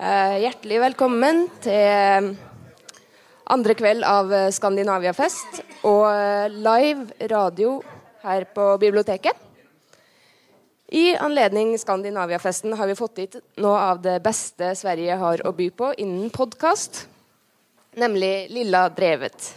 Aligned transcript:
Eh, 0.00 0.34
hjertelig 0.40 0.78
velkommen 0.80 1.42
til 1.60 1.76
eh, 1.76 2.28
andre 3.52 3.74
kveld 3.76 4.00
av 4.08 4.30
eh, 4.32 4.46
Skandinaviafest 4.48 5.58
og 5.84 6.06
live 6.54 7.28
radio 7.28 7.74
her 8.22 8.46
på 8.48 8.64
biblioteket. 8.80 9.36
I 10.96 11.18
anledning 11.20 11.74
Skandinaviafesten 11.76 12.72
har 12.80 12.88
vi 12.88 12.96
fått 12.96 13.20
hit 13.20 13.36
noe 13.60 13.76
av 13.90 14.00
det 14.00 14.16
beste 14.24 14.72
Sverige 14.80 15.20
har 15.20 15.44
å 15.44 15.52
by 15.52 15.68
på 15.68 15.92
innen 16.00 16.32
podkast, 16.32 17.02
nemlig 18.00 18.48
Lilla 18.56 18.86
Drevet. 18.88 19.50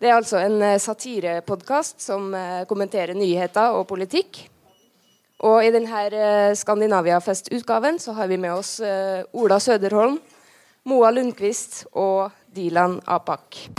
Det 0.00 0.08
er 0.08 0.16
altså 0.16 0.40
en 0.40 0.80
satirepodkast 0.80 2.00
som 2.00 2.32
kommenterer 2.72 3.12
nyheter 3.12 3.76
og 3.76 3.84
politikk. 3.92 4.46
Och 5.42 5.64
i 5.64 5.70
denne 5.70 5.86
här 5.86 6.12
eh, 6.12 6.54
Skandinaviafest-utgaven 6.54 7.98
så 7.98 8.12
har 8.12 8.26
vi 8.26 8.38
med 8.38 8.54
oss 8.54 8.80
eh, 8.80 9.24
Ola 9.32 9.60
Söderholm, 9.60 10.18
Moa 10.82 11.10
Lundqvist 11.10 11.86
och 11.92 12.30
Dilan 12.46 13.00
Apak. 13.04 13.70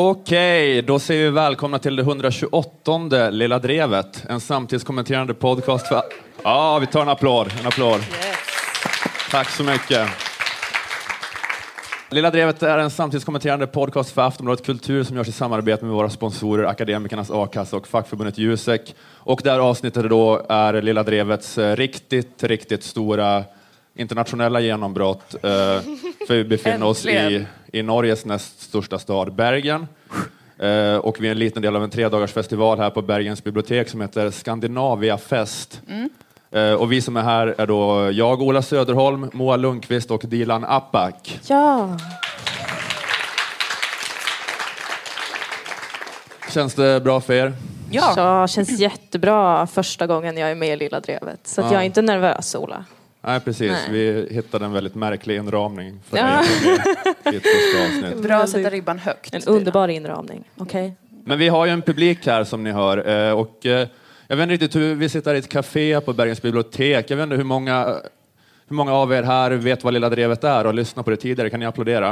Okej, 0.00 0.82
då 0.82 0.98
säger 0.98 1.24
vi 1.24 1.30
välkomna 1.30 1.78
till 1.78 1.96
det 1.96 2.02
128 2.02 3.30
Lilla 3.30 3.58
Drevet, 3.58 4.24
en 4.28 4.40
samtidskommenterande 4.40 5.34
podcast 5.34 5.86
för... 5.88 6.02
Ja, 6.42 6.78
vi 6.78 6.86
tar 6.86 7.02
en 7.02 7.08
applåd. 7.08 7.52
En 7.60 7.66
applåd. 7.66 8.00
Tack 9.30 9.50
så 9.50 9.64
mycket. 9.64 10.08
Lilla 12.10 12.30
Drevet 12.30 12.62
är 12.62 12.78
en 12.78 12.90
samtidskommenterande 12.90 13.66
podcast 13.66 14.10
för 14.10 14.22
Aftonbladet 14.22 14.66
Kultur 14.66 15.04
som 15.04 15.16
görs 15.16 15.28
i 15.28 15.32
samarbete 15.32 15.84
med 15.84 15.94
våra 15.94 16.10
sponsorer 16.10 16.64
Akademikernas 16.64 17.30
A-kassa 17.30 17.76
och 17.76 17.88
fackförbundet 17.88 18.38
Jusek. 18.38 18.94
Och 19.12 19.40
det 19.44 19.50
här 19.50 19.58
avsnittet 19.58 20.10
då 20.10 20.46
är 20.48 20.82
Lilla 20.82 21.02
Drevets 21.02 21.58
eh, 21.58 21.76
riktigt, 21.76 22.44
riktigt 22.44 22.84
stora 22.84 23.44
internationella 23.96 24.60
genombrott. 24.60 25.34
Eh, 25.34 25.40
för 26.26 26.34
vi 26.34 26.44
befinner 26.44 26.86
oss 26.86 27.06
i. 27.06 27.46
i 27.72 27.82
Norges 27.82 28.24
näst 28.24 28.60
största 28.62 28.98
stad, 28.98 29.32
Bergen. 29.34 29.86
Eh, 30.58 30.96
och 30.96 31.20
vi 31.20 31.26
är 31.26 31.32
en 31.32 31.38
liten 31.38 31.62
del 31.62 31.76
av 31.76 31.84
en 31.84 31.90
tredagars 31.90 32.32
festival 32.32 32.78
här 32.78 32.90
på 32.90 33.02
Bergens 33.02 33.44
bibliotek 33.44 33.88
som 33.88 34.00
heter 34.00 34.30
Skandinaviafest. 34.30 35.80
Eh, 36.50 36.72
och 36.72 36.92
vi 36.92 37.00
som 37.00 37.16
är 37.16 37.22
här 37.22 37.54
är 37.58 37.66
då 37.66 38.10
jag, 38.12 38.42
Ola 38.42 38.62
Söderholm, 38.62 39.30
Moa 39.32 39.56
Lundqvist 39.56 40.10
och 40.10 40.22
Dilan 40.26 40.64
Apak. 40.64 41.40
Ja. 41.48 41.96
Känns 46.50 46.74
det 46.74 47.00
bra 47.00 47.20
för 47.20 47.32
er? 47.34 47.52
Ja. 47.90 48.12
ja, 48.16 48.46
känns 48.48 48.80
jättebra 48.80 49.66
första 49.66 50.06
gången 50.06 50.36
jag 50.36 50.50
är 50.50 50.54
med 50.54 50.68
i 50.72 50.76
Lilla 50.76 51.00
Drevet. 51.00 51.40
Så 51.44 51.60
att 51.60 51.66
Ja. 51.66 51.72
jag 51.72 51.80
är 51.82 51.86
inte 51.86 52.02
nervös, 52.02 52.54
Ola. 52.54 52.84
Nej, 53.20 53.40
precis. 53.40 53.70
Nej. 53.70 53.88
Vi 53.90 54.28
hittade 54.34 54.64
en 54.64 54.72
väldigt 54.72 54.94
märklig 54.94 55.36
inramning 55.36 56.00
för 56.10 56.16
Ja. 56.16 56.38
avsnitt. 57.84 58.22
Bra 58.22 58.36
att 58.36 58.50
sätta 58.50 58.70
ribban 58.70 58.98
högt. 58.98 59.34
En 59.34 59.42
underbar 59.46 59.88
inramning. 59.88 60.44
Okej? 60.56 60.94
Men 61.24 61.38
vi 61.38 61.48
har 61.48 61.66
ju 61.66 61.72
en 61.72 61.82
publik 61.82 62.26
här 62.26 62.44
som 62.44 62.64
ni 62.64 62.70
hör 62.72 63.08
eh, 63.28 63.32
och 63.32 63.66
eh, 63.66 63.88
jag 64.26 64.36
vet 64.36 64.42
inte 64.42 64.52
riktigt 64.54 64.76
hur, 64.76 64.94
vi 64.94 65.08
sitter 65.08 65.30
här 65.30 65.34
i 65.36 65.38
ett 65.38 65.48
café 65.48 66.00
på 66.00 66.12
Bergens 66.12 66.42
bibliotek. 66.42 67.10
Jag 67.10 67.16
vet 67.16 67.24
inte 67.24 67.36
hur 67.36 67.44
många, 67.44 67.84
hur 68.68 68.76
många 68.76 68.92
av 68.94 69.12
er 69.12 69.22
här 69.22 69.50
vet 69.50 69.84
vad 69.84 69.92
Lilla 69.94 70.08
Drevet 70.10 70.44
är 70.44 70.58
och 70.58 70.64
har 70.66 70.72
lyssnat 70.72 71.04
på 71.04 71.10
det 71.10 71.16
tidigare. 71.16 71.50
Kan 71.50 71.60
ni 71.60 71.66
applådera? 71.66 72.10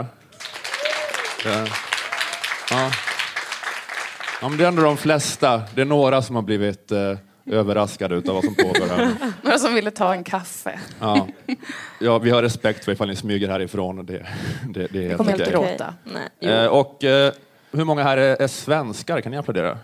Eh, 1.47 1.65
Ja. 2.71 2.91
Ja, 4.43 4.49
men 4.49 4.59
det 4.59 4.65
är 4.65 4.69
ändå 4.69 4.83
de 4.83 4.97
flesta. 4.97 5.63
Det 5.75 5.81
är 5.81 5.85
några 5.85 6.23
som 6.23 6.35
har 6.37 6.43
blivit 6.43 6.93
eh, 6.93 7.17
överraskade 7.51 8.15
utav 8.17 8.35
vad 8.35 8.45
som 8.45 8.55
pågår 8.55 8.87
här. 8.97 9.13
Några 9.57 9.69
som 9.69 9.75
ville 9.75 9.91
ta 9.91 10.15
en 10.15 10.25
kaffe. 10.25 10.81
Ja. 11.01 11.29
ja, 12.01 12.19
vi 12.19 12.31
har 12.31 12.43
respekt 12.43 12.85
för 12.85 12.93
ifall 12.93 13.09
ni 13.09 13.17
smyger 13.17 13.49
härifrån. 13.49 13.99
Och 13.99 14.05
det, 14.05 14.27
det, 14.69 14.87
det 14.91 14.99
är 14.99 15.03
helt 15.03 15.17
kommer 15.17 15.35
Okej. 15.35 15.51
Gråta. 15.51 15.95
Nej. 16.41 16.53
Eh, 16.53 16.67
och 16.67 17.05
eh, 17.05 17.33
hur 17.73 17.85
många 17.85 18.03
här 18.03 18.17
är, 18.17 18.43
är 18.43 18.47
svenskar? 18.47 19.21
Kan 19.21 19.33
ni 19.33 19.39
applådera? 19.39 19.79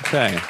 Okej. 0.00 0.40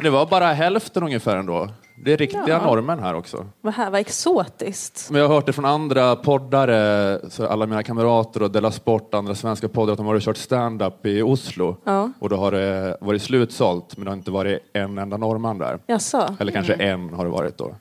Det 0.00 0.10
var 0.10 0.26
bara 0.26 0.52
hälften 0.52 1.02
ungefär 1.02 1.36
ändå. 1.36 1.70
Det 1.96 2.12
är 2.12 2.16
riktiga 2.16 2.44
Ja. 2.48 2.64
norrmän 2.66 2.98
här 2.98 3.14
också. 3.14 3.46
Vad 3.60 3.74
här, 3.74 3.90
vad 3.90 4.00
exotiskt. 4.00 5.08
Men 5.10 5.20
jag 5.20 5.28
har 5.28 5.34
hört 5.34 5.46
det 5.46 5.52
från 5.52 5.64
andra 5.64 6.16
poddare, 6.16 7.20
så 7.30 7.46
alla 7.46 7.66
mina 7.66 7.82
kamrater 7.82 8.42
och 8.42 8.50
Della 8.50 8.70
Sport, 8.70 9.14
andra 9.14 9.34
svenska 9.34 9.68
poddar, 9.68 9.92
att 9.92 9.96
de 9.98 10.06
har 10.06 10.20
kört 10.20 10.36
stand-up 10.36 11.06
i 11.06 11.22
Oslo. 11.22 11.76
Ja. 11.84 12.12
Och 12.18 12.28
då 12.28 12.36
har 12.36 12.52
det 12.52 12.96
varit 13.00 13.22
slutsålt, 13.22 13.96
men 13.96 14.04
det 14.04 14.10
har 14.10 14.16
inte 14.16 14.30
varit 14.30 14.58
en 14.72 14.98
enda 14.98 15.16
norrman 15.16 15.58
där. 15.58 15.78
Jaså? 15.86 16.36
Eller 16.40 16.52
kanske 16.52 16.74
en 16.74 17.14
har 17.14 17.24
det 17.24 17.30
varit 17.30 17.58
då. 17.58 17.74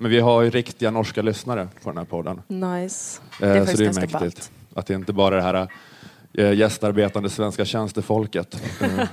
Men 0.00 0.10
vi 0.10 0.20
har 0.20 0.42
ju 0.42 0.50
riktiga 0.50 0.90
norska 0.90 1.22
lyssnare 1.22 1.68
på 1.84 1.90
den 1.90 1.98
här 1.98 2.04
podden. 2.04 2.42
Nice. 2.48 3.20
Det 3.40 3.46
är 3.46 3.56
Eh, 3.56 3.64
så 3.64 3.76
det 3.76 3.84
är 3.86 3.94
mäktigt. 3.94 4.12
ballt. 4.12 4.50
Att 4.74 4.86
det 4.86 4.94
inte 4.94 5.12
bara 5.12 5.34
är 5.34 5.36
det 5.36 5.42
här 5.42 5.54
eh, 5.54 5.66
gästarbetande 6.32 7.30
svenska 7.30 7.64
tjänstefolket. 7.64 8.62
Eh, 8.80 9.08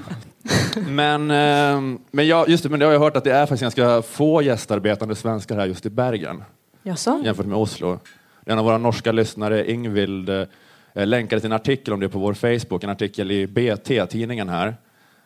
men, 0.88 1.32
eh, 1.32 1.98
men, 2.12 2.28
jag, 2.28 2.50
just 2.50 2.64
det, 2.64 2.70
men 2.70 2.80
det 2.80 2.86
har 2.86 2.94
jag 2.94 3.00
hört 3.00 3.18
att 3.18 3.24
det 3.24 3.34
är 3.34 3.46
faktiskt 3.46 3.76
ganska 3.76 4.02
få 4.02 4.42
gästarbetande 4.42 5.16
svenskar 5.16 5.56
här 5.56 5.66
just 5.66 5.86
i 5.86 5.90
Bergen 5.90 6.44
Jaså? 6.84 7.22
jämfört 7.24 7.46
med 7.46 7.58
Oslo. 7.58 8.00
En 8.46 8.60
av 8.60 8.66
våra 8.66 8.78
norska 8.78 9.12
lyssnare, 9.12 9.72
Ingvild, 9.72 10.30
eh, 10.30 10.46
länkade 10.94 11.40
till 11.40 11.52
en 11.52 11.56
artikel 11.56 11.94
om 11.94 12.00
det 12.00 12.10
på 12.10 12.20
vår 12.20 12.34
Facebook, 12.34 12.84
en 12.84 12.90
artikel 12.90 13.32
i 13.32 13.48
BT, 13.48 14.06
tidningen 14.06 14.50
här, 14.50 14.68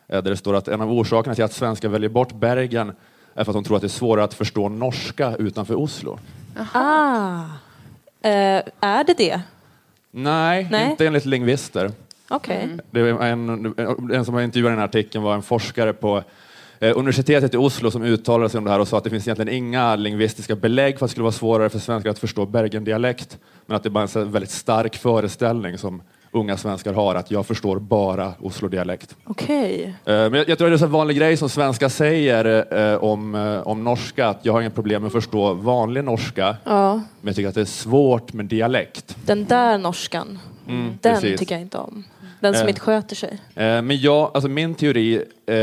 eh, 0.08 0.22
där 0.22 0.30
det 0.30 0.36
står 0.36 0.56
att 0.56 0.68
en 0.68 0.80
av 0.80 0.92
orsakerna 0.92 1.34
till 1.34 1.44
att 1.44 1.52
svenskar 1.52 1.88
väljer 1.88 2.10
bort 2.10 2.32
Bergen 2.32 2.92
är 3.34 3.44
för 3.44 3.50
att 3.50 3.56
de 3.56 3.64
tror 3.64 3.76
att 3.76 3.82
det 3.82 3.86
är 3.86 3.88
svårare 3.88 4.24
att 4.24 4.34
förstå 4.34 4.68
norska 4.68 5.36
utanför 5.36 5.74
Oslo. 5.74 6.18
Ah. 6.72 7.40
Eh, 8.22 8.62
är 8.80 9.04
det 9.04 9.14
det? 9.18 9.40
Nej, 10.14 10.68
Nej. 10.70 10.90
inte 10.90 11.06
enligt 11.06 11.24
lingvister. 11.24 11.92
Okej. 12.28 12.68
Det 12.90 13.12
var 13.12 13.26
en, 13.26 13.74
en 14.12 14.24
som 14.24 14.34
var 14.34 14.42
intervjuad 14.42 14.70
i 14.70 14.72
den 14.72 14.78
här 14.78 14.88
artikeln 14.88 15.24
var 15.24 15.34
en 15.34 15.42
forskare 15.42 15.92
på 15.92 16.22
eh, 16.80 16.98
universitetet 16.98 17.54
i 17.54 17.56
Oslo 17.56 17.90
som 17.90 18.02
uttalade 18.02 18.50
sig 18.50 18.58
om 18.58 18.64
det 18.64 18.70
här 18.70 18.80
och 18.80 18.88
sa 18.88 18.98
att 18.98 19.04
det 19.04 19.10
finns 19.10 19.26
egentligen 19.26 19.54
inga 19.54 19.96
lingvistiska 19.96 20.56
belägg 20.56 20.98
för 20.98 21.04
att 21.04 21.10
det 21.10 21.12
skulle 21.12 21.22
vara 21.22 21.32
svårare 21.32 21.68
för 21.68 21.78
svenskar 21.78 22.10
att 22.10 22.18
förstå 22.18 22.46
Bergendialekt, 22.46 23.38
men 23.66 23.76
att 23.76 23.82
det 23.82 23.90
bara 23.90 24.04
är 24.04 24.18
en 24.18 24.32
väldigt 24.32 24.50
stark 24.50 24.96
föreställning 24.96 25.78
som 25.78 26.02
unga 26.34 26.56
svenskar 26.56 26.92
har, 26.92 27.14
att 27.14 27.30
jag 27.30 27.46
förstår 27.46 27.78
bara 27.78 28.32
Oslo-dialekt. 28.40 29.16
Okej. 29.24 29.84
Eh, 30.04 30.12
Men 30.14 30.34
jag, 30.34 30.48
jag 30.48 30.58
tror 30.58 30.70
det 30.70 30.76
är 30.76 30.84
en 30.84 30.90
vanlig 30.90 31.16
grej 31.16 31.36
som 31.36 31.48
svenskar 31.48 31.88
säger 31.88 32.66
eh, 32.92 32.96
om, 33.04 33.34
eh, 33.34 33.60
om 33.60 33.84
norska, 33.84 34.26
att 34.28 34.38
jag 34.42 34.52
har 34.52 34.60
inga 34.60 34.70
problem 34.70 35.02
med 35.02 35.06
att 35.06 35.12
förstå 35.12 35.54
vanlig 35.54 36.04
norska, 36.04 36.56
Ja. 36.64 36.92
men 36.94 37.02
jag 37.22 37.36
tycker 37.36 37.48
att 37.48 37.54
det 37.54 37.60
är 37.60 37.64
svårt 37.64 38.32
med 38.32 38.46
dialekt. 38.46 39.16
Den 39.26 39.44
där 39.44 39.78
norskan, 39.78 40.38
Mm, 40.68 40.98
den 41.00 41.14
precis. 41.14 41.40
tycker 41.40 41.54
jag 41.54 41.62
inte 41.62 41.78
om. 41.78 42.04
Den 42.40 42.54
som 42.54 42.62
Eh. 42.62 42.68
inte 42.68 42.80
sköter 42.80 43.16
sig. 43.16 43.38
Eh, 43.54 43.82
Men 43.82 44.00
jag, 44.00 44.30
alltså 44.34 44.48
min 44.48 44.74
teori 44.74 45.16
eh, 45.46 45.54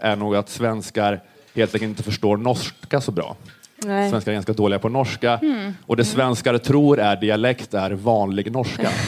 är 0.00 0.16
nog 0.16 0.36
att 0.36 0.48
svenskar 0.48 1.20
helt 1.54 1.74
enkelt 1.74 1.88
inte 1.90 2.02
förstår 2.02 2.36
norska 2.36 3.00
så 3.00 3.12
bra. 3.12 3.36
Nej. 3.84 4.10
Svenskar 4.10 4.32
är 4.32 4.34
ganska 4.34 4.52
dåliga 4.52 4.78
på 4.78 4.88
norska 4.88 5.40
och 5.86 5.96
det 5.96 6.04
svenskar 6.04 6.58
tror 6.58 6.98
är 7.00 7.16
dialekt 7.16 7.74
är 7.74 7.90
vanlig 7.90 8.52
norska. 8.52 8.88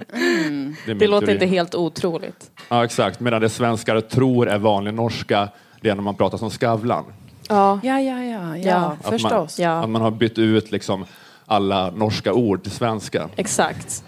Det, 0.00 0.16
är 0.16 0.50
min 0.86 0.98
Det 0.98 1.06
låter 1.06 1.26
teori. 1.26 1.32
inte 1.36 1.46
helt 1.46 1.74
otroligt. 1.74 2.50
Ja, 2.68 2.84
exakt. 2.84 3.20
Medan 3.20 3.40
det 3.40 3.48
svenskar 3.48 4.00
tror 4.00 4.48
är 4.48 4.58
vanlig 4.58 4.94
norska, 4.94 5.48
det 5.80 5.88
är 5.90 5.94
när 5.94 6.02
man 6.02 6.14
pratar 6.14 6.38
som 6.38 6.50
Skavlan. 6.50 7.04
Ja. 7.48 7.80
Ja, 7.82 8.00
ja, 8.00 8.22
ja, 8.24 8.56
ja, 8.56 8.56
Ja. 8.56 8.96
Att 9.02 9.08
förstås. 9.10 9.58
Man, 9.58 9.64
Ja. 9.68 9.82
att 9.82 9.90
man 9.90 10.02
har 10.02 10.10
bytt 10.10 10.38
ut 10.38 10.70
liksom 10.72 11.04
alla 11.46 11.90
norska 11.90 12.32
ord 12.32 12.62
till 12.62 12.72
svenska. 12.72 13.28
Exakt. 13.36 14.04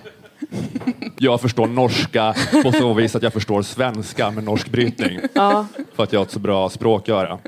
Jag 1.19 1.41
förstår 1.41 1.67
norska 1.67 2.35
på 2.63 2.73
så 2.73 2.93
vis 2.95 3.17
att 3.17 3.23
jag 3.23 3.33
förstår 3.33 3.63
svenska 3.63 4.31
med 4.31 4.45
norsk 4.45 4.69
brytning. 4.69 5.21
Ja. 5.35 5.67
för 5.97 6.03
att 6.03 6.13
jag 6.13 6.21
har 6.21 6.25
ett 6.25 6.31
så 6.33 6.39
bra 6.39 6.71
språköra. 6.71 7.39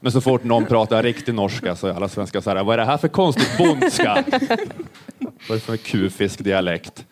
Men 0.00 0.12
så 0.12 0.20
fort 0.20 0.44
någon 0.44 0.66
pratar 0.66 1.02
riktig 1.02 1.34
norska 1.34 1.76
så 1.76 1.86
är 1.86 1.92
alla 1.94 2.08
svenskar 2.08 2.40
så 2.40 2.50
här, 2.50 2.64
vad 2.64 2.72
är 2.72 2.78
det 2.78 2.84
här 2.84 2.96
för 2.96 3.08
konstigt 3.08 3.58
bondska? 3.58 4.24
vad 5.20 5.50
är 5.50 5.54
det 5.54 5.60
för 5.60 5.76
kufisk 5.76 6.44
dialekt? 6.44 7.04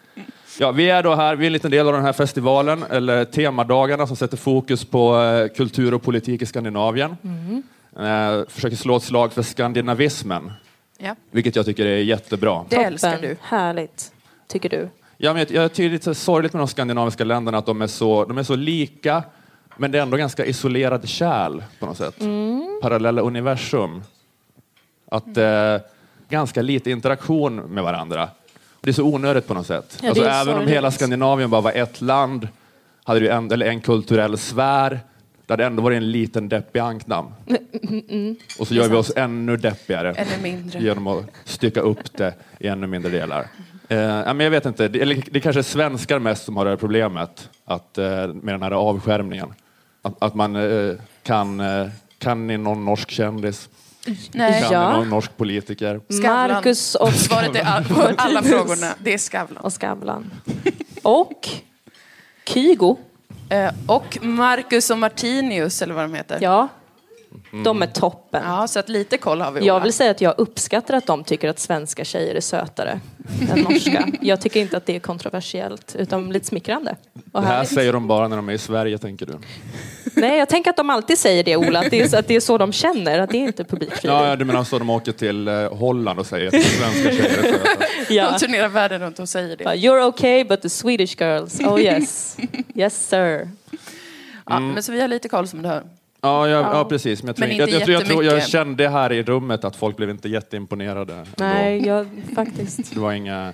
Ja, 0.59 0.71
vi 0.71 0.91
är 0.91 1.03
då 1.03 1.15
här, 1.15 1.37
vi 1.37 1.45
är 1.45 1.47
en 1.47 1.53
liten 1.53 1.71
del 1.71 1.87
av 1.87 1.93
den 1.93 2.05
här 2.05 2.13
festivalen, 2.13 2.85
eller 2.91 3.25
temadagarna 3.25 4.07
som 4.07 4.17
sätter 4.17 4.37
fokus 4.37 4.85
på 4.85 5.23
eh, 5.23 5.49
kultur 5.57 5.95
och 5.95 6.03
politik 6.03 6.43
i 6.43 6.47
Skandinavien. 6.47 7.17
Eh, 7.99 8.43
försöker 8.49 8.77
slå 8.77 8.97
ett 8.97 9.03
slag 9.03 9.33
för 9.33 9.43
skandinavismen, 9.43 10.53
Ja. 10.99 11.17
vilket 11.31 11.57
jag 11.57 11.65
tycker 11.67 11.87
är 11.87 11.97
jättebra. 11.99 12.65
Det 12.69 12.77
älskar 12.77 13.19
du. 13.23 13.37
Härligt. 13.43 14.13
Tycker 14.49 14.69
du? 14.69 14.89
Ja, 15.17 15.33
men 15.33 15.41
jag, 15.49 15.51
jag 15.65 15.73
tycker 15.73 15.83
det 15.89 15.89
är 15.89 15.93
lite 15.93 16.15
sorgligt 16.15 16.53
med 16.53 16.61
de 16.61 16.69
skandinaviska 16.69 17.25
länderna 17.25 17.59
att 17.59 17.67
de 17.67 17.83
är 17.83 17.87
så, 17.87 18.25
de 18.25 18.39
är 18.39 18.43
så 18.43 18.57
lika 18.57 19.23
Men 19.77 19.91
det 19.91 19.99
är 19.99 20.03
ändå 20.03 20.17
ganska 20.17 20.45
isolerad 20.45 21.09
kärl 21.09 21.63
på 21.79 21.87
något 21.87 21.97
sätt. 21.97 22.21
Mm. 22.21 22.79
Parallella 22.83 23.23
universum. 23.23 24.03
Att 25.11 25.37
eh, 25.37 25.77
ganska 26.29 26.63
lite 26.63 26.91
interaktion 26.91 27.57
med 27.57 27.85
varandra. 27.85 28.29
Det 28.81 28.91
är 28.91 28.95
så 28.95 29.05
onödigt 29.05 29.47
på 29.47 29.55
något 29.55 29.67
sätt. 29.67 29.99
Ja, 30.03 30.09
alltså, 30.09 30.25
även 30.25 30.49
om 30.49 30.55
sorgligt. 30.55 30.75
hela 30.75 30.91
Skandinavien 30.91 31.51
bara 31.51 31.61
var 31.61 31.73
ett 31.73 32.01
land, 32.01 32.49
hade 33.05 33.21
ju 33.21 33.29
en, 33.29 33.53
eller 33.53 33.67
en 33.67 33.81
kulturell 33.81 34.39
sfär, 34.39 35.01
det 35.47 35.53
hade 35.53 35.65
ändå 35.65 35.83
varit 35.83 35.97
en 35.97 36.11
liten 36.11 36.49
deppig 36.49 36.81
ankdamm. 36.81 37.27
Mm, 38.09 38.37
Och 38.59 38.69
så 38.69 38.75
gör 38.75 38.89
vi 38.89 38.97
oss 38.97 39.13
ännu 39.17 39.57
deppigare 39.57 40.27
genom 40.79 41.07
att 41.07 41.25
stycka 41.45 41.81
upp 41.81 42.17
det 42.17 42.35
i 42.59 42.67
ännu 42.69 42.87
mindre 42.87 43.11
delar. 43.11 43.41
Eh, 43.89 43.99
men 44.35 44.41
jag 44.41 44.51
vet 44.51 44.67
inte, 44.67 44.89
det, 44.89 45.01
eller, 45.01 45.23
det 45.31 45.41
kanske 45.41 45.61
är 45.61 45.63
svenskar 45.63 46.19
mest 46.19 46.45
som 46.45 46.57
har 46.57 46.65
det 46.65 46.71
här 46.71 46.77
problemet 46.77 47.51
att, 47.65 47.99
eh, 47.99 48.05
med 48.27 48.55
den 48.55 48.63
här 48.63 48.71
avskärmningen. 48.71 49.49
Att, 50.07 50.23
att 50.23 50.35
man 50.35 50.57
eh, 50.57 50.95
kan, 51.23 51.61
eh, 51.61 51.87
kan 52.19 52.47
ni 52.47 52.57
någon 52.57 52.85
norsk 52.85 53.11
kändis? 53.11 53.69
Nej. 54.33 54.63
Kan 54.63 54.73
Ja. 54.73 54.91
ni 54.93 54.99
någon 54.99 55.09
norsk 55.11 55.37
politiker? 55.37 56.01
Skavlan. 56.09 56.51
Marcus 56.53 56.95
och, 56.95 57.13
Svaret 57.13 57.57
är 57.57 57.65
all, 57.65 57.85
på 57.85 58.03
alla 58.17 58.43
frågorna. 58.43 58.95
Det 58.99 59.15
är 59.15 59.19
Skavlan. 59.19 59.65
och 59.65 59.73
Skavlan. 59.81 60.31
Och 61.03 61.49
Kygo. 62.47 62.97
Eh, 63.49 63.71
och 63.87 64.19
Marcus 64.23 64.91
och 64.91 64.99
Martinius, 64.99 65.83
eller 65.83 65.95
vad 65.95 66.05
de 66.05 66.15
heter. 66.15 66.39
Ja, 66.41 66.69
de 67.65 67.83
är 67.83 67.87
toppen. 67.87 68.43
Ja, 68.45 68.67
så 68.69 68.79
att 68.79 68.89
lite 68.89 69.19
koll 69.19 69.41
har 69.41 69.53
vi, 69.53 69.61
Ola. 69.61 69.67
Jag 69.67 69.81
vill 69.81 69.93
säga 69.93 70.11
att 70.11 70.21
jag 70.21 70.35
uppskattar 70.39 70.95
att 70.95 71.07
de 71.07 71.25
tycker 71.25 71.49
att 71.49 71.59
svenska 71.59 72.05
tjejer 72.05 72.35
är 72.35 72.41
sötare 72.41 73.01
än 73.53 73.61
norska. 73.63 74.09
Jag 74.21 74.41
tycker 74.41 74.61
inte 74.61 74.77
att 74.77 74.87
det 74.87 74.97
är 74.97 75.01
kontroversiellt, 75.01 75.97
utan 75.99 76.33
lite 76.33 76.47
smickrande. 76.47 76.97
Och 77.33 77.41
Det 77.41 77.47
här 77.47 77.55
härligt. 77.55 77.71
säger 77.71 77.93
de 77.93 78.07
bara 78.07 78.29
när 78.29 78.37
de 78.37 78.49
är 78.49 78.53
i 78.53 78.59
Sverige, 78.59 78.99
tänker 78.99 79.27
du? 79.27 79.33
Nej, 80.17 80.39
jag 80.39 80.49
tänker 80.49 80.71
att 80.71 80.77
de 80.77 80.91
alltid 80.91 81.19
säger 81.19 81.45
det, 81.45 81.57
Ola. 81.57 81.81
Att 81.81 81.91
det 81.91 82.01
är 82.01 82.09
så, 82.09 82.17
att 82.19 82.29
det 82.29 82.37
är 82.37 82.41
så 82.41 82.59
de 82.59 82.73
känner, 82.73 83.19
att 83.19 83.31
det 83.31 83.37
är 83.39 83.43
inte 83.43 83.65
publikfrieri. 83.65 84.29
Ja, 84.29 84.37
du 84.37 84.45
menar 84.45 84.65
så 84.65 84.79
de 84.79 84.91
åker 84.91 85.13
till 85.13 85.49
eh, 85.49 85.75
Holland 85.75 86.19
och 86.19 86.27
säger 86.27 86.47
att 86.47 86.63
svenska 86.65 87.11
tjejer 87.11 87.39
är 87.39 87.43
söta? 87.53 87.85
Ja. 88.09 88.31
De 88.31 88.39
turnerar 88.39 88.69
världen 88.69 89.01
runt 89.01 89.19
och 89.19 89.29
säger 89.29 89.57
det. 89.57 89.65
You're 89.65 90.03
okay, 90.05 90.45
but 90.45 90.63
the 90.63 90.69
Swedish 90.69 91.21
girls, 91.21 91.61
oh 91.61 91.81
yes. 91.81 92.37
Yes 92.75 93.09
sir. 93.09 93.51
Ja, 94.47 94.61
men 94.61 94.83
så 94.83 94.93
vi 94.93 95.01
har 95.01 95.09
lite 95.09 95.29
koll 95.29 95.49
som 95.49 95.63
du 95.63 95.69
hör. 95.69 95.83
Ja, 96.21 96.49
ja, 96.49 96.61
ja 96.73 96.85
precis. 96.85 97.23
Men 97.23 97.27
jag, 97.29 97.37
tror, 97.37 97.47
Men 97.49 97.57
jag, 97.57 97.69
jag, 97.69 97.89
jag, 97.89 98.07
tror, 98.07 98.25
jag 98.25 98.49
kände 98.49 98.89
här 98.89 99.13
i 99.13 99.23
rummet 99.23 99.65
att 99.65 99.77
folk 99.77 99.97
blev 99.97 100.11
inte 100.11 100.29
jätteimponerade. 100.29 101.15
ändå. 101.15 101.31
Nej, 101.39 101.87
jag, 101.87 102.07
faktiskt. 102.35 102.95
Det 102.95 103.01
var 103.01 103.13
inga... 103.13 103.53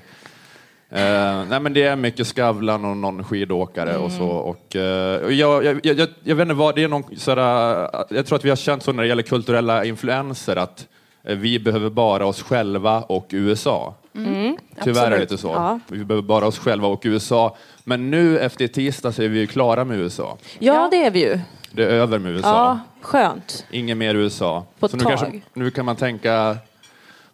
Eh, 0.94 1.44
nej 1.48 1.60
men 1.60 1.72
det 1.72 1.82
är 1.82 1.96
mycket 1.96 2.26
Skavlan 2.26 2.84
och 2.84 2.96
någon 2.96 3.24
skidåkare 3.24 3.96
och 3.96 4.12
så. 4.12 4.28
Och, 4.28 4.76
eh, 4.76 5.22
och 5.22 5.32
jag, 5.32 5.64
jag, 5.64 5.80
jag, 5.82 6.08
jag 6.24 6.36
vet 6.36 6.42
inte 6.42 6.54
vad, 6.54 6.74
det 6.74 6.84
är 6.84 6.88
någon 6.88 7.04
sådär, 7.16 7.90
jag 8.10 8.26
tror 8.26 8.36
att 8.38 8.44
vi 8.44 8.48
har 8.48 8.56
känt 8.56 8.82
så 8.82 8.92
när 8.92 9.02
det 9.02 9.08
gäller 9.08 9.22
kulturella 9.22 9.84
influenser 9.84 10.56
att 10.56 10.88
eh, 11.24 11.36
vi 11.36 11.58
behöver 11.58 11.90
bara 11.90 12.26
oss 12.26 12.42
själva 12.42 13.02
och 13.02 13.26
USA. 13.30 13.94
Tyvärr 14.12 14.26
är 14.26 14.54
det 14.84 15.00
Absolut. 15.00 15.20
lite 15.20 15.38
så. 15.38 15.48
Ja. 15.48 15.80
Vi 15.88 16.04
behöver 16.04 16.26
bara 16.28 16.46
oss 16.46 16.58
själva 16.58 16.88
och 16.88 17.02
USA. 17.04 17.56
Men 17.84 18.10
nu 18.10 18.38
efter 18.38 18.66
tisdag 18.66 19.12
så 19.12 19.22
är 19.22 19.28
vi 19.28 19.38
ju 19.38 19.46
klara 19.46 19.84
med 19.84 19.98
USA. 19.98 20.38
Ja, 20.58 20.88
det 20.90 21.04
är 21.04 21.10
vi 21.10 21.20
ju. 21.20 21.38
Det 21.74 21.84
är 21.84 21.88
över 21.88 22.18
med 22.18 22.32
USA. 22.32 22.48
Ja, 22.48 22.80
skönt. 23.00 23.66
Inget 23.70 23.96
mer 23.96 24.14
USA. 24.14 24.66
På 24.78 24.88
så 24.88 24.96
nu, 24.96 25.02
tag. 25.02 25.18
kanske, 25.18 25.40
nu 25.54 25.70
kan 25.70 25.84
man 25.84 25.96
tänka, 25.96 26.56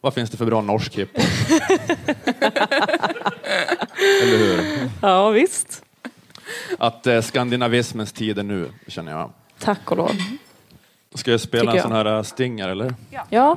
vad 0.00 0.14
finns 0.14 0.30
det 0.30 0.36
för 0.36 0.46
bra 0.46 0.60
norsk 0.60 0.94
hiphop? 0.94 1.22
Eller 4.22 4.38
hur? 4.38 4.90
Ja, 5.02 5.30
visst. 5.30 5.84
Att 6.78 7.06
eh, 7.06 7.20
skandinavismens 7.20 8.12
tid 8.12 8.38
är 8.38 8.42
nu, 8.42 8.72
känner 8.86 9.12
jag. 9.12 9.30
Tack 9.58 9.90
och 9.90 9.96
lov. 9.96 10.12
Ska 11.14 11.30
jag 11.30 11.40
spela 11.40 11.72
Tycker 11.72 11.76
en 11.76 11.82
sån 11.82 11.92
här 11.92 12.16
eh, 12.16 12.22
stinger, 12.22 12.68
eller? 12.68 12.94
Ja, 13.10 13.26
Lilla 13.30 13.56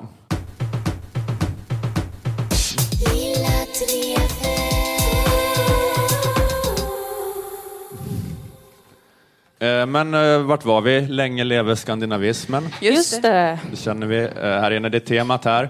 men 9.87 10.13
eh, 10.13 10.39
vart 10.41 10.65
var 10.65 10.81
vi? 10.81 11.01
Länge 11.01 11.43
leve 11.43 11.75
skandinavismen. 11.75 12.69
just 12.81 13.21
det. 13.21 13.59
Det 13.71 13.77
känner 13.77 14.07
vi 14.07 14.17
eh, 14.21 14.29
här 14.41 14.71
inne. 14.71 14.89
Det 14.89 14.97
är 14.97 14.99
temat 14.99 15.45
här. 15.45 15.69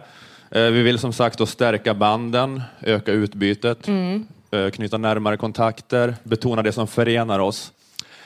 Eh, 0.51 0.61
vi 0.61 0.81
vill 0.81 0.99
som 0.99 1.13
sagt 1.13 1.37
då 1.37 1.45
stärka 1.45 1.93
banden, 1.93 2.61
öka 2.81 3.11
utbytet, 3.11 3.87
eh, 3.87 4.69
knyta 4.73 4.97
närmare 4.97 5.37
kontakter, 5.37 6.15
betona 6.23 6.61
det 6.61 6.71
som 6.71 6.87
förenar 6.87 7.39
oss. 7.39 7.71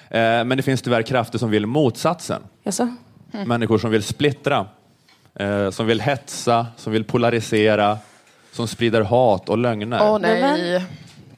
Eh, 0.09 0.19
men 0.19 0.49
det 0.49 0.63
finns 0.63 0.81
tyvärr 0.81 1.01
krafter 1.01 1.37
som 1.37 1.49
vill 1.49 1.65
motsatsen. 1.65 2.41
Jaså? 2.63 2.95
Människor 3.45 3.77
som 3.77 3.91
vill 3.91 4.03
splittra, 4.03 4.67
eh, 5.39 5.69
som 5.69 5.87
vill 5.87 6.01
hetsa, 6.01 6.67
som 6.77 6.93
vill 6.93 7.03
polarisera, 7.03 7.97
som 8.51 8.67
sprider 8.67 9.01
hat 9.01 9.49
och 9.49 9.57
lögner. 9.57 9.99
Åh 10.01 10.19
nej. 10.19 10.85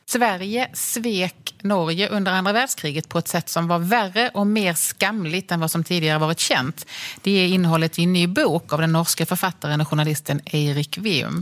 Sverige 0.10 0.70
svek 0.74 1.56
Norge 1.62 2.10
under 2.10 2.32
andra 2.32 2.54
världskriget 2.54 3.10
på 3.10 3.20
ett 3.20 3.28
sätt 3.28 3.50
som 3.50 3.68
var 3.68 3.80
värre 3.80 4.32
och 4.34 4.48
mer 4.48 4.74
skamligt 4.74 5.52
än 5.52 5.60
vad 5.60 5.72
som 5.72 5.84
tidigare 5.84 6.20
varit 6.20 6.40
känt. 6.40 6.86
Det 7.22 7.32
är 7.32 7.48
innehållet 7.48 8.00
i 8.00 8.04
en 8.04 8.14
ny 8.14 8.28
bok 8.28 8.74
av 8.74 8.82
den 8.82 8.92
norska 8.92 9.26
författaren 9.26 9.82
och 9.82 9.88
journalisten 9.88 10.42
Eirik 10.46 10.98
Veum. 10.98 11.42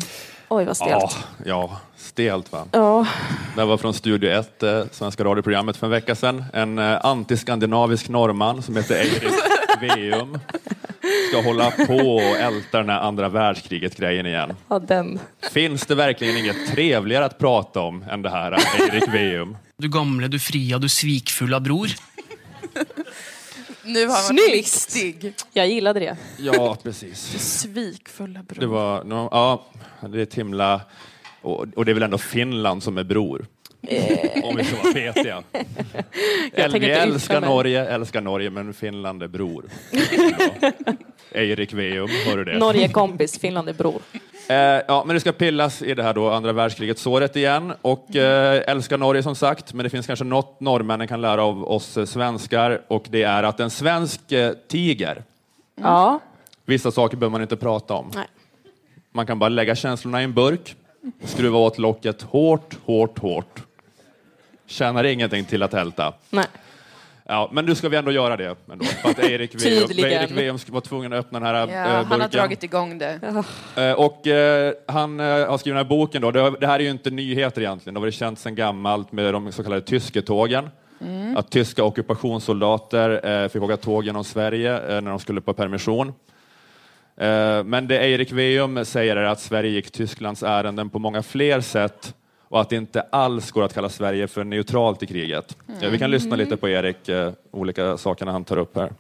Oj, 0.50 0.66
vad 0.66 0.78
ja, 0.80 1.08
stelt. 1.10 1.26
ja, 1.46 1.80
stelt 1.98 2.52
va? 2.52 2.66
Ja. 2.72 3.06
Det 3.56 3.66
var 3.66 3.78
från 3.78 3.94
Studio 3.94 4.30
1, 4.30 4.64
eh, 4.64 4.84
svenska 4.92 5.24
radioprogrammet 5.24 5.78
för 5.78 5.88
en 5.88 5.92
vecka 5.92 6.16
sedan. 6.16 6.46
En 6.54 6.80
eh, 6.80 7.06
antiskandinavisk 7.06 8.10
norrman 8.10 8.64
som 8.64 8.76
heter 8.76 8.96
Eirik 8.96 9.34
Veum 9.82 10.40
ska 11.30 11.42
hålla 11.42 11.72
på 11.72 12.16
och 12.16 12.22
älta 12.22 12.78
den 12.78 12.90
här 12.90 13.00
andra 13.00 13.30
världskriget-grejen 13.30 14.26
igen. 14.26 14.54
ja, 14.68 14.80
den. 14.80 15.20
Finns 15.52 15.86
det 15.86 15.96
verkligen 15.96 16.38
inget 16.38 16.68
trevligare 16.72 17.26
att 17.26 17.38
prata 17.38 17.82
om 17.82 18.04
än 18.10 18.22
det 18.22 18.30
här, 18.30 18.52
Eirik 18.52 19.14
Veum? 19.14 19.58
Du 19.78 19.90
gamle, 19.90 20.28
du 20.28 20.40
fria, 20.40 20.78
du 20.78 20.90
svikfulla 20.90 21.60
bror. 21.60 21.88
Nu 23.84 24.02
har 24.02 24.08
man 24.08 24.24
Snyggt! 24.24 24.96
riktig 24.96 25.34
Jag 25.54 25.68
gillade 25.68 26.00
det. 26.00 26.18
Ja, 26.38 26.78
precis. 26.84 27.20
svikfulla 27.62 28.44
bror. 28.44 28.60
Det 28.60 28.68
var, 28.68 29.04
no, 29.04 29.30
ja, 29.32 29.66
det 30.08 30.18
är 30.20 30.24
ett 30.24 30.36
himla... 30.36 30.82
Och, 31.42 31.66
och 31.76 31.86
det 31.86 31.92
är 31.92 31.94
väl 31.94 32.04
ändå 32.04 32.18
Finland 32.18 32.84
som 32.84 32.98
är 32.98 33.04
bror? 33.04 33.46
Om 34.44 34.56
vi 34.56 34.64
ska 34.64 34.76
vara 34.84 34.94
petiga. 34.94 35.44
Vi 36.80 36.90
älskar. 36.92 37.42
Norge, 37.42 37.86
älskar 37.86 38.22
Norge, 38.22 38.50
men 38.50 38.74
Finland 38.74 39.24
är 39.24 39.28
bror. 39.28 39.66
Eirik 41.32 41.74
Veum, 41.74 42.10
hör 42.26 42.38
du 42.38 42.44
det? 42.44 42.58
Norge 42.58 42.88
kompis, 42.88 43.40
Finland 43.40 43.70
är 43.70 43.74
bror. 43.74 44.02
Eh, 44.50 44.56
ja, 44.88 45.04
men 45.06 45.14
det 45.14 45.20
ska 45.20 45.32
pillas 45.32 45.82
i 45.82 45.94
det 45.94 46.04
här 46.04 46.14
då 46.14 46.30
andra 46.30 46.54
världskriget 46.54 47.00
såret 47.00 47.36
igen. 47.36 47.74
Och 47.82 48.16
eh, 48.16 48.64
älskar 48.72 48.98
Norge 48.98 49.24
som 49.24 49.36
sagt, 49.36 49.74
men 49.74 49.84
det 49.84 49.90
finns 49.90 50.08
kanske 50.08 50.26
något 50.26 50.60
norrmännen 50.60 51.08
kan 51.08 51.22
lära 51.22 51.44
av 51.44 51.64
oss 51.72 51.98
eh, 51.98 52.06
svenskar 52.06 52.82
och 52.88 53.06
det 53.10 53.24
är 53.24 53.44
att 53.44 53.60
en 53.60 53.70
svensk 53.70 54.32
eh, 54.32 54.52
tiger, 54.68 55.24
Ja. 55.82 56.20
vissa 56.66 56.92
saker 56.92 57.18
behöver 57.18 57.32
man 57.32 57.42
inte 57.42 57.56
prata 57.56 57.94
om. 57.94 58.12
Nej. 58.16 58.26
Man 59.12 59.26
kan 59.26 59.40
bara 59.40 59.50
lägga 59.50 59.76
känslorna 59.76 60.22
i 60.22 60.24
en 60.24 60.34
burk, 60.34 60.76
skruva 61.24 61.58
åt 61.60 61.78
locket 61.78 62.22
hårt, 62.22 62.78
hårt, 62.86 63.20
hårt. 63.20 63.62
Tjänar 64.68 65.04
ingenting 65.04 65.46
till 65.46 65.64
att 65.64 65.74
älta. 65.74 66.14
Nej. 66.30 66.46
Ja, 67.28 67.50
men 67.54 67.66
nu 67.66 67.76
ska 67.76 67.90
vi 67.90 67.98
ändå 67.98 68.12
göra 68.12 68.38
det. 68.38 68.56
Ändå, 68.72 68.86
för 68.86 69.10
att 69.10 69.20
Erik 69.20 69.52
Tydligen. 69.52 70.12
Erik 70.12 70.32
Veum 70.32 70.58
var 70.70 70.82
tvungen 70.82 71.14
att 71.14 71.20
öppna 71.20 71.40
den 71.40 71.48
här 71.48 71.54
Ja, 71.56 71.62
eh, 71.62 71.68
burken. 71.68 72.12
han 72.12 72.22
har 72.22 72.28
dragit 72.28 72.64
igång 72.64 72.98
det. 72.98 73.20
Eh, 73.76 73.92
Och 73.92 74.28
eh, 74.28 74.74
han 74.88 75.20
eh, 75.20 75.26
har 75.26 75.58
skrivit 75.58 75.76
den 75.78 75.86
här 75.86 75.90
boken 75.90 76.22
då. 76.22 76.32
Det, 76.32 76.68
här 76.68 76.80
är 76.80 76.84
ju 76.84 76.90
inte 76.90 77.10
nyheter 77.10 77.62
egentligen. 77.62 77.94
Det 77.94 77.98
har 78.00 78.02
varit 78.06 78.14
känt 78.14 78.40
sedan 78.40 78.56
gammalt 78.56 79.12
med 79.12 79.34
de 79.34 79.52
så 79.52 79.64
kallade 79.64 79.82
tysketågen. 79.82 80.70
Att 81.36 81.52
tyska 81.52 81.84
ockupationssoldater 81.84 83.28
eh, 83.44 83.50
fick 83.50 83.62
åka 83.62 83.78
tåg 83.78 84.06
genom 84.06 84.24
Sverige 84.24 84.74
eh, 84.98 85.02
när 85.02 85.10
de 85.10 85.20
skulle 85.20 85.42
på 85.42 85.54
permission. 85.54 86.08
Eh, 87.18 87.64
men 87.64 87.88
det 87.88 88.00
Eirik 88.00 88.32
Veum 88.32 88.86
säger 88.86 89.16
är 89.16 89.24
att 89.24 89.40
Sverige 89.40 89.70
gick 89.70 89.92
Tysklands 89.92 90.44
ärenden 90.44 90.90
på 90.90 91.00
många 91.00 91.24
fler 91.24 91.62
sätt 91.62 92.14
och 92.50 92.62
att 92.62 92.70
det 92.70 92.76
inte 92.76 93.02
alls 93.02 93.52
går 93.52 93.64
att 93.64 93.74
kalla 93.74 93.90
Sverige 93.90 94.28
för 94.28 94.44
neutralt 94.44 95.04
i 95.04 95.08
kriget. 95.08 95.58
Eh, 95.82 95.90
vi 95.90 95.98
kan 95.98 96.12
lyssna 96.12 96.36
lite 96.36 96.58
på 96.58 96.70
Erik, 96.70 97.10
eh, 97.10 97.32
olika 97.52 97.98
sakerna 97.98 98.32
han 98.32 98.44
tar 98.44 98.58
upp 98.58 98.76
här. 98.76 98.94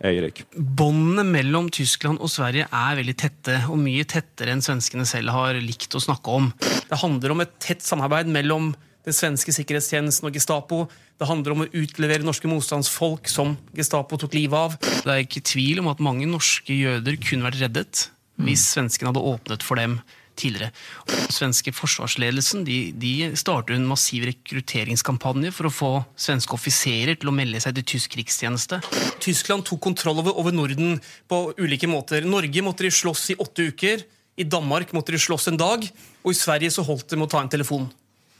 Eirik. 0.00 0.44
Båndene 0.56 1.24
mellom 1.28 1.66
Tyskland 1.70 2.22
og 2.24 2.30
Sverige 2.32 2.64
er 2.72 2.96
veldig 2.96 3.14
tette, 3.20 3.56
og 3.68 3.76
mye 3.82 4.06
tettere 4.08 4.54
enn 4.54 4.62
svenskene 4.64 5.04
selv 5.04 5.28
har 5.34 5.58
likt 5.60 5.92
å 5.92 6.00
snakke 6.00 6.32
om. 6.32 6.46
Det 6.88 7.00
handler 7.02 7.34
om 7.34 7.42
et 7.44 7.52
tett 7.60 7.84
samarbeid 7.84 8.30
mellom 8.32 8.72
den 9.04 9.16
svenske 9.16 9.52
sikkerhetstjenesten 9.52 10.28
og 10.28 10.36
Gestapo. 10.36 10.86
Det 11.20 11.28
handler 11.28 11.52
om 11.52 11.64
å 11.64 11.68
utlevere 11.68 12.24
norske 12.24 12.48
motstandsfolk 12.48 13.28
som 13.28 13.58
Gestapo 13.76 14.16
tok 14.20 14.38
livet 14.38 14.56
av. 14.56 14.78
Det 14.80 15.12
er 15.12 15.26
ikke 15.26 15.44
tvil 15.52 15.82
om 15.84 15.92
at 15.92 16.00
mange 16.04 16.28
norske 16.28 16.72
jøder 16.72 17.20
kunne 17.20 17.48
vært 17.50 17.60
reddet 17.60 18.06
hvis 18.40 18.62
svenskene 18.72 19.10
hadde 19.10 19.20
åpnet 19.34 19.64
for 19.64 19.76
dem 19.76 19.98
tidligere. 20.40 20.70
Den 21.10 21.34
svenske 21.34 21.72
forsvarsledelsen 21.76 22.64
de, 22.66 22.78
de 22.96 23.12
starter 23.38 23.76
en 23.76 23.86
massiv 23.88 24.24
rekrutteringskampanje 24.28 25.52
for 25.54 25.68
å 25.68 25.74
få 25.74 25.90
svenske 26.18 26.56
offiserer 26.56 27.20
til 27.20 27.30
å 27.30 27.36
melde 27.36 27.60
seg 27.62 27.76
til 27.78 27.88
tysk 27.94 28.16
krigstjeneste. 28.16 28.80
Tyskland 29.22 29.66
tok 29.68 29.82
kontroll 29.90 30.22
over, 30.22 30.36
over 30.40 30.56
Norden 30.56 30.98
på 31.30 31.42
ulike 31.60 31.90
måter. 31.90 32.26
Norge 32.26 32.64
måtte 32.64 32.86
de 32.86 32.94
slåss 32.94 33.30
i 33.34 33.38
åtte 33.40 33.70
uker. 33.70 34.04
I 34.40 34.46
Danmark 34.48 34.94
måtte 34.96 35.12
de 35.12 35.20
slåss 35.20 35.50
en 35.52 35.60
dag. 35.60 35.84
Og 36.24 36.32
i 36.32 36.38
Sverige 36.38 36.72
så 36.72 36.84
holdt 36.86 37.10
det 37.10 37.20
med 37.20 37.28
å 37.28 37.32
ta 37.36 37.44
en 37.44 37.52
telefon. 37.52 37.88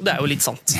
Og 0.01 0.07
det 0.07 0.15
er 0.15 0.23
jo 0.23 0.31
litt 0.31 0.45
sant. 0.45 0.77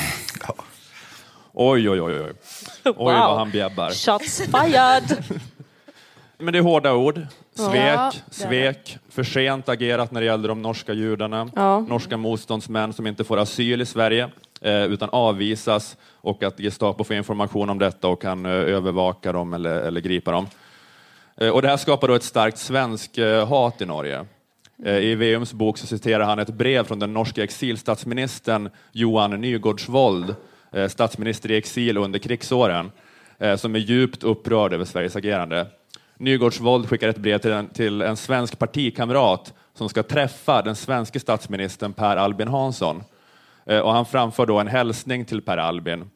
Oj, 1.53 1.89
oj, 1.91 1.99
oj. 2.01 2.13
Oj, 2.17 2.93
oj 2.95 3.13
vad 3.13 3.37
han 3.37 3.51
bjäbbar. 3.51 3.91
Shots 3.91 4.41
fired! 4.49 5.17
Men 6.37 6.53
det 6.53 6.59
är 6.59 6.63
hårda 6.63 6.93
ord. 6.93 7.27
Svek, 7.69 7.85
Ja, 7.85 8.11
svek, 8.31 8.97
för 9.09 9.23
sent 9.23 9.69
agerat 9.69 10.11
när 10.11 10.21
det 10.21 10.25
gällde 10.27 10.47
de 10.47 10.61
norska 10.61 10.93
judarna. 10.93 11.49
Ja. 11.55 11.79
Norska 11.79 12.17
motståndsmän 12.17 12.93
som 12.93 13.07
inte 13.07 13.23
får 13.23 13.37
asyl 13.37 13.81
i 13.81 13.85
Sverige 13.85 14.29
eh, 14.61 14.83
utan 14.83 15.09
avvisas 15.11 15.97
och 16.21 16.43
att 16.43 16.59
Gestapo 16.59 17.03
får 17.03 17.15
information 17.15 17.69
om 17.69 17.79
detta 17.79 18.07
och 18.07 18.21
kan 18.21 18.45
eh, 18.45 18.51
övervaka 18.51 19.31
dem 19.31 19.53
eller, 19.53 19.79
eller 19.81 20.01
gripa 20.01 20.31
dem. 20.31 20.47
Eh, 21.37 21.49
och 21.49 21.61
det 21.61 21.67
här 21.67 21.77
skapar 21.77 22.07
då 22.07 22.13
ett 22.13 22.23
starkt 22.23 22.57
svensk 22.57 23.17
eh, 23.17 23.47
hat 23.47 23.81
i 23.81 23.85
Norge. 23.85 24.25
Eh, 24.85 24.97
I 24.97 25.15
Veums 25.15 25.53
bok 25.53 25.77
så 25.77 25.87
citerar 25.87 26.23
han 26.23 26.39
ett 26.39 26.53
brev 26.53 26.83
från 26.83 26.99
den 26.99 27.13
norska 27.13 27.43
exilstatsministern 27.43 28.69
Johan 28.91 29.41
Nygårdsvold, 29.41 30.35
eh, 30.71 30.87
statsminister 30.87 31.51
i 31.51 31.57
exil 31.57 31.97
under 31.97 32.19
krigsåren, 32.19 32.91
som 33.57 33.75
är 33.75 33.79
djupt 33.79 34.23
upprörd 34.23 34.73
över 34.73 34.85
Sveriges 34.85 35.15
agerande. 35.15 35.67
Nygårdsvold 36.21 36.89
skickar 36.89 37.09
ett 37.09 37.17
brev 37.17 37.37
till 37.37 37.51
en, 37.51 37.69
till 37.69 38.01
en 38.01 38.17
svensk 38.17 38.59
partikamrat 38.59 39.53
som 39.73 39.89
ska 39.89 40.03
träffa 40.03 40.61
den 40.61 40.75
svenske 40.75 41.19
statsministern 41.19 41.93
Per 41.93 42.17
Albin 42.17 42.47
Hansson. 42.47 43.03
Eh, 43.65 43.79
Och 43.79 43.93
han 43.93 44.05
framför 44.05 44.45
då 44.45 44.59
en 44.59 44.67
hälsning 44.67 45.25
till 45.25 45.41
Per 45.41 45.57
Albin. 45.57 46.09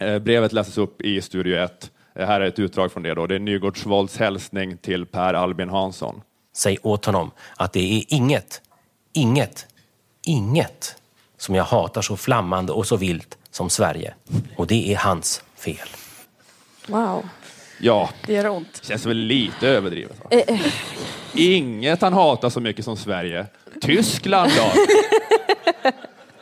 Eh, 0.00 0.18
Brevet 0.18 0.52
läses 0.52 0.78
upp 0.78 1.00
i 1.00 1.22
Studio 1.22 1.56
1. 1.56 1.90
Eh, 2.14 2.26
Här 2.26 2.40
är 2.40 2.44
ett 2.46 2.58
utdrag 2.58 2.92
från 2.92 3.02
det. 3.02 3.14
Då. 3.14 3.26
Det 3.26 3.34
är 3.34 3.38
Nygårdsvolds 3.38 4.16
hälsning 4.16 4.76
till 4.76 5.06
Per 5.06 5.34
Albin 5.34 5.68
Hansson. 5.68 6.22
Säg 6.52 6.78
åt 6.82 7.04
honom 7.04 7.30
att 7.56 7.72
det 7.72 7.98
är 7.98 8.04
inget, 8.08 8.60
inget, 9.12 9.66
inget 10.26 10.96
som 11.38 11.54
jag 11.54 11.64
hatar 11.64 12.02
så 12.02 12.16
flammande 12.16 12.72
och 12.72 12.86
så 12.86 12.96
vilt 12.96 13.38
som 13.50 13.70
Sverige. 13.70 14.14
Och 14.56 14.66
det 14.66 14.92
är 14.92 14.96
hans 14.96 15.42
fel. 15.56 15.88
Wow. 16.86 17.24
Ja, 17.82 18.10
Det 18.26 18.32
gör 18.32 18.48
ont. 18.48 18.80
känns 18.84 19.06
väl 19.06 19.16
lite 19.16 19.68
överdrivet. 19.68 20.16
Va? 20.30 20.40
Inget 21.34 22.02
han 22.02 22.12
hatar 22.12 22.50
så 22.50 22.60
mycket 22.60 22.84
som 22.84 22.96
Sverige. 22.96 23.46
Tyskland 23.80 24.50
då? 24.56 24.72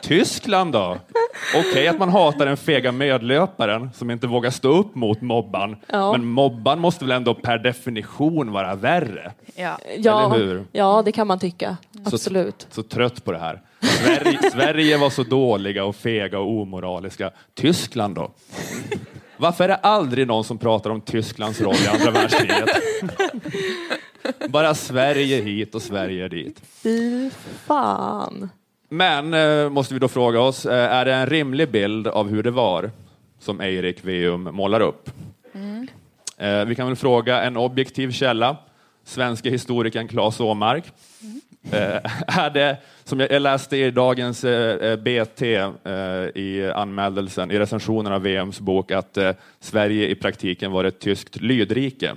Tyskland 0.01 0.71
då? 0.73 0.97
Okej 1.55 1.87
att 1.87 1.99
man 1.99 2.09
hatar 2.09 2.45
den 2.45 2.57
fega 2.57 2.91
medlöparen 2.91 3.89
som 3.95 4.11
inte 4.11 4.27
vågar 4.27 4.49
stå 4.51 4.69
upp 4.69 4.95
mot 4.95 5.21
mobban. 5.21 5.75
Ja. 5.87 6.11
Men 6.11 6.25
mobban 6.27 6.79
måste 6.79 7.05
väl 7.05 7.11
ändå 7.11 7.33
per 7.33 7.57
definition 7.57 8.51
vara 8.51 8.75
värre? 8.75 9.31
Ja. 9.55 9.77
Ja, 9.97 10.25
Eller 10.35 10.45
hur? 10.45 10.63
ja, 10.71 11.01
det 11.05 11.11
kan 11.11 11.27
man 11.27 11.39
tycka. 11.39 11.77
Så- 12.09 12.15
Absolut. 12.15 12.67
Så 12.71 12.83
trött 12.83 13.23
på 13.25 13.31
det 13.31 13.39
här. 13.39 13.61
Sverige, 13.81 14.51
Sverige 14.51 14.97
var 14.97 15.09
så 15.09 15.23
dåliga 15.23 15.85
och 15.85 15.95
fega 15.95 16.39
och 16.39 16.61
omoraliska. 16.61 17.31
Tyskland 17.55 18.15
då? 18.15 18.31
Varför 19.39 19.63
är 19.63 19.67
det 19.67 19.75
aldrig 19.75 20.27
någon 20.27 20.43
som 20.43 20.57
pratar 20.57 20.89
om 20.89 21.01
Tysklands 21.01 21.61
roll 21.61 21.75
i 21.75 21.87
andra 21.87 22.11
världskriget? 22.11 22.69
Bara 24.49 24.73
Sverige 24.75 25.41
hit 25.41 25.75
och 25.75 25.81
Sverige 25.81 26.27
dit. 26.27 26.61
Fy 26.83 27.29
fan. 27.65 28.49
Men, 28.89 29.33
eh, 29.33 29.69
måste 29.69 29.93
vi 29.93 29.99
då 29.99 30.07
fråga 30.07 30.41
oss, 30.41 30.65
eh, 30.65 30.93
är 30.93 31.05
det 31.05 31.13
en 31.13 31.25
rimlig 31.25 31.71
bild 31.71 32.07
av 32.07 32.29
hur 32.29 32.43
det 32.43 32.51
var 32.51 32.91
som 33.39 33.61
Eirik 33.61 34.05
Veum 34.05 34.43
målar 34.43 34.81
upp? 34.81 35.09
Eh, 36.37 36.65
vi 36.65 36.75
kan 36.75 36.87
väl 36.87 36.95
fråga 36.95 37.41
en 37.41 37.57
objektiv 37.57 38.11
källa, 38.11 38.57
svenska 39.09 39.49
historikern 39.49 40.07
Claes 40.07 40.39
Åmark. 40.39 40.83
Eh, 41.71 41.79
är 42.39 42.49
det, 42.49 42.77
som 43.03 43.19
jag 43.19 43.41
läste 43.41 43.77
i 43.77 43.91
dagens 43.91 44.43
eh, 44.43 44.91
eh, 44.91 44.95
BT 44.95 45.41
eh, 45.55 45.63
i 46.35 46.71
anmädelsen, 46.75 47.51
i 47.51 47.59
recensionen 47.59 48.13
av 48.13 48.21
VMs 48.21 48.59
bok, 48.59 48.91
att 48.91 49.17
eh, 49.17 49.31
Sverige 49.59 50.07
i 50.07 50.15
praktiken 50.15 50.71
var 50.71 50.83
ett 50.83 50.99
tyskt 50.99 51.35
lydrike. 51.41 52.15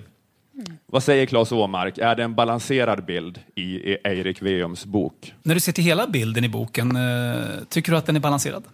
Vad 0.86 1.02
säger 1.02 1.26
Claes 1.26 1.52
Åmark? 1.52 1.98
Är 1.98 2.14
det 2.14 2.22
en 2.22 2.34
balanserad 2.34 3.04
bild 3.04 3.40
i 3.54 3.62
i 3.62 3.96
Eirik 4.04 4.42
Veums 4.42 4.84
bok? 4.84 5.34
När 5.42 5.54
du 5.54 5.60
ser 5.60 5.72
till 5.72 5.84
hela 5.84 6.06
bilden 6.06 6.44
i 6.44 6.48
boken, 6.48 6.96
eh, 6.96 7.42
tycker 7.68 7.92
du 7.92 7.98
att 7.98 8.06
den 8.06 8.16
är 8.16 8.20
balanserad? 8.20 8.64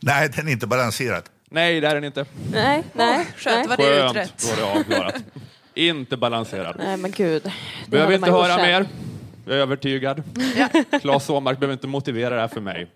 Nej, 0.00 0.28
den 0.36 0.48
är 0.48 0.52
inte 0.52 0.66
balanserad. 0.66 1.22
Nej, 1.50 1.80
det 1.80 1.88
är 1.88 1.94
den 1.94 2.04
inte. 2.04 2.24
Nej, 2.52 2.82
nej. 2.92 3.26
Skönt, 3.36 3.68
var 3.68 3.76
det 3.76 3.82
Skönt, 3.82 4.10
utrett. 4.16 4.32
då 4.46 4.52
är 4.52 4.56
det 4.74 4.80
avklarat. 4.80 5.14
Inte 5.76 6.16
balanserad. 6.16 6.76
Nej, 6.78 6.96
men 6.96 7.10
gud. 7.10 7.42
Det 7.42 7.90
Behöver 7.90 8.14
inte 8.14 8.30
höra 8.30 8.54
sen. 8.54 8.62
mer. 8.62 8.86
Jag 9.48 9.56
är 9.56 9.60
övertygad. 9.60 10.22
Claes 11.00 11.30
Åmark 11.30 11.58
behöver 11.58 11.72
inte 11.72 11.86
motivera 11.86 12.34
det 12.34 12.40
här 12.40 12.48
för 12.48 12.60
mig. 12.60 12.86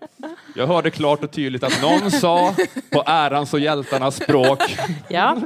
Jag 0.55 0.67
hörde 0.67 0.89
klart 0.89 1.23
och 1.23 1.31
tydligt 1.31 1.63
att 1.63 1.81
någon 1.81 2.11
sa 2.11 2.55
på 2.91 3.03
ärans 3.05 3.53
och 3.53 3.59
hjältarnas 3.59 4.15
språk 4.15 4.59
Ja, 5.09 5.37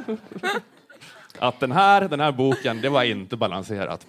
att 1.39 1.59
den 1.59 1.71
här, 1.71 2.01
den 2.01 2.19
här 2.19 2.31
boken, 2.31 2.81
det 2.81 2.89
var 2.89 3.03
inte 3.03 3.35
balanserat. 3.37 4.05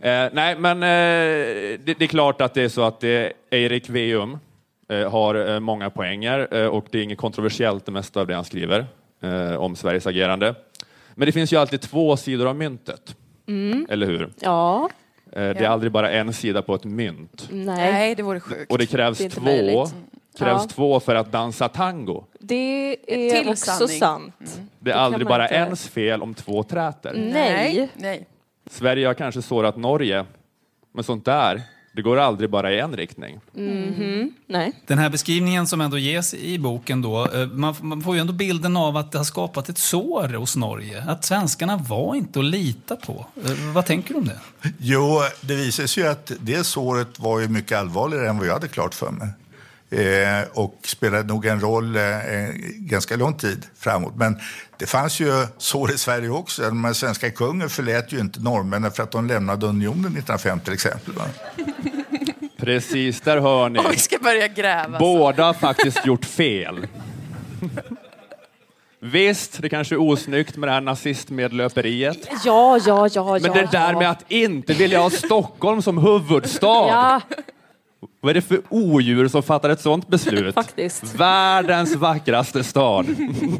Eh, 0.00 0.26
nej, 0.32 0.56
men 0.58 0.82
eh, 0.82 0.88
det, 1.84 1.94
det 1.98 2.02
är 2.02 2.06
klart 2.06 2.40
att 2.40 2.54
det 2.54 2.62
är 2.62 2.68
så 2.68 2.82
att 2.82 3.04
eh, 3.04 3.10
Eirik 3.50 3.88
Veum 3.88 4.38
eh, 4.88 5.10
har 5.10 5.48
eh, 5.54 5.60
många 5.60 5.90
poänger 5.90 6.48
eh, 6.50 6.66
och 6.66 6.86
det 6.90 6.98
är 6.98 7.02
inget 7.02 7.18
kontroversiellt 7.18 7.86
det 7.86 7.92
mesta 7.92 8.20
av 8.20 8.26
det 8.26 8.34
han 8.34 8.44
skriver 8.44 8.86
eh, 9.22 9.54
om 9.56 9.76
Sveriges 9.76 10.06
agerande. 10.06 10.54
Men 11.14 11.26
det 11.26 11.32
finns 11.32 11.52
ju 11.52 11.56
alltid 11.56 11.80
två 11.80 12.16
sidor 12.16 12.46
av 12.46 12.56
myntet. 12.56 13.16
Eller 13.88 14.06
hur? 14.06 14.32
ja, 14.40 14.88
Eh, 15.32 15.40
det 15.40 15.58
är 15.64 15.68
aldrig 15.68 15.92
bara 15.92 16.10
en 16.10 16.32
sida 16.32 16.62
på 16.62 16.74
ett 16.74 16.84
mynt. 16.84 17.48
nej. 17.50 17.76
Nej, 17.92 18.14
det 18.14 18.22
vore 18.22 18.40
sjukt. 18.40 18.72
Och 18.72 18.78
det 18.78 18.86
krävs 18.86 19.18
Det 19.18 19.28
två, 19.30 19.40
möjligt. 19.40 19.94
krävs 20.38 20.62
Ja. 20.62 20.68
två 20.68 21.00
för 21.00 21.14
att 21.14 21.32
dansa 21.32 21.68
tango. 21.68 22.24
Det 22.40 22.96
är 23.06 23.40
till 23.40 23.48
också 23.50 23.70
sanning. 23.88 23.98
sant. 23.98 24.60
Det 24.78 24.90
är 24.90 24.94
kan 24.94 25.02
aldrig 25.04 25.26
bara 25.26 25.42
inte- 25.44 25.54
ens 25.54 25.88
fel 25.88 26.22
om 26.22 26.34
två 26.34 26.62
träter. 26.62 27.12
Nej. 27.32 27.88
Nej. 27.96 28.26
Sverige 28.70 29.06
har 29.06 29.14
kanske 29.14 29.42
sårat 29.42 29.76
Norge, 29.76 30.24
men 30.92 31.04
sånt 31.04 31.24
där, 31.24 31.62
det 31.96 32.02
går 32.02 32.16
aldrig 32.16 32.50
bara 32.50 32.72
i 32.72 32.78
en 32.80 32.96
riktning. 32.96 33.40
Nej. 34.46 34.72
Den 34.86 34.98
här 34.98 35.10
beskrivningen 35.10 35.66
som 35.66 35.80
ändå 35.80 35.98
ges 35.98 36.34
i 36.34 36.58
boken 36.58 37.02
då, 37.02 37.28
eh, 37.34 37.46
man, 37.46 37.74
man 37.80 38.02
får 38.02 38.14
ju 38.14 38.20
ändå 38.20 38.32
bilden 38.32 38.76
av 38.76 38.96
att 38.96 39.12
det 39.12 39.18
har 39.18 39.24
skapat 39.24 39.68
ett 39.68 39.78
sår 39.78 40.28
hos 40.28 40.56
Norge. 40.56 41.04
Att 41.08 41.24
svenskarna 41.24 41.76
var 41.76 42.14
inte 42.14 42.38
att 42.38 42.44
lita 42.44 42.96
på. 42.96 43.26
Eh, 43.44 43.72
Vad 43.74 43.86
tänker 43.86 44.14
du 44.14 44.20
om 44.20 44.24
det? 44.26 44.40
Jo, 44.78 45.20
det 45.40 45.54
visar 45.54 45.86
sig 45.86 46.02
ju 46.02 46.08
att 46.08 46.32
det 46.40 46.64
såret 46.64 47.18
var 47.18 47.40
ju 47.40 47.48
mycket 47.48 47.78
allvarligare 47.78 48.28
än 48.28 48.38
vad 48.38 48.46
jag 48.46 48.52
hade 48.52 48.68
klart 48.68 48.94
för 48.94 49.10
mig. 49.10 49.28
Eh, 49.94 50.48
och 50.52 50.80
spelade 50.84 51.22
nog 51.22 51.46
en 51.46 51.60
roll 51.60 51.96
eh, 51.96 52.02
ganska 52.76 53.16
lång 53.16 53.34
tid 53.34 53.66
framåt. 53.78 54.16
Men 54.16 54.38
det 54.78 54.86
fanns 54.86 55.20
ju 55.20 55.46
sår 55.58 55.92
i 55.92 55.98
Sverige 55.98 56.28
också. 56.28 56.62
Den 56.62 56.94
svenska 56.94 57.30
kungen 57.30 57.68
förlät 57.68 58.12
ju 58.12 58.18
inte 58.18 58.40
norrmännen 58.40 58.92
för 58.92 59.02
att 59.02 59.10
de 59.10 59.26
lämnade 59.26 59.66
unionen 59.66 60.00
1905 60.00 60.60
till 60.60 60.72
exempel. 60.72 61.14
Va? 61.14 61.24
Precis, 62.58 63.20
där 63.20 63.38
hör 63.38 63.68
ni. 63.68 63.78
Och 63.78 63.92
vi 63.92 63.96
ska 63.96 64.18
börja 64.18 64.48
gräva. 64.48 64.98
Båda 64.98 65.44
har 65.44 65.54
faktiskt 65.54 66.06
gjort 66.06 66.24
fel. 66.24 66.86
Visst, 69.00 69.62
det 69.62 69.68
kanske 69.68 69.94
är 69.94 70.00
osnyggt 70.00 70.56
med 70.56 70.68
det 70.68 70.72
här 70.72 70.80
nazistmedlöperiet. 70.80 72.28
Ja, 72.44 72.78
ja, 72.86 73.08
ja, 73.12 73.32
Men 73.32 73.42
ja. 73.42 73.52
det 73.52 73.68
där 73.72 73.92
ja. 73.92 73.98
med 73.98 74.10
att 74.10 74.24
inte 74.28 74.74
vilja 74.74 75.00
ha 75.00 75.10
Stockholm 75.10 75.82
som 75.82 75.98
huvudstad. 75.98 76.66
Ja, 76.66 77.20
Vad 78.24 78.30
är 78.30 78.34
det 78.34 78.40
för 78.42 78.62
odjur 78.68 79.28
som 79.28 79.42
fattar 79.42 79.70
ett 79.70 79.80
sånt 79.80 80.08
beslut? 80.08 80.54
Faktiskt. 80.64 81.14
Världens 81.14 81.94
vackraste 81.94 82.64
stad. 82.64 83.06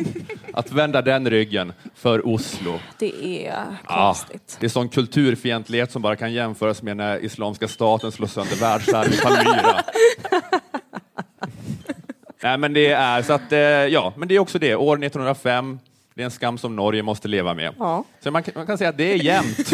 Att 0.52 0.73
vända 0.73 1.02
den 1.02 1.30
ryggen 1.30 1.73
för 1.94 2.28
Oslo. 2.28 2.78
det 2.99 3.47
är 3.47 3.52
Ja, 3.88 4.04
konstigt. 4.14 4.56
det 4.61 4.66
är 4.66 4.71
sån 4.71 4.88
kulturfientlighet 4.88 5.92
som 5.92 6.02
bara 6.02 6.16
kan 6.16 6.33
jämföras 6.33 6.83
med 6.83 6.97
när 6.97 7.25
Islamiska 7.25 7.68
staten 7.68 8.12
slår 8.12 8.26
sönder 8.26 8.56
världsarv 8.56 9.12
i 9.12 9.16
Palmyra. 9.21 9.83
Nej, 12.42 12.59
men 12.59 12.73
det 12.73 12.87
är 12.87 13.23
så 13.23 13.33
att, 13.33 13.52
eh, 13.52 13.59
ja, 13.61 14.12
men 14.16 14.28
det 14.28 14.35
är 14.35 14.38
också 14.38 14.59
det. 14.59 14.75
År 14.75 14.97
1905, 15.04 15.78
det 16.14 16.23
är 16.23 16.25
en 16.25 16.30
skam 16.30 16.59
som 16.59 16.76
Norge 16.76 17.02
måste 17.02 17.28
leva 17.28 17.54
med. 17.54 17.75
Ja. 17.78 18.04
Så 18.21 18.30
man, 18.30 18.42
man 18.54 18.66
kan 18.66 18.78
säga 18.78 18.90
att 18.90 18.99
det 18.99 19.12
är 19.12 19.16
jämnt. 19.16 19.71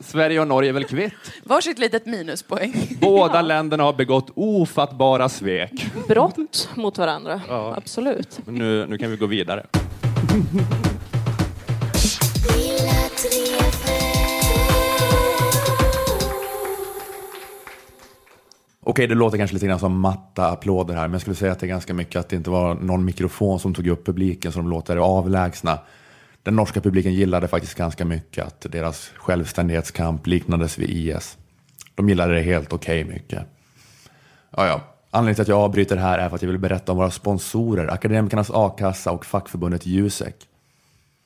Sverige 0.00 0.40
och 0.40 0.48
Norge 0.48 0.70
är 0.70 0.72
väl 0.72 0.84
kvitt. 0.84 1.12
Varsitt 1.44 1.78
litet 1.78 2.06
minuspoäng. 2.06 2.96
Båda 3.00 3.42
länderna 3.42 3.82
har 3.84 3.92
begått 3.92 4.30
ofattbara 4.34 5.28
svek. 5.28 5.86
Brott 6.08 6.68
mot 6.74 6.98
varandra. 6.98 7.40
Ja. 7.48 7.74
Absolut. 7.76 8.40
Men 8.44 8.54
Nu, 8.54 8.86
nu 8.86 8.98
kan 8.98 9.10
vi 9.10 9.16
gå 9.16 9.26
vidare. 9.26 9.66
Okej, 18.82 19.06
det 19.06 19.14
låter 19.14 19.38
kanske 19.38 19.54
lite 19.54 19.66
grann 19.66 19.78
som 19.78 20.00
matta 20.00 20.46
applåder 20.50 20.94
här, 20.94 21.02
men 21.02 21.12
jag 21.12 21.20
skulle 21.20 21.36
säga 21.36 21.52
att 21.52 21.58
det 21.58 21.66
är 21.66 21.68
ganska 21.68 21.94
mycket 21.94 22.20
att 22.20 22.28
det 22.28 22.36
inte 22.36 22.50
var 22.50 22.74
någon 22.74 23.04
mikrofon 23.04 23.60
som 23.60 23.74
tog 23.74 23.86
upp 23.86 24.06
publiken, 24.06 24.52
så 24.52 24.58
de 24.58 24.70
låter 24.70 24.96
avlägsna. 24.96 25.78
Den 26.42 26.56
norska 26.56 26.80
publiken 26.80 27.14
gillade 27.14 27.48
faktiskt 27.48 27.74
ganska 27.74 28.04
mycket 28.04 28.46
att 28.46 28.66
deras 28.72 29.10
självständighetskamp 29.16 30.26
liknades 30.26 30.78
vid 30.78 30.90
IS. 30.90 31.38
De 31.94 32.08
gillade 32.08 32.34
det 32.34 32.40
helt 32.40 32.72
okej 32.72 33.04
mycket. 33.04 33.42
Ja, 34.56 34.66
ja. 34.66 34.80
Anledningen 35.10 35.34
till 35.34 35.42
att 35.42 35.48
jag 35.48 35.58
avbryter 35.58 35.96
här 35.96 36.18
är 36.18 36.28
för 36.28 36.36
att 36.36 36.42
jag 36.42 36.48
vill 36.48 36.58
berätta 36.58 36.92
om 36.92 36.98
våra 36.98 37.10
sponsorer, 37.10 37.88
Akademikernas 37.88 38.50
A-kassa 38.54 39.12
och 39.12 39.26
fackförbundet 39.26 39.86
Jusek. 39.86 40.34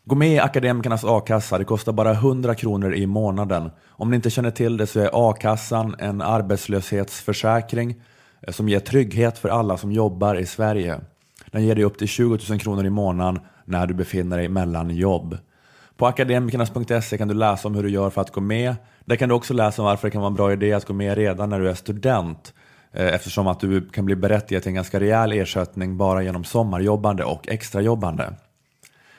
Gå 0.06 0.14
med 0.14 0.28
i 0.28 0.38
Akademikernas 0.38 1.04
a-kassa, 1.04 1.58
det 1.58 1.64
kostar 1.64 1.92
bara 1.92 2.12
100 2.12 2.54
kronor 2.54 2.94
i 2.94 3.06
månaden. 3.06 3.70
Om 3.88 4.10
ni 4.10 4.16
inte 4.16 4.30
känner 4.30 4.50
till 4.50 4.76
det 4.76 4.86
så 4.86 5.00
är 5.00 5.10
a-kassan 5.12 5.96
en 5.98 6.20
arbetslöshetsförsäkring 6.20 7.94
eh, 8.40 8.52
som 8.52 8.68
ger 8.68 8.80
trygghet 8.80 9.38
för 9.38 9.48
alla 9.48 9.76
som 9.76 9.92
jobbar 9.92 10.34
i 10.34 10.46
Sverige. 10.46 11.00
Den 11.50 11.64
ger 11.64 11.74
dig 11.74 11.84
upp 11.84 11.98
till 11.98 12.08
20 12.08 12.38
000 12.50 12.60
kronor 12.60 12.86
i 12.86 12.90
månaden 12.90 13.40
när 13.64 13.86
du 13.86 13.94
befinner 13.94 14.38
dig 14.38 14.48
mellan 14.48 14.90
jobb. 14.90 15.38
På 15.96 16.06
akademikernas.se 16.06 17.18
kan 17.18 17.28
du 17.28 17.34
läsa 17.34 17.68
om 17.68 17.74
hur 17.74 17.82
du 17.82 17.90
gör 17.90 18.10
för 18.10 18.20
att 18.20 18.30
gå 18.30 18.40
med. 18.40 18.74
Där 19.04 19.16
kan 19.16 19.28
du 19.28 19.34
också 19.34 19.54
läsa 19.54 19.82
om 19.82 19.86
varför 19.86 20.08
det 20.08 20.12
kan 20.12 20.20
vara 20.20 20.30
en 20.30 20.34
bra 20.34 20.52
idé 20.52 20.72
att 20.72 20.84
gå 20.84 20.92
med 20.92 21.16
redan 21.16 21.50
när 21.50 21.60
du 21.60 21.70
är 21.70 21.74
student 21.74 22.54
eh, 22.92 23.14
eftersom 23.14 23.46
att 23.46 23.60
du 23.60 23.88
kan 23.88 24.04
bli 24.04 24.16
berättigad 24.16 24.62
till 24.62 24.70
en 24.70 24.74
ganska 24.74 25.00
rejäl 25.00 25.32
ersättning 25.32 25.96
bara 25.96 26.22
genom 26.22 26.44
sommarjobbande 26.44 27.24
och 27.24 27.48
extrajobbande. 27.48 28.32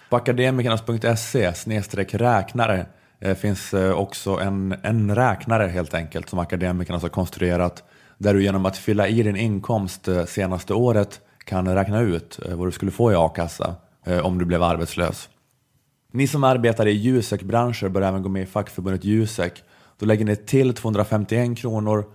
På 0.09 0.15
akademikernas.se 0.15 1.53
snedstreck 1.53 2.13
räknare 2.13 2.85
eh, 3.19 3.35
finns 3.35 3.73
eh, 3.73 3.91
också 3.91 4.39
en, 4.39 4.75
en 4.83 5.15
räknare 5.15 5.67
helt 5.67 5.93
enkelt 5.93 6.29
som 6.29 6.39
akademikerna 6.39 6.99
har 6.99 7.09
konstruerat 7.09 7.83
där 8.17 8.33
du 8.33 8.43
genom 8.43 8.65
att 8.65 8.77
fylla 8.77 9.07
i 9.07 9.23
din 9.23 9.35
inkomst 9.35 10.07
senaste 10.27 10.73
året 10.73 11.21
kan 11.45 11.75
räkna 11.75 12.01
ut 12.01 12.39
vad 12.49 12.67
du 12.67 12.71
skulle 12.71 12.91
få 12.91 13.11
i 13.11 13.15
a-kassa 13.15 13.75
Eh, 14.05 14.25
om 14.25 14.37
du 14.37 14.45
blev 14.45 14.63
arbetslös. 14.63 15.29
Ni 16.11 16.27
som 16.27 16.43
arbetar 16.43 16.87
i 16.87 16.91
Jusek-branscher 16.91 17.89
bör 17.89 18.01
även 18.01 18.23
gå 18.23 18.29
med 18.29 18.43
i 18.43 18.45
fackförbundet 18.45 19.03
Jusek. 19.03 19.63
Då 19.99 20.05
lägger 20.05 20.25
ni 20.25 20.35
till 20.35 20.73
251 20.73 21.57
kronor 21.57 22.05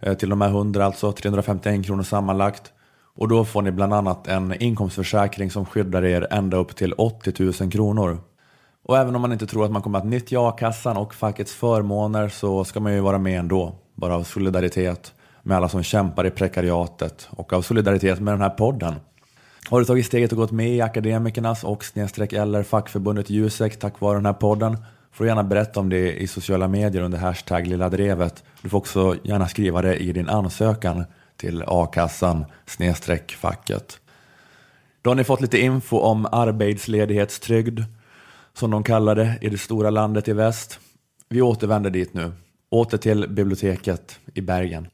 eh, 0.00 0.14
till 0.14 0.28
de 0.28 0.40
här 0.40 0.48
100, 0.48 0.84
alltså 0.84 1.12
351 1.12 1.86
kronor 1.86 2.02
sammanlagt. 2.02 2.72
Och 3.14 3.28
då 3.28 3.44
får 3.44 3.62
ni 3.62 3.70
bland 3.70 3.94
annat 3.94 4.26
en 4.26 4.62
inkomstförsäkring 4.62 5.50
som 5.50 5.66
skyddar 5.66 6.04
er 6.04 6.26
ända 6.30 6.56
upp 6.56 6.76
till 6.76 6.92
80 6.92 7.62
000 7.62 7.72
kronor. 7.72 8.18
Och 8.84 8.98
även 8.98 9.16
om 9.16 9.22
man 9.22 9.32
inte 9.32 9.46
tror 9.46 9.64
att 9.64 9.70
man 9.70 9.82
kommer 9.82 9.98
att 9.98 10.06
nyttja 10.06 10.48
a-kassan 10.48 10.96
och 10.96 11.14
fackets 11.14 11.52
förmåner 11.52 12.28
så 12.28 12.64
ska 12.64 12.80
man 12.80 12.94
ju 12.94 13.00
vara 13.00 13.18
med 13.18 13.38
ändå. 13.38 13.74
Bara 13.94 14.14
av 14.14 14.22
solidaritet 14.22 15.14
med 15.42 15.56
alla 15.56 15.68
som 15.68 15.82
kämpar 15.82 16.26
i 16.26 16.30
prekariatet 16.30 17.28
och 17.30 17.52
av 17.52 17.62
solidaritet 17.62 18.20
med 18.20 18.34
den 18.34 18.40
här 18.40 18.50
podden. 18.50 18.94
Har 19.70 19.78
du 19.78 19.84
tagit 19.84 20.06
steget 20.06 20.32
och 20.32 20.38
gått 20.38 20.50
med 20.50 20.68
i 20.68 20.80
Akademikernas 20.80 21.64
och 21.64 21.84
snedstreck 21.84 22.32
eller 22.32 22.62
fackförbundet 22.62 23.30
Jusek 23.30 23.78
tack 23.78 24.00
vare 24.00 24.18
den 24.18 24.26
här 24.26 24.32
podden 24.32 24.76
får 25.12 25.24
du 25.24 25.28
gärna 25.28 25.44
berätta 25.44 25.80
om 25.80 25.88
det 25.88 26.12
i 26.12 26.26
sociala 26.26 26.68
medier 26.68 27.02
under 27.02 27.18
hashtag 27.18 27.66
Lilla 27.66 27.88
Drevet. 27.88 28.44
Du 28.62 28.68
får 28.68 28.78
också 28.78 29.16
gärna 29.22 29.48
skriva 29.48 29.82
det 29.82 29.96
i 29.96 30.12
din 30.12 30.28
ansökan 30.28 31.04
till 31.36 31.64
a-kassan 31.66 32.44
snedstreck 32.66 33.32
facket. 33.32 34.00
Då 35.02 35.10
har 35.10 35.14
ni 35.14 35.24
fått 35.24 35.40
lite 35.40 35.58
info 35.58 35.98
om 35.98 36.26
arbetsledighetstrygd 36.32 37.80
som 38.52 38.70
de 38.70 38.82
kallar 38.82 39.14
det 39.14 39.38
i 39.40 39.48
det 39.48 39.58
stora 39.58 39.90
landet 39.90 40.28
i 40.28 40.32
väst. 40.32 40.80
Vi 41.28 41.42
återvänder 41.42 41.90
dit 41.90 42.14
nu. 42.14 42.32
Åter 42.70 42.98
till 42.98 43.28
biblioteket 43.28 44.18
i 44.34 44.40
Bergen. 44.40 44.88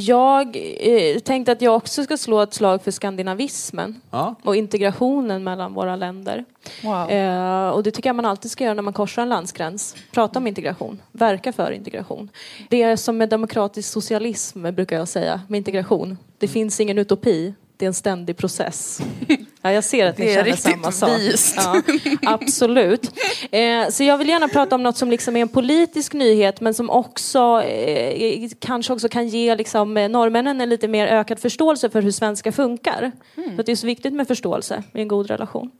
Jag 0.00 0.56
eh, 0.80 1.18
tänkte 1.18 1.52
att 1.52 1.62
jag 1.62 1.76
också 1.76 2.04
ska 2.04 2.16
slå 2.16 2.40
ett 2.40 2.54
slag 2.54 2.82
för 2.82 2.90
skandinavismen 2.90 4.00
Ja. 4.10 4.34
och 4.42 4.56
integrationen 4.56 5.44
mellan 5.44 5.74
våra 5.74 5.96
länder. 5.96 6.44
Wow. 6.82 7.10
Eh, 7.10 7.68
och 7.68 7.82
det 7.82 7.90
tycker 7.90 8.08
jag 8.08 8.16
man 8.16 8.24
alltid 8.24 8.50
ska 8.50 8.64
göra 8.64 8.74
när 8.74 8.82
man 8.82 8.92
korsar 8.92 9.22
en 9.22 9.28
landsgräns. 9.28 9.96
Prata 10.12 10.38
om 10.38 10.46
integration, 10.46 11.02
verka 11.12 11.52
för 11.52 11.70
integration. 11.70 12.28
Det 12.68 12.82
är 12.82 12.96
som 12.96 13.16
med 13.16 13.28
demokratisk 13.28 13.92
socialism 13.92 14.62
brukar 14.62 14.96
jag 14.96 15.08
säga, 15.08 15.40
med 15.48 15.58
integration. 15.58 16.18
Det 16.38 16.48
finns 16.48 16.80
ingen 16.80 16.98
utopi, 16.98 17.54
det 17.78 17.84
är 17.84 17.86
en 17.86 17.94
ständig 17.94 18.36
process. 18.36 19.00
Ja, 19.62 19.72
jag 19.72 19.84
ser 19.84 20.06
att 20.06 20.18
ni 20.18 20.34
känner 20.34 20.56
samma 20.56 20.92
sak. 20.92 21.10
Ja, 21.56 21.82
absolut. 22.22 23.12
Eh, 23.50 23.88
så 23.90 24.04
jag 24.04 24.18
vill 24.18 24.28
gärna 24.28 24.48
prata 24.48 24.74
om 24.74 24.82
något 24.82 24.96
som 24.96 25.10
liksom 25.10 25.36
är 25.36 25.40
en 25.40 25.48
politisk 25.48 26.12
nyhet 26.12 26.60
men 26.60 26.74
som 26.74 26.90
också 26.90 27.62
eh, 27.62 28.48
kanske 28.58 28.92
också 28.92 29.08
kan 29.08 29.28
ge 29.28 29.54
liksom, 29.54 29.96
eh, 29.96 30.08
norrmännen 30.08 30.60
en 30.60 30.68
lite 30.68 30.88
mer 30.88 31.06
ökad 31.06 31.38
förståelse 31.38 31.90
för 31.90 32.02
hur 32.02 32.10
svenska 32.10 32.52
funkar. 32.52 33.12
För 33.34 33.60
att 33.60 33.66
det 33.66 33.72
är 33.72 33.76
så 33.76 33.86
viktigt 33.86 34.12
med 34.12 34.28
förståelse 34.28 34.82
i 34.94 35.00
en 35.00 35.08
god 35.08 35.26
relation. 35.26 35.70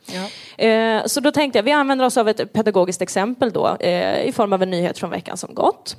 Eh, 0.57 1.07
så 1.07 1.21
då 1.21 1.31
tänkte 1.31 1.59
jag, 1.59 1.65
vi 1.65 1.73
använder 1.73 2.05
oss 2.05 2.17
av 2.17 2.29
ett 2.29 2.53
pedagogiskt 2.53 3.03
exempel 3.03 3.51
då 3.53 3.77
eh, 3.81 4.29
i 4.29 4.33
form 4.33 4.53
av 4.53 4.63
en 4.63 4.71
nyhet 4.71 4.99
från 4.99 5.11
veckan 5.11 5.37
som 5.37 5.55
gått. 5.55 5.97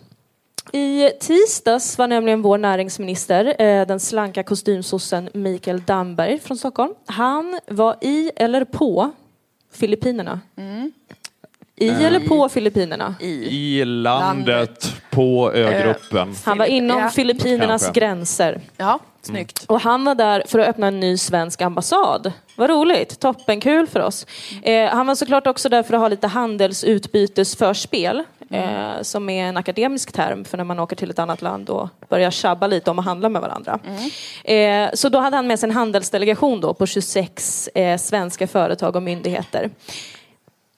I 0.72 1.10
tisdags 1.20 1.98
var 1.98 2.08
nämligen 2.08 2.42
vår 2.42 2.58
näringsminister, 2.58 3.62
eh, 3.62 3.88
den 3.88 4.00
slanka 4.00 4.44
kostymsossen 4.44 5.30
Mikael 5.34 5.82
Damberg 5.86 6.40
från 6.40 6.58
Stockholm. 6.58 6.94
Han 7.06 7.60
var 7.68 7.96
i 8.02 8.32
eller 8.36 8.66
på 8.66 9.12
Filippinerna. 9.74 10.40
I 11.76 11.90
eller 11.90 12.20
på 12.20 12.50
Filippinerna? 12.50 13.16
I 13.20 13.86
landet, 13.86 14.94
på 15.10 15.52
ögruppen. 15.54 16.36
Han 16.46 16.58
var 16.58 16.66
inom 16.66 17.00
Ja. 17.00 17.10
Filippinernas 17.10 17.84
Kanske. 17.84 18.00
gränser. 18.00 18.62
Ja, 18.78 19.00
snyggt. 19.22 19.66
Och 19.68 19.82
han 19.82 20.06
var 20.06 20.16
där 20.16 20.44
för 20.48 20.60
att 20.60 20.68
öppna 20.68 20.88
en 20.88 21.00
ny 21.00 21.18
svensk 21.18 21.62
ambassad. 21.62 22.32
Vad 22.56 22.70
roligt, 22.70 23.20
toppenkul 23.20 23.88
för 23.88 24.00
oss. 24.00 24.26
Eh, 24.64 24.90
han 24.90 25.08
var 25.08 25.16
såklart 25.16 25.48
också 25.48 25.70
där 25.70 25.84
för 25.84 25.94
att 25.94 26.00
ha 26.00 26.08
lite 26.08 26.28
handelsutbytesförspel. 26.28 28.24
Eh, 28.50 29.02
som 29.02 29.30
är 29.30 29.44
en 29.44 29.58
akademisk 29.58 30.12
term 30.12 30.46
för 30.46 30.58
när 30.58 30.64
man 30.64 30.80
åker 30.80 30.96
till 30.96 31.10
ett 31.10 31.20
annat 31.20 31.42
land 31.42 31.70
och 31.70 31.90
börjar 32.10 32.32
tjabba 32.32 32.68
lite 32.68 32.92
om 32.92 33.00
att 33.00 33.06
handla 33.06 33.30
med 33.30 33.42
varandra. 33.42 33.80
Eh, 34.44 34.90
så 34.94 35.10
då 35.10 35.20
hade 35.20 35.36
han 35.36 35.48
med 35.48 35.60
sig 35.60 35.70
en 35.70 35.76
handelsdelegation 35.76 36.62
då 36.62 36.74
på 36.74 36.86
26 36.86 37.70
eh, 37.76 37.98
svenska 37.98 38.48
företag 38.48 38.96
och 38.96 39.04
myndigheter. 39.04 39.70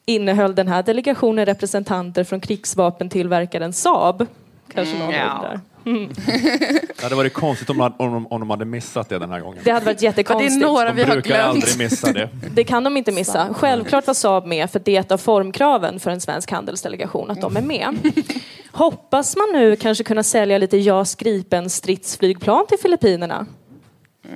Innehöll 0.05 0.55
den 0.55 0.67
här 0.67 0.83
delegationen 0.83 1.45
representanter 1.45 2.23
från 2.23 2.39
krigsvapentillverkaren 2.39 3.73
Saab? 3.73 4.27
Kanske 4.73 4.97
någon 4.97 5.11
ja. 5.11 5.33
undrar. 5.35 5.59
Det 5.83 7.03
hade 7.03 7.15
varit 7.15 7.33
konstigt 7.33 7.69
om 7.69 7.77
de, 7.77 7.93
om, 7.97 8.13
de, 8.13 8.27
om 8.27 8.39
de 8.39 8.49
hade 8.49 8.65
missat 8.65 9.09
det 9.09 9.19
den 9.19 9.31
här 9.31 9.39
gången. 9.39 9.61
Det 9.63 9.71
hade 9.71 9.85
varit 9.85 10.01
jättekonstigt. 10.01 10.59
Det 10.59 10.65
är 10.65 10.67
några 10.67 10.85
De 10.85 10.95
vi 10.95 11.03
har 11.03 11.11
brukar 11.11 11.27
glömt. 11.29 11.43
aldrig 11.43 11.77
missa 11.77 12.13
det. 12.13 12.29
Det 12.53 12.63
kan 12.63 12.83
de 12.83 12.97
inte 12.97 13.11
missa. 13.11 13.53
Självklart 13.53 14.07
var 14.07 14.13
Saab 14.13 14.45
med 14.45 14.69
för 14.71 14.79
det 14.79 14.95
är 14.95 14.99
ett 14.99 15.11
av 15.11 15.17
formkraven 15.17 15.99
för 15.99 16.11
en 16.11 16.21
svensk 16.21 16.51
handelsdelegation 16.51 17.31
att 17.31 17.41
de 17.41 17.57
är 17.57 17.61
med. 17.61 17.97
Hoppas 18.71 19.35
man 19.35 19.47
nu 19.53 19.75
kanske 19.75 20.03
kunna 20.03 20.23
sälja 20.23 20.57
lite 20.57 20.77
JAS 20.77 21.15
Gripen 21.15 21.69
stridsflygplan 21.69 22.67
till 22.67 22.77
Filippinerna? 22.81 23.45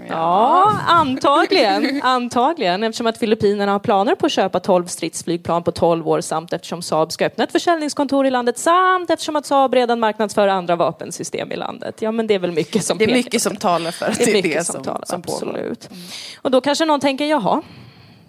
Ja, 0.10 0.72
antagligen. 0.88 2.02
antagligen. 2.04 2.84
Eftersom 2.84 3.08
att 3.08 3.18
Filippinerna 3.18 3.72
har 3.72 3.80
planer 3.80 4.16
på 4.16 4.26
att 4.26 4.32
köpa 4.32 4.60
12 4.60 4.86
stridsflygplan 4.86 5.64
på 5.64 5.72
12 5.72 6.08
år 6.08 6.22
samt 6.22 6.54
eftersom 6.54 6.82
Saab 6.82 7.12
ska 7.12 7.26
öppna 7.26 7.44
ett 7.44 7.52
försäljningskontor 7.52 8.26
i 8.26 8.32
landet 8.32 8.58
samt 8.58 9.10
eftersom 9.10 9.36
att 9.36 9.46
Saab 9.46 9.74
redan 9.74 10.00
marknadsför 10.00 10.48
andra 10.48 10.76
vapensystem 10.76 11.52
i 11.52 11.56
landet. 11.56 12.02
Ja, 12.02 12.12
men 12.12 12.28
det 12.28 12.34
är 12.34 12.40
väl 12.40 12.52
mycket 12.52 12.84
som 12.84 12.98
Det 12.98 13.04
är 13.04 13.08
pekar 13.08 13.18
mycket 13.18 13.42
som 13.42 13.56
talar 13.56 13.92
för 13.92 14.06
att 14.06 14.18
det 14.18 14.30
är 14.30 14.34
mycket 14.34 14.54
det 14.54 14.64
som, 14.64 14.74
som, 14.74 14.84
talar, 14.84 15.06
som 15.06 15.22
pågår. 15.22 15.48
absolut. 15.48 15.90
Och 16.42 16.52
då 16.52 16.62
kanske 16.62 16.86
någon 16.86 17.00
tänker, 17.00 17.26
jaha, 17.26 17.62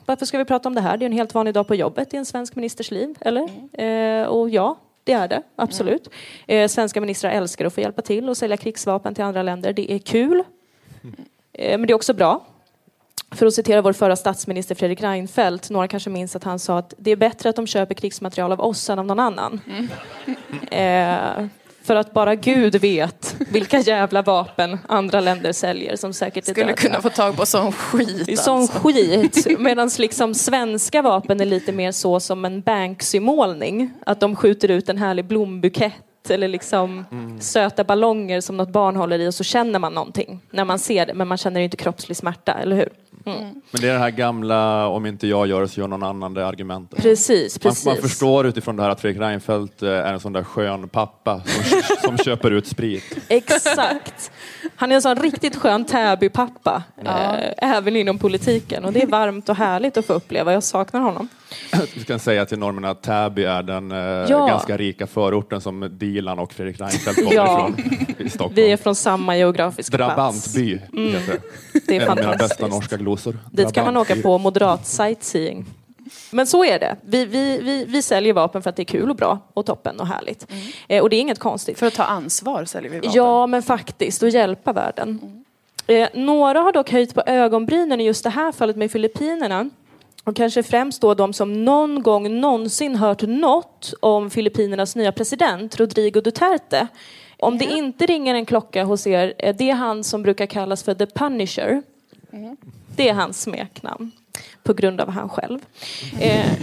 varför 0.07 0.27
ska 0.27 0.39
vi 0.39 0.45
prata 0.45 0.69
om 0.69 0.75
det 0.75 0.81
här? 0.81 0.97
Det 0.97 1.05
är 1.05 1.07
en 1.07 1.13
helt 1.13 1.35
vanlig 1.35 1.55
dag 1.55 1.69
på 1.69 1.75
jobbet 1.75 2.15
i 2.15 2.17
en 2.17 2.27
svensk 2.27 2.55
ministers 2.55 2.91
liv, 2.91 3.15
eller? 3.21 3.49
Eh, 3.73 4.27
och 4.27 4.51
ja, 4.51 4.77
det 5.05 5.13
är 5.13 5.29
det, 5.29 5.43
absolut. 5.57 6.09
Eh, 6.47 6.69
svenska 6.69 7.01
ministrar 7.01 7.31
älskar 7.31 7.65
att 7.65 7.75
få 7.75 7.81
hjälpa 7.81 8.03
till 8.03 8.29
och 8.29 8.37
sälja 8.37 8.57
krigsvapen 8.57 9.15
till 9.15 9.25
andra 9.25 9.43
länder. 9.43 9.73
Det 9.73 9.93
är 9.93 9.99
kul. 9.99 10.43
Eh, 11.59 11.79
men 11.79 11.87
det 11.87 11.93
är 11.93 11.95
också 11.95 12.15
bra. 12.15 12.47
För 13.35 13.47
att 13.47 13.55
citera 13.55 13.83
vår 13.83 13.93
förra 13.93 14.17
statsminister 14.17 14.75
Fredrik 14.75 15.03
Reinfeldt, 15.03 15.71
några 15.71 15.89
kanske 15.89 16.11
minns 16.11 16.37
att 16.37 16.45
han 16.45 16.59
sa 16.59 16.79
att 16.79 16.95
det 16.99 17.11
är 17.11 17.17
bättre 17.17 17.49
att 17.49 17.57
de 17.57 17.67
köper 17.67 17.95
krigsmaterial 17.95 18.53
av 18.53 18.61
oss 18.61 18.91
än 18.91 18.99
av 18.99 19.07
någon 19.07 19.21
annan. 19.21 19.61
Eh, 20.71 21.47
för 21.83 21.97
att 21.97 22.13
bara 22.13 22.35
Gud 22.35 22.77
vet 22.77 23.37
vilka 23.39 23.79
jävla 23.79 24.23
vapen 24.23 24.79
andra 24.89 25.21
länder 25.21 25.53
säljer 25.53 25.97
som 25.97 26.13
säkert 26.13 26.45
Skulle 26.45 26.61
dödliga. 26.61 26.77
kunna 26.77 27.03
få 27.03 27.09
tag 27.09 27.37
på 27.37 27.47
sån 27.47 27.73
skit. 27.73 28.39
Sån 28.41 28.61
alltså. 28.61 28.79
skit. 28.79 29.47
Medan 29.59 29.91
liksom 29.99 30.35
svenska 30.35 31.03
vapen 31.03 31.41
är 31.41 31.45
lite 31.45 31.73
mer 31.73 31.93
så 31.93 32.21
som 32.21 32.45
en 32.45 32.61
Banksy-målning. 32.61 33.91
Att 34.07 34.21
de 34.21 34.37
skjuter 34.37 34.71
ut 34.71 34.89
en 34.89 34.99
härlig 34.99 35.25
blombukett 35.25 35.93
eller 36.31 36.49
liksom 36.49 37.05
söta 37.41 37.85
ballonger 37.85 38.41
som 38.41 38.57
något 38.57 38.69
barn 38.69 38.97
håller 38.97 39.19
i 39.19 39.29
och 39.29 39.35
så 39.35 39.45
känner 39.45 39.79
man 39.79 39.93
någonting 39.93 40.41
när 40.51 40.65
man 40.65 40.79
ser 40.79 41.07
det. 41.07 41.15
Men 41.15 41.29
man 41.29 41.39
känner 41.39 41.61
inte 41.61 41.77
kroppslig 41.77 42.17
smärta, 42.17 42.53
eller 42.53 42.77
hur? 42.77 42.89
Men 43.27 43.81
det 43.81 43.89
är 43.89 43.93
det 43.93 43.99
här 43.99 44.11
gamla, 44.11 44.87
om 44.89 45.07
inte 45.07 45.27
jag 45.27 45.47
gör 45.47 45.61
det 45.61 45.69
så 45.69 45.81
gör 45.81 45.89
någon 45.89 46.03
annan 46.03 46.35
det 46.35 46.47
argumentet. 46.47 47.03
Precis, 47.03 47.65
Man, 47.65 47.71
precis. 47.71 47.87
man 47.87 47.97
förstår 47.97 48.47
utifrån 48.47 48.77
det 48.77 48.83
här 48.83 48.91
att 48.91 49.01
Fredrik 49.01 49.23
Reinfeldt 49.23 49.83
eh, 49.83 49.89
är 49.91 50.13
en 50.13 50.21
sån 50.21 50.33
där 50.33 50.43
skön 50.45 50.89
pappa 50.89 51.41
som, 51.47 51.81
som 52.17 52.19
köper 52.19 52.51
ut 52.51 52.67
sprit. 52.67 53.19
Exakt. 53.29 54.31
Han 54.77 54.91
är 54.93 54.97
en 54.97 55.03
sån 55.03 55.17
riktigt 55.17 55.57
skön 55.57 55.85
Täby-pappa, 55.85 56.83
eh, 57.05 57.35
även 57.77 57.97
inom 57.97 58.19
politiken. 58.19 58.85
Och 58.85 58.93
det 58.93 59.03
är 59.03 59.07
varmt 59.07 59.49
och 59.49 59.57
härligt 59.57 59.97
att 59.97 60.07
få 60.07 60.13
uppleva. 60.13 60.53
Jag 60.53 60.63
saknar 60.63 61.01
honom. 61.01 61.29
Vi 61.95 62.05
kan 62.05 62.19
säga 62.19 62.47
till 62.47 62.59
norrmännen 62.59 62.91
att 62.91 63.03
Täby 63.03 63.45
är 63.45 63.63
den 63.63 63.93
eh, 63.93 63.99
Ja. 63.99 64.47
ganska 64.47 64.77
rika 64.77 65.07
förorten 65.07 65.61
som 65.61 65.89
Dilan 65.99 66.39
och 66.39 66.53
Fredrik 66.53 66.81
Reinfeldt 66.81 67.19
kommer 67.19 67.35
Ja. 67.35 67.69
ifrån 67.79 68.05
i 68.19 68.29
Stockholm. 68.31 68.55
Vi 68.55 68.73
är 68.73 68.77
från 68.77 68.95
samma 68.95 69.37
geografiska 69.37 69.97
plats. 69.97 70.15
Drabantby 70.55 70.81
heter 71.13 71.33
det. 71.73 71.81
Det 71.87 71.97
är 71.97 72.01
En 72.03 72.09
av 72.09 72.17
mina 72.17 72.31
bästa 72.31 72.39
fantastiskt. 72.49 72.71
norska 72.71 72.97
glosor. 72.97 73.16
Dit 73.51 73.73
kan 73.73 73.85
man 73.85 73.97
åka 73.97 74.17
på 74.17 74.39
moderat 74.39 74.87
sightseeing. 74.87 75.65
Men 76.31 76.47
så 76.47 76.65
är 76.65 76.79
det. 76.79 76.97
Vi, 77.03 77.25
vi, 77.25 77.59
vi, 77.59 77.85
vi 77.85 78.03
säljer 78.03 78.33
vapen 78.33 78.63
för 78.63 78.71
att 78.71 78.77
det 78.77 78.83
är 78.83 78.85
kul 78.85 79.11
och 79.11 79.17
bra 79.17 79.39
och 79.55 79.67
toppen 79.67 80.01
och 80.01 80.07
härligt. 80.07 80.47
Eh, 80.89 81.03
och 81.03 81.11
det 81.11 81.17
är 81.17 81.21
inget 81.21 81.39
konstigt. 81.39 81.79
För 81.79 81.87
att 81.87 81.95
ta 81.95 82.05
ansvar 82.05 82.65
säljer 82.65 82.91
vi 82.91 82.97
vapen. 82.97 83.13
Ja, 83.15 83.47
men 83.47 83.63
faktiskt. 83.63 84.23
Och 84.23 84.29
hjälpa 84.29 84.73
världen. 84.73 85.45
Eh, 85.87 86.09
några 86.15 86.61
har 86.61 86.73
dock 86.73 86.91
höjt 86.91 87.15
på 87.15 87.23
ögonbrynen 87.27 88.01
i 88.01 88.05
just 88.05 88.25
det 88.25 88.31
här 88.31 88.53
fallet 88.53 88.77
med 88.77 88.91
Filippinerna. 88.91 89.71
Och 90.25 90.37
kanske 90.37 90.63
främst 90.63 91.01
då 91.01 91.15
de 91.15 91.33
som 91.33 91.65
någon 91.65 92.03
gång 92.03 92.41
någonsin 92.41 92.97
hört 92.97 93.23
något 93.23 93.95
om 94.01 94.31
Filippinernas 94.31 94.97
nya 94.97 95.13
president, 95.13 95.77
Rodrigo 95.77 96.21
Duterte. 96.21 96.87
Om 97.39 97.59
det 97.59 97.65
inte 97.65 98.07
ringer 98.07 98.35
en 98.35 98.47
klocka 98.47 98.85
hos 98.85 99.07
er, 99.07 99.35
är 99.39 99.53
det 99.53 99.71
han 99.71 100.05
som 100.05 100.23
brukar 100.23 100.47
kallas 100.47 100.83
för 100.83 100.95
The 100.95 101.07
Punisher. 101.07 101.83
Det 102.97 103.09
är 103.09 103.15
hans 103.15 103.43
smeknamn, 103.43 104.11
på 104.63 104.73
grund 104.75 105.01
av 105.01 105.11
han 105.11 105.29
själv. 105.29 105.59
Eh, 106.21 106.47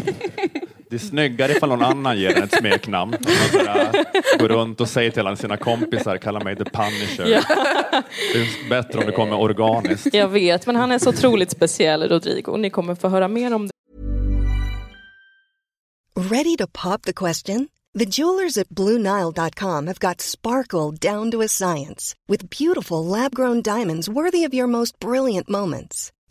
Det 0.90 0.98
är 0.98 1.00
snyggare 1.00 1.52
ifall 1.52 1.70
någon 1.70 1.84
annan 1.84 2.20
ger 2.20 2.34
den 2.34 2.44
ett 2.44 2.58
smeknamn. 2.58 3.12
Man 3.12 3.66
bara 3.66 3.92
går 4.40 4.48
runt 4.48 4.82
och 4.82 4.90
säger 4.90 5.12
till 5.12 5.20
alla 5.28 5.36
sina 5.36 5.58
kompisar, 5.58 6.18
kalla 6.18 6.40
mig 6.40 6.56
the 6.56 6.64
punisher. 6.66 7.26
Ja. 7.26 7.42
Det 8.34 8.40
är 8.40 8.70
bättre 8.70 9.00
om 9.00 9.06
det 9.06 9.12
kommer 9.12 9.40
organiskt. 9.40 10.14
jag 10.14 10.28
vet, 10.28 10.66
men 10.66 10.76
han 10.76 10.92
är 10.92 11.00
så 11.00 11.10
otroligt 11.10 11.52
speciell, 11.52 12.10
Rodrigo. 12.10 12.58
Ni 12.58 12.70
kommer 12.70 12.96
få 12.96 13.08
höra 13.08 13.28
mer 13.28 13.54
om 13.54 13.68
det. 13.68 13.74
Ready 16.16 16.58
to 16.58 16.68
pop 16.84 17.02
the 17.02 17.14
question? 17.14 17.68
The 18.00 18.06
jewelers 18.06 18.58
at 18.58 18.70
BlueNile.com 18.70 19.88
have 19.88 20.00
got 20.00 20.22
sparkle 20.22 20.92
down 21.12 21.32
to 21.32 21.42
a 21.42 21.48
science 21.48 22.16
with 22.28 22.50
beautiful 22.50 23.06
lab 23.06 23.36
grown 23.36 23.62
diamonds 23.62 24.10
worthy 24.10 24.48
of 24.48 24.54
your 24.54 24.68
most 24.68 25.00
brilliant 25.00 25.50
moments. 25.50 26.12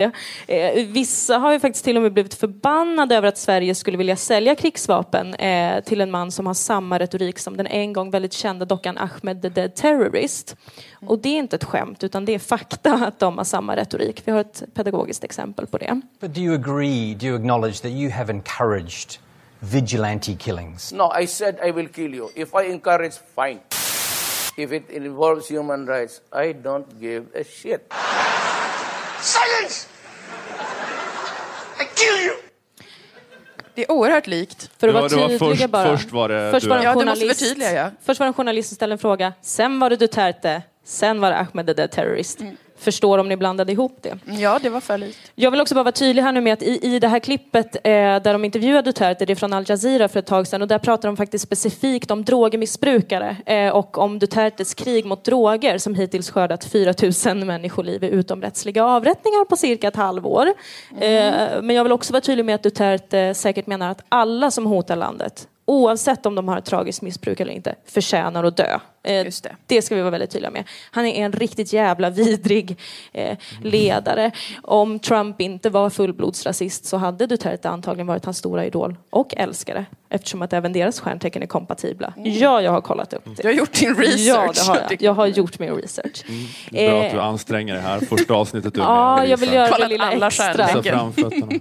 Eh, 0.00 0.86
vissa 0.86 1.38
har 1.38 1.52
ju 1.52 1.60
faktiskt 1.60 1.84
till 1.84 1.96
och 1.96 2.02
med 2.02 2.12
blivit 2.12 2.34
förbannade 2.34 3.16
över 3.16 3.28
att 3.28 3.38
Sverige 3.38 3.74
skulle 3.74 3.98
vilja 3.98 4.16
sälja 4.16 4.54
krigsvapen 4.54 5.34
eh, 5.34 5.84
till 5.84 6.00
en 6.00 6.10
man 6.10 6.30
som 6.30 6.46
har 6.46 6.54
samma 6.54 6.98
retorik 6.98 7.38
som 7.38 7.56
den 7.56 7.66
en 7.66 7.92
gång 7.92 8.10
väldigt 8.10 8.32
kända 8.32 8.64
dockan 8.64 8.98
Ahmed 8.98 9.42
the 9.42 9.48
Dead 9.48 9.74
Terrorist. 9.74 10.56
Och 11.06 11.18
det 11.18 11.28
är 11.28 11.38
inte 11.38 11.56
ett 11.56 11.64
skämt, 11.64 12.04
utan 12.04 12.24
det 12.24 12.34
är 12.34 12.38
fakta 12.38 12.92
att 12.92 13.18
de 13.18 13.38
har 13.38 13.44
samma 13.44 13.76
retorik. 13.76 14.22
Vi 14.24 14.32
har 14.32 14.40
ett 14.40 14.62
pedagogiskt 14.74 15.24
exempel 15.24 15.66
på 15.66 15.78
det. 15.78 16.00
But 16.20 16.34
do 16.34 16.40
you 16.40 16.54
agree, 16.54 17.14
do 17.14 17.26
you 17.26 17.36
acknowledge 17.36 17.82
that 17.82 17.90
you 17.90 18.10
have 18.10 18.32
encouraged 18.32 19.18
vigilante 19.60 20.34
killings? 20.34 20.92
No, 20.92 21.12
I 21.20 21.26
said 21.26 21.54
I 21.68 21.72
will 21.72 21.88
kill 21.88 22.14
you. 22.14 22.28
If 22.34 22.48
I 22.54 22.72
encourage, 22.72 23.14
fine. 23.34 23.60
If 24.56 24.72
it 24.72 24.90
involves 24.90 25.50
human 25.50 25.86
rights, 25.86 26.20
I 26.32 26.52
don't 26.52 26.86
give 27.00 27.24
a 27.40 27.44
shit. 27.44 27.92
Silence! 29.56 29.86
I 31.80 31.84
kill 31.96 32.26
you! 32.26 32.34
Det 33.74 33.82
är 33.82 33.92
oerhört 33.92 34.26
likt. 34.26 34.70
För 34.78 34.88
att 34.88 34.94
vara 34.94 35.02
var- 35.02 35.08
det 35.08 35.16
var 35.16 35.28
tydliga 35.28 35.48
först- 35.56 35.70
bara. 35.70 35.96
först 35.96 36.10
var 36.12 36.28
det 36.28 36.50
först 36.50 36.66
var 36.66 36.76
det 36.76 36.80
en 36.80 36.84
Ja, 36.84 36.90
det 37.00 37.04
måste 37.06 37.24
journalist. 37.24 37.72
ja. 37.74 37.90
Först 38.04 38.20
var 38.20 38.26
det 38.26 38.28
en 38.28 38.34
journalist 38.34 38.68
som 38.68 38.76
ställde 38.76 38.94
en 38.94 38.98
fråga, 38.98 39.32
sen 39.42 39.78
var 39.80 39.90
det 39.90 39.96
Duterte, 39.96 40.62
sen 40.84 41.20
var 41.20 41.30
det 41.30 41.36
Ahmed 41.36 41.66
the 41.66 41.72
Dead 41.72 41.90
Terrorist. 41.90 42.38
Förstår 42.84 43.18
om 43.18 43.28
ni 43.28 43.36
blandade 43.36 43.72
ihop 43.72 43.98
det. 44.00 44.18
Ja, 44.26 44.58
det 44.62 44.68
var 44.68 44.80
för 44.80 44.98
likt. 44.98 45.18
Jag 45.34 45.50
vill 45.50 45.60
också 45.60 45.74
bara 45.74 45.82
vara 45.82 45.92
tydlig 45.92 46.22
här 46.22 46.32
nu 46.32 46.40
med 46.40 46.52
att 46.52 46.62
i, 46.62 46.94
i 46.94 46.98
det 46.98 47.08
här 47.08 47.18
klippet 47.18 47.76
eh, 47.76 47.80
där 47.82 48.32
de 48.32 48.44
intervjuade 48.44 48.90
Duterte, 48.90 49.24
det 49.24 49.32
är 49.32 49.34
från 49.34 49.52
Al 49.52 49.64
Jazeera 49.68 50.08
för 50.08 50.18
ett 50.18 50.26
tag 50.26 50.46
sedan 50.46 50.62
och 50.62 50.68
där 50.68 50.78
pratar 50.78 51.08
de 51.08 51.16
faktiskt 51.16 51.44
specifikt 51.44 52.10
om 52.10 52.24
drogmissbrukare 52.24 53.36
eh, 53.46 53.68
och 53.68 53.98
om 53.98 54.18
Dutertes 54.18 54.74
krig 54.74 55.04
mot 55.06 55.24
droger 55.24 55.78
som 55.78 55.94
hittills 55.94 56.30
skördat 56.30 56.64
4 56.64 56.94
000 57.26 57.44
människoliv 57.44 58.04
i 58.04 58.08
utomrättsliga 58.08 58.84
avrättningar 58.84 59.44
på 59.44 59.56
cirka 59.56 59.88
ett 59.88 59.96
halvår. 59.96 60.46
Eh, 61.00 61.32
men 61.62 61.70
jag 61.70 61.82
vill 61.84 61.92
också 61.92 62.12
vara 62.12 62.20
tydlig 62.20 62.44
med 62.44 62.54
att 62.54 62.62
Duterte 62.62 63.34
säkert 63.34 63.66
menar 63.66 63.90
att 63.90 64.04
alla 64.08 64.50
som 64.50 64.66
hotar 64.66 64.96
landet 64.96 65.48
Oavsett 65.66 66.26
om 66.26 66.34
de 66.34 66.48
har 66.48 66.58
ett 66.58 66.64
tragiskt 66.64 67.02
missbruk 67.02 67.40
eller 67.40 67.52
inte, 67.52 67.74
förtjänar 67.86 68.44
att 68.44 68.56
dö. 68.56 68.78
Eh, 69.02 69.26
det. 69.66 69.82
ska 69.82 69.94
vi 69.94 70.00
vara 70.00 70.10
väldigt 70.10 70.30
tydliga 70.30 70.50
med. 70.50 70.64
Han 70.90 71.06
är 71.06 71.24
en 71.24 71.32
riktigt 71.32 71.72
jävla 71.72 72.10
vidrig 72.10 72.78
eh, 73.12 73.38
ledare. 73.62 74.30
Om 74.62 74.98
Trump 74.98 75.40
inte 75.40 75.70
var 75.70 75.90
fullblodsrasist 75.90 76.84
så 76.84 76.96
hade 76.96 77.26
Duterte 77.26 77.68
antagligen 77.68 78.06
varit 78.06 78.24
hans 78.24 78.38
stora 78.38 78.66
idol 78.66 78.96
och 79.10 79.34
älskare. 79.36 79.86
Eftersom 80.08 80.42
att 80.42 80.52
även 80.52 80.72
deras 80.72 81.00
stjärntecken 81.00 81.42
är 81.42 81.46
kompatibla. 81.46 82.12
Ja, 82.16 82.60
jag 82.62 82.70
har 82.70 82.80
kollat 82.80 83.12
upp 83.12 83.24
det. 83.24 83.42
Du 83.42 83.48
har 83.48 83.54
gjort 83.54 83.72
din 83.72 83.94
research. 83.94 84.18
Ja, 84.26 84.52
det 84.54 84.60
har 84.68 84.86
jag. 84.90 85.02
Jag 85.02 85.14
har 85.14 85.26
gjort 85.26 85.58
min 85.58 85.74
research. 85.74 86.24
Det 86.70 86.86
är 86.86 86.90
bra 86.90 87.00
Eh, 87.00 87.06
att 87.06 87.12
du 87.12 87.20
anstränger 87.20 87.74
dig 87.74 87.82
här. 87.82 88.00
Första 88.00 88.34
avsnittet 88.34 88.76
Ja, 88.76 89.26
jag 89.26 89.36
vill 89.36 89.52
göra 89.52 89.78
det 89.78 89.88
lilla 89.88 90.04
alla 90.04 90.26
extra. 90.26 90.68
Men, 90.84 90.96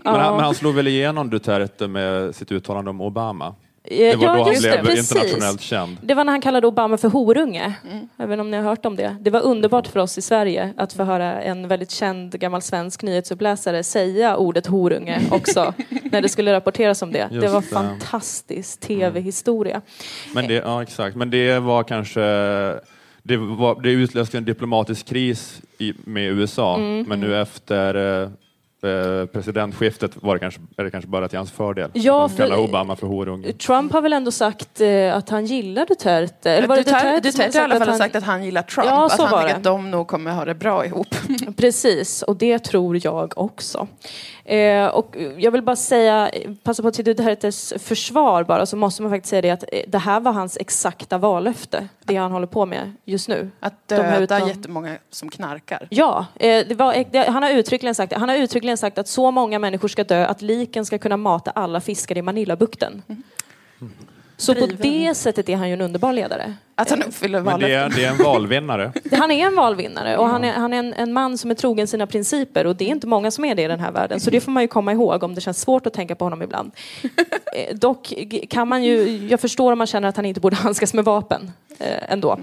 han, 0.04 0.36
men 0.36 0.44
han 0.44 0.56
slog 0.56 0.76
väl 0.76 0.88
igenom 0.88 1.30
Duterte 1.30 1.88
med 1.88 2.36
sitt 2.36 2.52
uttalande 2.52 2.90
om 2.90 3.02
Obama? 3.02 3.56
Eh, 3.86 3.98
Det 3.98 4.16
var 4.16 4.26
ja, 4.26 4.32
då 4.38 4.44
han 4.44 4.54
det, 4.54 4.60
blev 4.62 4.84
precis. 4.86 5.12
internationellt 5.16 5.62
känd. 5.62 5.98
Det 6.02 6.14
var 6.14 6.24
när 6.24 6.32
han 6.32 6.42
kallade 6.42 6.68
Obama 6.68 6.98
för 6.98 7.10
horunge. 7.10 7.74
Även 8.18 8.40
om 8.40 8.52
ni 8.52 8.58
har 8.58 8.64
hört 8.64 8.86
om 8.86 8.96
det. 8.96 9.16
Det 9.22 9.30
var 9.30 9.42
underbart 9.42 9.88
för 9.88 10.00
oss 10.00 10.18
i 10.18 10.22
Sverige 10.22 10.74
att 10.78 10.94
få 10.94 11.04
höra 11.04 11.42
en 11.42 11.68
väldigt 11.68 11.92
känd 11.92 12.40
gammal 12.40 12.62
svensk 12.62 13.02
nyhetsuppläsare 13.04 13.84
säga 13.84 14.38
ordet 14.38 14.68
horunge 14.68 15.22
också 15.32 15.74
när 16.12 16.22
det 16.22 16.30
skulle 16.30 16.54
rapporteras 16.54 17.02
om 17.02 17.12
det. 17.12 17.28
det 17.32 17.36
Just 17.36 17.54
var 17.54 17.62
det. 17.62 17.68
fantastisk 17.68 18.80
tv-historia. 18.80 19.82
Men 20.34 20.48
det, 20.48 20.54
ja, 20.54 20.82
exakt. 20.84 21.16
Men 21.16 21.30
det 21.30 21.60
var 21.60 21.84
kanske... 21.84 22.22
Det, 23.26 23.38
var, 23.38 23.82
det 23.82 23.90
utlöste 23.92 24.38
en 24.38 24.46
diplomatisk 24.46 25.06
kris 25.08 25.62
i, 25.78 25.94
med 26.06 26.32
USA, 26.32 26.76
Mm. 26.78 27.06
men 27.08 27.20
nu 27.20 27.42
efter 27.42 27.96
eh, 27.96 28.24
eh, 28.24 28.30
presidentskiftet 29.34 30.12
var 30.16 30.36
det 30.36 30.40
kanske, 30.40 30.62
är 30.78 30.84
det 30.84 30.92
kanske 30.92 31.10
bara 31.10 31.28
till 31.28 31.38
hans 31.38 31.52
fördel. 31.52 31.90
Ja, 31.94 32.30
kallar 32.38 32.56
för- 32.56 32.64
Obama 32.64 32.96
för 32.96 33.08
horunge. 33.08 33.54
Trump 33.54 33.94
har 33.94 34.02
väl 34.02 34.14
ändå 34.14 34.32
sagt 34.32 34.82
eh, 34.82 35.16
att 35.16 35.30
han 35.30 35.46
gillar 35.46 35.86
Duterte? 35.86 36.52
Eller 36.52 36.68
var 36.68 36.76
det 36.76 36.84
Duterte, 36.84 37.20
Duterte, 37.20 37.60
har 37.60 37.70
i 37.70 37.72
alla 37.72 37.80
fall 37.86 37.90
att 37.90 37.98
sagt 37.98 38.16
att 38.16 38.24
han 38.24 38.44
gillar 38.44 38.62
Trump. 38.62 38.88
Ja, 38.90 39.06
att 39.06 39.20
han 39.20 39.42
tycker 39.44 39.56
att 39.56 39.64
de 39.64 39.92
nog 39.92 40.08
kommer 40.08 40.32
ha 40.32 40.46
det 40.46 40.56
bra 40.56 40.86
ihop. 40.86 41.08
Precis, 41.58 42.22
och 42.22 42.36
det 42.36 42.60
tror 42.60 43.00
jag 43.06 43.34
också. 43.38 43.88
Eh, 44.46 44.88
och 44.88 45.16
jag 45.38 45.52
vill 45.52 45.62
bara 45.62 45.76
säga, 45.76 46.32
passa 46.64 46.84
på 46.84 46.92
till 46.92 47.06
Dutertes 47.06 47.74
försvar 47.78 48.44
bara, 48.44 48.66
så 48.66 48.78
måste 48.78 49.02
man 49.02 49.12
faktiskt 49.12 49.30
säga 49.30 49.42
det 49.42 49.50
att 49.50 49.64
eh, 49.72 49.82
det 49.88 49.98
här 49.98 50.20
var 50.20 50.32
hans 50.32 50.58
exakta 50.58 51.18
vallöfte, 51.18 51.88
det 52.04 52.16
han 52.16 52.32
håller 52.32 52.48
på 52.48 52.66
med 52.66 52.94
just 53.06 53.28
nu. 53.28 53.52
Att 53.60 53.88
De 53.88 53.96
döda 53.96 54.20
utan- 54.20 54.48
jättemånga 54.48 54.98
som 55.10 55.30
knarkar. 55.30 55.88
Ja, 55.90 56.26
eh, 56.36 56.68
det 56.68 56.76
var, 56.76 57.06
det, 57.12 57.20
han, 57.30 57.44
har 57.44 57.50
uttryckligen 57.50 57.96
sagt, 57.96 58.14
han 58.14 58.30
har 58.30 58.36
uttryckligen 58.36 58.78
sagt 58.78 58.98
att 58.98 59.08
så 59.08 59.32
många 59.32 59.60
människor 59.60 59.88
ska 59.88 60.04
dö 60.04 60.26
att 60.26 60.42
liken 60.42 60.86
ska 60.86 60.98
kunna 60.98 61.18
mata 61.18 61.52
alla 61.52 61.82
fiskar 61.82 62.18
i 62.18 62.22
Manilabukten. 62.22 63.02
Så 64.38 64.56
på 64.56 64.66
det 64.66 65.16
sättet 65.16 65.50
är 65.50 65.56
han 65.56 65.68
ju 65.68 65.74
en 65.74 65.82
underbar 65.82 66.14
ledare. 66.14 66.54
Att 66.76 66.90
han 66.90 67.04
uppfyller 67.04 67.42
Men 67.42 67.60
det 67.60 67.74
är, 67.74 67.90
det 67.90 68.06
är 68.06 68.12
en 68.12 68.18
valvinnare. 68.18 68.92
Han 69.12 69.32
är 69.32 69.46
en 69.48 69.56
valvinnare 69.56 70.18
och 70.18 70.28
han 70.28 70.44
är, 70.44 70.54
han 70.54 70.74
är 70.74 70.80
en, 70.80 70.94
en 70.94 71.14
man 71.14 71.38
som 71.38 71.52
är 71.52 71.56
trogen 71.56 71.88
sina 71.88 72.08
principer 72.08 72.68
och 72.68 72.76
det 72.76 72.86
är 72.86 72.90
inte 72.90 73.08
många 73.08 73.32
som 73.32 73.46
är 73.46 73.56
det 73.56 73.62
i 73.62 73.68
den 73.68 73.80
här 73.80 73.92
världen. 73.92 74.20
Så 74.20 74.30
det 74.30 74.42
får 74.42 74.52
man 74.52 74.64
ju 74.64 74.68
komma 74.68 74.92
ihåg 74.92 75.24
om 75.24 75.36
det 75.36 75.42
känns 75.42 75.62
svårt 75.62 75.86
att 75.86 75.94
tänka 75.94 76.16
på 76.16 76.26
honom 76.26 76.42
ibland. 76.42 76.72
Eh, 77.56 77.76
dock 77.76 78.14
kan 78.50 78.68
man 78.68 78.84
ju, 78.84 79.28
jag 79.28 79.40
förstår 79.40 79.72
om 79.72 79.78
man 79.78 79.88
känner 79.88 80.08
att 80.08 80.16
han 80.16 80.26
inte 80.26 80.40
borde 80.40 80.56
handskas 80.56 80.94
med 80.94 81.06
vapen 81.06 81.52
eh, 81.80 82.12
ändå. 82.12 82.40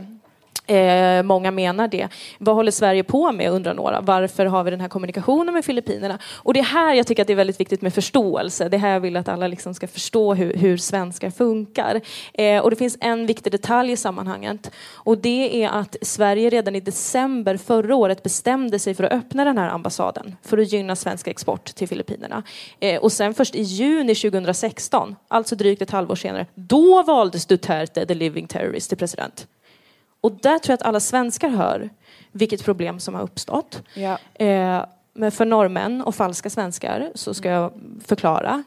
Eh, 0.71 1.23
många 1.23 1.51
menar 1.51 1.89
det. 1.89 2.09
Vad 2.39 2.55
håller 2.55 2.71
Sverige 2.71 3.05
på 3.05 3.33
med, 3.33 3.51
undrar 3.51 3.75
några. 3.75 4.01
Varför 4.01 4.47
har 4.47 4.65
vi 4.65 4.71
den 4.71 4.81
här 4.81 4.89
kommunikationen 4.89 5.55
med 5.55 5.65
Filippinerna? 5.65 6.19
Och 6.37 6.55
det 6.55 6.61
är 6.61 6.65
här 6.65 6.95
jag 6.95 7.07
tycker 7.07 7.23
att 7.23 7.27
det 7.27 7.33
är 7.33 7.37
väldigt 7.37 7.61
viktigt 7.61 7.83
med 7.83 7.95
förståelse. 7.95 8.69
Det 8.69 8.77
är 8.77 8.79
här 8.79 8.93
jag 8.93 9.01
vill 9.01 9.17
att 9.17 9.29
alla 9.29 9.47
liksom 9.47 9.75
ska 9.75 9.87
förstå 9.87 10.35
hur, 10.35 10.55
hur 10.55 10.77
svenskar 10.77 11.31
funkar. 11.31 12.01
Eh, 12.35 12.61
och 12.61 12.71
det 12.71 12.77
finns 12.77 12.99
en 13.01 13.27
viktig 13.27 13.53
detalj 13.53 13.93
i 13.93 13.97
sammanhanget. 13.97 14.71
Och 14.95 15.19
det 15.19 15.65
är 15.65 15.69
att 15.69 15.97
Sverige 16.03 16.51
redan 16.51 16.77
i 16.77 16.81
december 16.81 17.57
förra 17.57 17.97
året 17.97 18.23
bestämde 18.23 18.79
sig 18.79 18.95
för 18.95 19.05
att 19.05 19.13
öppna 19.13 19.45
den 19.45 19.59
här 19.59 19.69
ambassaden 19.69 20.37
för 20.43 20.59
att 20.59 20.73
gynna 20.73 20.97
svensk 20.97 21.29
export 21.29 21.65
till 21.65 21.89
Filippinerna. 21.89 22.43
Eh, 22.81 23.01
och 23.01 23.13
sen 23.13 23.35
först 23.35 23.55
i 23.55 23.63
juni 23.63 24.15
2016, 24.15 25.17
alltså 25.29 25.57
drygt 25.57 25.83
ett 25.83 25.91
halvår 25.91 26.17
senare, 26.17 26.47
då 26.55 27.03
valdes 27.03 27.47
Duterte, 27.47 28.07
the 28.07 28.15
living 28.15 28.47
terrorist, 28.47 28.89
till 28.89 28.99
president. 28.99 29.47
Och 30.21 30.33
där 30.33 30.59
tror 30.59 30.73
jag 30.73 30.75
att 30.75 30.87
alla 30.87 31.01
svenskar 31.01 31.49
hör 31.49 31.91
vilket 32.33 32.65
problem 32.65 33.01
som 33.01 33.15
har 33.15 33.23
uppstått. 33.23 33.83
Ja. 33.95 34.19
Eh, 34.45 34.85
men 35.13 35.33
för 35.33 35.45
norrmän 35.45 36.03
och 36.03 36.15
falska 36.15 36.51
svenskar 36.51 37.13
så 37.15 37.35
ska 37.35 37.49
jag 37.49 37.73
förklara. 38.07 38.65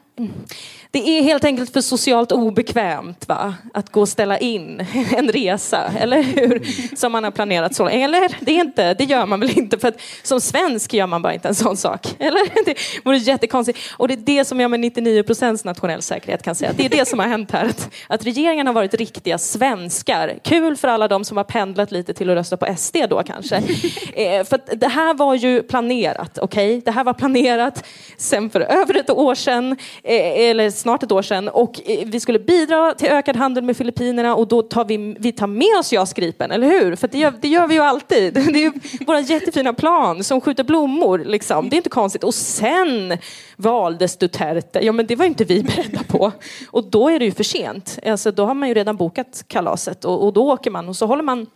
Det 0.94 1.18
är 1.18 1.22
helt 1.22 1.44
enkelt 1.44 1.72
för 1.72 1.80
socialt 1.80 2.32
obekvämt 2.32 3.28
va? 3.28 3.54
att 3.74 3.90
gå 3.90 4.00
och 4.00 4.08
ställa 4.08 4.38
in 4.38 4.86
en 5.16 5.32
resa, 5.32 5.92
eller 5.98 6.22
hur? 6.22 6.62
Som 6.96 7.12
man 7.12 7.24
har 7.24 7.30
planerat 7.30 7.74
så 7.74 7.84
länge. 7.84 8.04
Eller? 8.04 8.36
Det, 8.40 8.56
är 8.56 8.60
inte, 8.60 8.94
det 8.94 9.04
gör 9.04 9.26
man 9.26 9.40
väl 9.40 9.58
inte? 9.58 9.78
För 9.78 9.88
att 9.88 10.00
som 10.22 10.40
svensk 10.40 10.94
gör 10.94 11.06
man 11.06 11.22
bara 11.22 11.34
inte 11.34 11.48
en 11.48 11.54
sån 11.54 11.76
sak. 11.76 12.06
Eller? 12.18 12.64
Det 12.64 12.74
vore 13.04 13.16
jättekonstigt. 13.16 13.78
Och 13.96 14.08
det 14.08 14.14
är 14.14 14.18
det 14.18 14.44
som 14.44 14.60
jag 14.60 14.70
med 14.70 14.80
99 14.80 15.22
procents 15.22 15.64
nationell 15.64 16.02
säkerhet 16.02 16.42
kan 16.42 16.54
säga. 16.54 16.72
Det 16.76 16.84
är 16.84 16.88
det 16.88 17.08
som 17.08 17.18
har 17.18 17.26
hänt 17.26 17.50
här. 17.50 17.64
Att, 17.64 17.90
att 18.06 18.26
regeringen 18.26 18.66
har 18.66 18.74
varit 18.74 18.94
riktiga 18.94 19.38
svenskar. 19.38 20.38
Kul 20.42 20.76
för 20.76 20.88
alla 20.88 21.08
de 21.08 21.24
som 21.24 21.36
har 21.36 21.44
pendlat 21.44 21.92
lite 21.92 22.14
till 22.14 22.30
att 22.30 22.36
rösta 22.36 22.56
på 22.56 22.74
SD 22.76 22.96
då 23.10 23.22
kanske. 23.22 23.62
Eh, 24.14 24.44
för 24.44 24.76
det 24.76 24.88
här 24.88 25.14
var 25.14 25.34
ju 25.34 25.62
planerat, 25.62 26.38
okej? 26.38 26.68
Okay? 26.68 26.80
Det 26.84 26.90
här 26.90 27.04
var 27.04 27.12
planerat 27.12 27.84
sen 28.16 28.50
för 28.50 28.60
över 28.60 28.96
ett 28.96 29.10
år 29.10 29.34
sedan, 29.34 29.76
Eh, 30.06 30.14
eh, 30.14 30.50
eller 30.50 30.70
snart 30.70 31.02
ett 31.02 31.12
år 31.12 31.22
sedan. 31.22 31.48
Och 31.48 31.80
eh, 31.84 32.06
vi 32.06 32.20
skulle 32.20 32.38
bidra 32.38 32.94
till 32.94 33.08
ökad 33.08 33.36
handel 33.36 33.64
med 33.64 33.76
Filippinerna 33.76 34.34
och 34.34 34.48
då 34.48 34.62
tar 34.62 34.84
vi, 34.84 35.16
vi 35.18 35.32
tar 35.32 35.46
med 35.46 35.78
oss 35.80 35.92
JAS 35.92 36.12
Gripen, 36.12 36.50
eller 36.50 36.66
hur? 36.66 36.96
För 36.96 37.08
det 37.08 37.18
gör, 37.18 37.32
det 37.40 37.48
gör 37.48 37.66
vi 37.66 37.74
ju 37.74 37.80
alltid. 37.80 38.34
Det 38.54 38.58
är 38.58 38.62
ju 38.62 38.72
våra 39.06 39.20
jättefina 39.20 39.72
plan 39.72 40.24
som 40.24 40.40
skjuter 40.40 40.64
blommor, 40.64 41.18
liksom. 41.18 41.68
Det 41.68 41.74
är 41.74 41.78
inte 41.78 41.90
konstigt. 41.90 42.24
Och 42.24 42.34
sen 42.34 43.18
valdes 43.56 44.16
Duterte. 44.16 44.84
Ja, 44.84 44.92
men 44.92 45.06
det 45.06 45.16
var 45.16 45.24
inte 45.24 45.44
vi 45.44 45.62
beredda 45.62 46.02
på. 46.02 46.32
Och 46.70 46.90
då 46.90 47.08
är 47.08 47.18
det 47.18 47.24
ju 47.24 47.32
för 47.32 47.44
sent. 47.44 47.98
Alltså, 48.06 48.30
då 48.30 48.46
har 48.46 48.54
man 48.54 48.68
ju 48.68 48.74
redan 48.74 48.96
bokat 48.96 49.44
kalaset 49.48 50.04
och, 50.04 50.24
och 50.24 50.32
då 50.32 50.52
åker 50.52 50.70
man 50.70 50.88
och 50.88 50.96
så 50.96 51.06
håller 51.06 51.22
man 51.22 51.46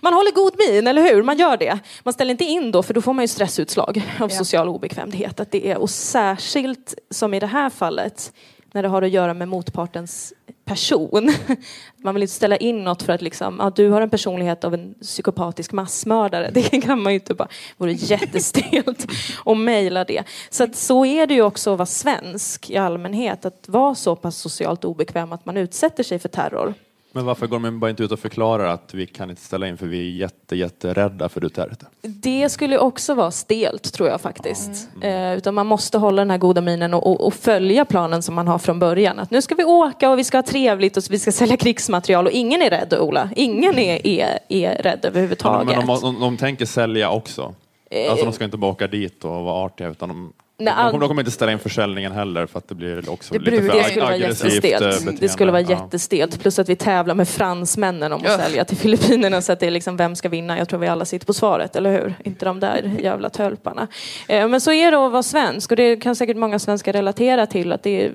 man 0.00 0.14
håller 0.14 0.32
god 0.32 0.52
min, 0.68 0.86
eller 0.86 1.02
hur? 1.02 1.22
Man 1.22 1.38
gör 1.38 1.56
det. 1.56 1.78
Man 2.02 2.14
ställer 2.14 2.30
inte 2.30 2.44
in 2.44 2.70
då, 2.72 2.82
för 2.82 2.94
då 2.94 3.00
får 3.00 3.12
man 3.12 3.22
ju 3.22 3.28
stressutslag 3.28 4.02
av 4.20 4.30
Ja. 4.30 4.36
social 4.38 4.68
obekvämlighet. 4.68 5.40
Att 5.40 5.50
det 5.50 5.70
är, 5.70 5.76
och 5.78 5.90
särskilt 5.90 6.94
som 7.10 7.34
i 7.34 7.40
det 7.40 7.46
här 7.46 7.70
fallet, 7.70 8.32
när 8.72 8.82
det 8.82 8.88
har 8.88 9.02
att 9.02 9.10
göra 9.10 9.34
med 9.34 9.48
motpartens 9.48 10.32
person. 10.64 11.34
Man 11.96 12.14
vill 12.14 12.22
inte 12.22 12.34
ställa 12.34 12.56
in 12.56 12.84
något 12.84 13.02
för 13.02 13.12
att 13.12 13.22
liksom, 13.22 13.56
ja, 13.58 13.72
du 13.76 13.88
har 13.90 14.00
en 14.00 14.10
personlighet 14.10 14.64
av 14.64 14.74
en 14.74 14.94
psykopatisk 15.02 15.72
massmördare. 15.72 16.50
Det 16.54 16.80
kan 16.82 17.02
man 17.02 17.12
ju 17.12 17.14
inte 17.18 17.34
bara, 17.34 17.48
vore 17.76 17.92
jättestelt 17.92 19.06
att 19.44 19.58
mejla 19.58 20.04
det. 20.04 20.22
Så 20.50 20.64
att 20.64 20.76
så 20.76 21.04
är 21.04 21.26
det 21.26 21.34
ju 21.34 21.42
också 21.42 21.72
att 21.72 21.78
vara 21.78 21.86
svensk 21.86 22.70
i 22.70 22.76
allmänhet, 22.76 23.44
att 23.44 23.64
vara 23.68 23.94
så 23.94 24.16
pass 24.16 24.36
socialt 24.36 24.84
obekväm 24.84 25.32
att 25.32 25.46
man 25.46 25.56
utsätter 25.56 26.02
sig 26.02 26.18
för 26.18 26.28
terror. 26.28 26.74
Men 27.16 27.24
varför 27.24 27.46
går 27.46 27.58
man 27.58 27.80
bara 27.80 27.90
inte 27.90 28.02
ut 28.02 28.12
och 28.12 28.18
förklarar 28.18 28.64
att 28.64 28.94
vi 28.94 29.06
kan 29.06 29.30
inte 29.30 29.42
ställa 29.42 29.68
in 29.68 29.76
för 29.76 29.86
vi 29.86 29.98
är 29.98 30.10
jätte, 30.20 30.56
jätterädda 30.56 31.28
för 31.28 31.40
Duterte? 31.40 31.86
Det 32.02 32.48
skulle 32.48 32.78
också 32.78 33.14
vara 33.14 33.30
stelt 33.30 33.92
tror 33.92 34.08
jag 34.08 34.20
faktiskt. 34.20 34.88
Eh, 35.02 35.32
utan 35.34 35.54
man 35.54 35.66
måste 35.66 35.98
hålla 35.98 36.22
den 36.22 36.30
här 36.30 36.38
goda 36.38 36.60
minen 36.60 36.94
och, 36.94 37.06
och, 37.06 37.26
och 37.26 37.34
följa 37.34 37.84
planen 37.84 38.22
som 38.22 38.34
man 38.34 38.48
har 38.48 38.58
från 38.58 38.78
början. 38.78 39.18
Att 39.18 39.30
nu 39.30 39.42
ska 39.42 39.54
vi 39.54 39.64
åka 39.64 40.10
och 40.10 40.18
vi 40.18 40.24
ska 40.24 40.38
ha 40.38 40.42
trevligt 40.42 40.96
och 40.96 41.02
vi 41.10 41.18
ska 41.18 41.32
sälja 41.32 41.56
krigsmaterial 41.56 42.26
och 42.26 42.32
ingen 42.32 42.62
är 42.62 42.70
rädd 42.70 42.94
Ola. 43.00 43.30
Ingen 43.36 43.78
är, 43.78 44.06
är, 44.06 44.38
är 44.48 44.82
rädd 44.82 44.98
Ja, 45.02 45.08
överhuvudtaget. 45.08 45.76
men 45.76 45.86
de, 45.86 46.00
de, 46.00 46.20
de 46.20 46.36
tänker 46.36 46.66
sälja 46.66 47.10
också. 47.10 47.54
Eh, 47.90 48.10
Alltså 48.10 48.26
de 48.26 48.32
ska 48.32 48.44
inte 48.44 48.56
bara 48.56 48.70
åka 48.70 48.86
dit 48.86 49.24
och 49.24 49.30
vara 49.30 49.64
artiga 49.66 49.88
utan 49.88 50.08
de, 50.08 50.32
de, 50.56 50.64
kommer, 50.74 50.98
de 51.00 51.08
kommer 51.08 51.22
inte 51.22 51.30
ställa 51.30 51.52
in 51.52 51.58
försäljningen 51.58 52.12
heller 52.12 52.46
för 52.46 52.58
att 52.58 52.68
det 52.68 52.74
blir 52.74 53.10
också 53.10 53.34
Det, 53.34 53.38
lite 53.38 53.50
brukar, 53.50 53.68
för 53.74 53.78
det 53.78 53.84
skulle 53.84 54.04
vara 54.04 54.14
aggressivt 54.14 54.64
eh, 54.64 54.70
jättestelt. 54.70 54.94
beteende. 55.04 55.20
Det 55.20 55.28
skulle 55.28 55.52
vara 55.52 55.62
Ja. 55.62 55.70
jättestelt. 55.70 56.40
Plus 56.40 56.58
att 56.58 56.68
vi 56.68 56.76
tävlar 56.76 57.14
med 57.14 57.28
fransmännen 57.28 58.12
om 58.12 58.20
att 58.20 58.26
Ja. 58.26 58.38
sälja 58.38 58.64
till 58.64 58.76
Filippinerna. 58.76 59.40
Så 59.40 59.52
att 59.52 59.60
det 59.60 59.66
är 59.66 59.70
liksom, 59.70 59.96
vem 59.96 60.16
ska 60.16 60.28
vinna? 60.28 60.58
Jag 60.58 60.68
tror 60.68 60.80
vi 60.80 60.86
alla 60.88 61.04
sitter 61.04 61.26
på 61.26 61.32
svaret, 61.32 61.76
eller 61.76 61.92
hur? 61.92 62.14
Inte 62.24 62.44
de 62.44 62.60
där 62.60 62.90
jävla 63.00 63.30
tölparna. 63.30 63.88
Eh, 64.28 64.48
Men 64.48 64.60
så 64.60 64.72
är 64.72 64.90
det 64.90 65.06
att 65.06 65.12
vara 65.12 65.22
svensk. 65.22 65.70
Och 65.70 65.76
det 65.76 65.96
kan 65.96 66.16
säkert 66.16 66.36
många 66.36 66.58
svenskar 66.58 66.92
relatera 66.92 67.46
till. 67.46 67.72
Att 67.72 67.82
det, 67.82 68.04
är, 68.04 68.12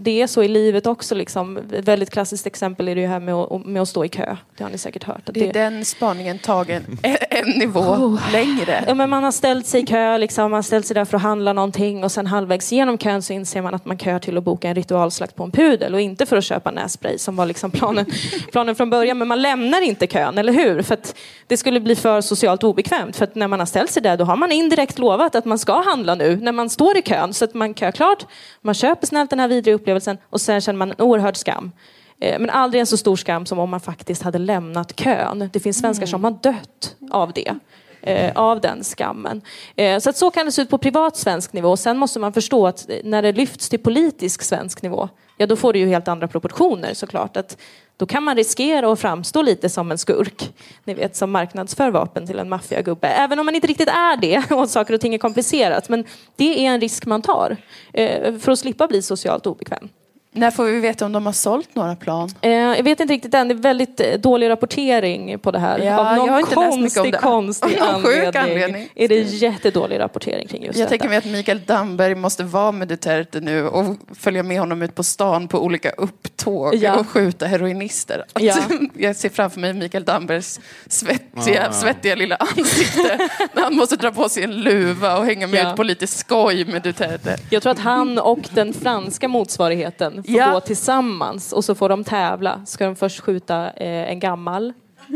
det 0.00 0.22
är 0.22 0.26
så 0.26 0.42
i 0.42 0.48
livet 0.48 0.86
också. 0.86 1.14
Liksom. 1.14 1.56
Ett 1.56 1.84
väldigt 1.84 2.10
klassiskt 2.10 2.46
exempel 2.46 2.88
är 2.88 2.94
det 2.94 3.06
här 3.06 3.20
med 3.20 3.34
att, 3.34 3.66
med 3.66 3.82
att 3.82 3.88
stå 3.88 4.04
i 4.04 4.08
kö. 4.08 4.36
Det 4.56 4.64
har 4.64 4.70
ni 4.70 4.78
säkert 4.78 5.04
hört. 5.04 5.28
Att 5.28 5.34
Det 5.34 5.48
är 5.48 5.52
den 5.52 5.84
spaningen 5.84 6.38
tagen 6.38 6.82
en, 7.02 7.16
en 7.30 7.50
nivå 7.58 7.80
Oh. 7.80 8.32
längre. 8.32 8.84
Ja, 8.88 8.94
men 8.94 9.10
man 9.10 9.24
har 9.24 9.32
ställt 9.32 9.66
sig 9.66 9.82
i 9.82 9.86
kö, 9.86 10.18
liksom, 10.18 10.42
man 10.50 10.52
har 10.58 10.62
ställt 10.62 10.86
sig 10.86 10.94
där 10.94 11.04
för 11.04 11.16
att 11.16 11.22
handla 11.22 11.52
någonting 11.52 11.69
och 12.04 12.12
sen 12.12 12.26
halvvägs 12.26 12.72
genom 12.72 12.98
kön 12.98 13.22
så 13.22 13.32
inser 13.32 13.62
man 13.62 13.74
att 13.74 13.84
man 13.84 13.98
kör 13.98 14.18
till 14.18 14.38
att 14.38 14.44
boka 14.44 14.68
en 14.68 14.74
ritualslakt 14.74 15.36
på 15.36 15.44
en 15.44 15.50
pudel 15.50 15.94
och 15.94 16.00
inte 16.00 16.26
för 16.26 16.36
att 16.36 16.44
köpa 16.44 16.70
nässpray 16.70 17.18
som 17.18 17.36
var 17.36 17.46
liksom 17.46 17.70
planen, 17.70 18.06
planen 18.52 18.74
från 18.74 18.90
början. 18.90 19.18
Men 19.18 19.28
man 19.28 19.42
lämnar 19.42 19.80
inte 19.80 20.06
kön, 20.06 20.38
eller 20.38 20.52
hur? 20.52 20.82
För 20.82 20.94
att 20.94 21.16
det 21.46 21.56
skulle 21.56 21.80
bli 21.80 21.96
för 21.96 22.20
socialt 22.20 22.64
obekvämt. 22.64 23.16
För 23.16 23.24
att 23.24 23.34
när 23.34 23.48
man 23.48 23.58
har 23.58 23.66
ställt 23.66 23.90
sig 23.90 24.02
där 24.02 24.16
då 24.16 24.24
har 24.24 24.36
man 24.36 24.52
indirekt 24.52 24.98
lovat 24.98 25.34
att 25.34 25.44
man 25.44 25.58
ska 25.58 25.82
handla 25.82 26.14
nu 26.14 26.36
när 26.36 26.52
man 26.52 26.70
står 26.70 26.96
i 26.96 27.02
kön. 27.02 27.34
Så 27.34 27.44
att 27.44 27.54
man 27.54 27.74
kör 27.74 27.92
klart, 27.92 28.26
man 28.62 28.74
köper 28.74 29.06
snällt 29.06 29.30
den 29.30 29.40
här 29.40 29.48
vidriga 29.48 29.74
upplevelsen 29.74 30.18
och 30.30 30.40
sen 30.40 30.60
känner 30.60 30.78
man 30.78 30.90
en 30.90 31.00
oerhörd 31.00 31.36
skam. 31.36 31.72
Eh, 32.20 32.38
Men 32.38 32.50
aldrig 32.50 32.80
en 32.80 32.86
så 32.86 32.96
stor 32.96 33.16
skam 33.16 33.46
som 33.46 33.58
om 33.58 33.70
man 33.70 33.80
faktiskt 33.80 34.22
hade 34.22 34.38
lämnat 34.38 34.96
kön. 34.96 35.50
Det 35.52 35.60
finns 35.60 35.78
svenskar 35.78 36.06
som 36.06 36.24
har 36.24 36.30
dött 36.30 36.96
av 37.10 37.32
det. 37.32 37.54
Eh, 38.02 38.32
av 38.34 38.60
den 38.60 38.84
skammen. 38.84 39.42
Eh, 39.76 39.98
så 39.98 40.10
att 40.10 40.16
så 40.16 40.30
kan 40.30 40.46
det 40.46 40.52
se 40.52 40.62
ut 40.62 40.70
på 40.70 40.78
privat 40.78 41.16
svensk 41.16 41.52
nivå. 41.52 41.76
Sen 41.76 41.98
måste 41.98 42.18
man 42.18 42.32
förstå 42.32 42.66
att 42.66 42.90
när 43.04 43.22
det 43.22 43.32
lyfts 43.32 43.68
till 43.68 43.78
politisk 43.78 44.42
svensk 44.42 44.82
nivå, 44.82 45.08
ja 45.36 45.46
då 45.46 45.56
får 45.56 45.72
det 45.72 45.78
ju 45.78 45.88
helt 45.88 46.08
andra 46.08 46.28
proportioner 46.28 46.94
såklart. 46.94 47.36
Att 47.36 47.56
då 47.96 48.06
kan 48.06 48.22
man 48.22 48.36
riskera 48.36 48.92
att 48.92 49.00
framstå 49.00 49.42
lite 49.42 49.68
som 49.68 49.90
en 49.90 49.98
skurk. 49.98 50.52
Ni 50.84 50.94
vet, 50.94 51.16
som 51.16 51.30
marknadsför 51.30 51.90
vapen 51.90 52.26
till 52.26 52.38
en 52.38 52.48
maffiagubbe. 52.48 53.08
Även 53.08 53.38
om 53.38 53.46
man 53.46 53.54
inte 53.54 53.66
riktigt 53.66 53.88
är 53.88 54.16
det 54.16 54.50
och 54.54 54.68
saker 54.68 54.94
och 54.94 55.00
ting 55.00 55.14
är 55.14 55.18
komplicerat. 55.18 55.88
Men 55.88 56.04
det 56.36 56.66
är 56.66 56.70
en 56.70 56.80
risk 56.80 57.06
man 57.06 57.22
tar 57.22 57.56
eh, 57.92 58.38
för 58.38 58.52
att 58.52 58.58
slippa 58.58 58.88
bli 58.88 59.02
socialt 59.02 59.46
obekväm. 59.46 59.88
När 60.32 60.50
får 60.50 60.64
vi 60.64 60.80
veta 60.80 61.06
om 61.06 61.12
de 61.12 61.26
har 61.26 61.32
sålt 61.32 61.74
några 61.74 61.96
plan? 61.96 62.30
Eh, 62.40 62.50
jag 62.50 62.82
vet 62.82 63.00
inte 63.00 63.14
riktigt 63.14 63.34
än. 63.34 63.48
Det 63.48 63.54
är 63.54 63.56
väldigt 63.56 64.00
eh, 64.00 64.06
dålig 64.18 64.48
rapportering 64.48 65.38
på 65.38 65.50
det 65.50 65.58
här. 65.58 65.78
Ja, 65.78 65.98
Av 66.10 66.16
någon 66.16 66.26
jag 66.26 66.32
har 66.32 66.40
inte 66.40 66.54
läst 66.60 66.78
mycket 66.78 66.98
om 66.98 67.04
konstig, 67.06 67.12
det. 67.12 67.18
konstig 67.18 67.78
anledning, 67.80 68.40
anledning. 68.42 68.88
är 68.94 69.08
det 69.08 69.14
jättedålig 69.20 69.98
rapportering 69.98 70.48
kring 70.48 70.62
just 70.64 70.78
Jag 70.78 70.84
detta. 70.84 70.90
tänker 70.90 71.08
mig 71.08 71.18
att 71.18 71.24
Mikael 71.24 71.60
Damberg 71.66 72.14
måste 72.14 72.44
vara 72.44 72.72
med 72.72 72.88
Duterte 72.88 73.40
nu 73.40 73.68
och 73.68 73.96
följa 74.18 74.42
med 74.42 74.60
honom 74.60 74.82
ut 74.82 74.94
på 74.94 75.02
stan 75.02 75.48
på 75.48 75.58
olika 75.64 75.90
upptåg 75.90 76.74
Ja. 76.74 76.96
och 76.98 77.08
skjuta 77.08 77.46
heroinister. 77.46 78.24
Ja. 78.40 78.54
Jag 78.94 79.16
ser 79.16 79.28
framför 79.28 79.60
mig 79.60 79.72
Mikael 79.72 80.04
Dambergs 80.04 80.60
svettiga, 80.88 81.62
ja. 81.66 81.72
svettiga 81.72 82.14
lilla 82.14 82.36
ansikte 82.36 83.28
när 83.52 83.62
han 83.62 83.76
måste 83.76 83.96
dra 83.96 84.10
på 84.12 84.28
sig 84.28 84.42
en 84.44 84.60
luva 84.60 85.18
och 85.18 85.24
hänga 85.26 85.46
med 85.46 85.60
Ja. 85.64 85.70
ut 85.70 85.76
på 85.76 85.82
lite 85.82 86.06
skoj 86.06 86.64
med 86.64 86.82
Duterte. 86.82 87.36
Jag 87.50 87.62
tror 87.62 87.72
att 87.72 87.78
han 87.78 88.18
och 88.18 88.38
den 88.54 88.72
franska 88.72 89.28
motsvarigheten 89.28 90.19
får 90.22 90.34
Ja. 90.36 90.52
gå 90.52 90.60
tillsammans 90.60 91.52
och 91.52 91.64
så 91.64 91.74
får 91.74 91.88
de 91.88 92.04
tävla. 92.04 92.60
Ska 92.66 92.84
de 92.86 92.96
först 92.96 93.20
skjuta 93.20 93.70
eh, 93.70 94.10
en 94.10 94.20
gammal, 94.20 94.72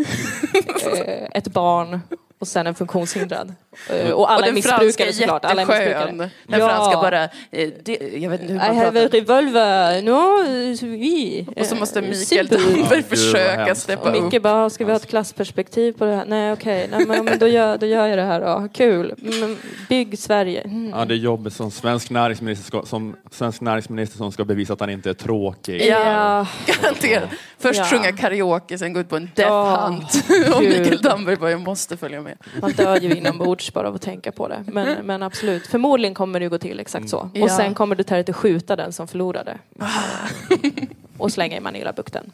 eh, 1.07 1.29
ett 1.35 1.49
barn 1.49 2.01
och 2.39 2.49
sen 2.49 2.67
en 2.67 2.75
funktionshindrad. 2.75 3.55
Eh, 3.91 4.11
och 4.11 4.31
alla 4.33 4.47
är 4.47 4.53
den 4.53 4.63
franska 4.63 4.85
missbrukare 4.85 5.13
såklart. 5.13 5.45
Alla 5.45 5.65
missbrukare. 5.67 6.31
Den 6.47 6.61
franska 6.61 6.97
bara, 6.97 7.25
eh, 7.25 7.71
det, 7.85 7.99
jag 8.17 8.31
vet 8.31 8.41
inte 8.41 8.53
hur 8.53 8.61
I 8.61 8.69
man 8.69 8.77
have 8.77 8.89
a 8.89 9.09
pratar. 9.11 9.19
revolver, 9.19 10.03
no, 10.03 10.87
oui. 10.87 11.47
Och 11.57 11.67
så 11.67 11.75
måste 11.75 11.99
Eh, 12.01 12.05
Mikael. 12.09 12.47
Damberg 12.47 13.03
försöka 13.03 13.75
steppa 13.75 14.03
Och 14.17 14.23
Micke 14.25 14.35
upp. 14.35 14.43
bara, 14.43 14.71
ska 14.71 14.85
vi 14.85 14.91
ha 14.93 14.97
ett 14.97 15.07
klassperspektiv 15.09 15.93
på 15.93 16.05
det 16.05 16.15
här? 16.17 16.25
Nej 16.27 16.53
okej, 16.53 16.89
Nej, 16.91 17.07
men, 17.23 17.39
då, 17.39 17.47
gör, 17.47 17.79
då 17.79 17.87
gör 17.87 18.07
jag 18.07 18.19
det 18.19 18.25
här 18.25 18.41
då. 18.41 18.69
Kul. 18.75 19.15
Men, 19.17 19.57
bygg 19.89 20.19
Sverige. 20.19 20.61
Mm. 20.61 20.91
Ja, 20.91 21.05
det 21.05 21.15
är 21.15 21.19
jobbigt 21.19 21.53
som 21.53 21.71
svensk 21.71 22.11
näringsminister, 22.11 22.67
ska, 22.67 22.83
som 22.87 23.17
svensk 23.31 23.61
näringsminister 23.61 24.17
som 24.17 24.33
ska 24.33 24.45
bevisa 24.45 24.73
att 24.73 24.81
han 24.81 24.91
inte 24.91 25.11
är 25.11 25.15
tråkig. 25.15 25.87
Ja. 25.87 26.47
Garanterat. 26.67 27.29
Först 27.59 27.79
Ja. 27.81 27.85
sjunga 27.85 28.13
karaoke, 28.13 28.79
sen 28.79 28.93
gå 28.93 29.01
ut 29.01 29.09
på 29.09 29.17
en 29.17 29.31
death 29.35 29.51
Ja, 29.53 29.77
hunt. 29.87 30.25
och. 30.57 30.63
Mikael 30.63 31.03
Damberg 31.03 31.37
bara, 31.37 31.51
jag 31.51 31.61
måste 31.61 31.97
följa 31.97 32.21
med. 32.21 32.37
Man 32.61 32.73
dör 32.73 33.01
ju 33.01 33.15
inombords 33.17 33.64
bara 33.73 33.89
av 33.89 33.95
att 33.95 34.03
tänka 34.03 34.33
på 34.33 34.49
det. 34.49 34.65
Men, 34.67 35.07
men 35.07 35.23
absolut, 35.23 35.67
förmodligen 35.67 36.15
kommer 36.15 36.41
det 36.41 36.45
ju 36.45 36.51
gå 36.51 36.59
till 36.59 36.81
exakt 36.81 37.09
så. 37.09 37.31
Ja. 37.35 37.45
Och 37.45 37.51
sen 37.51 37.75
kommer 37.75 37.97
Duterte 37.97 38.33
skjuta 38.33 38.77
den 38.77 38.93
som 38.93 39.09
förlorade. 39.09 39.59
Och 41.19 41.33
slänga 41.33 41.57
i 41.57 41.61
Manilabukten. 41.61 42.31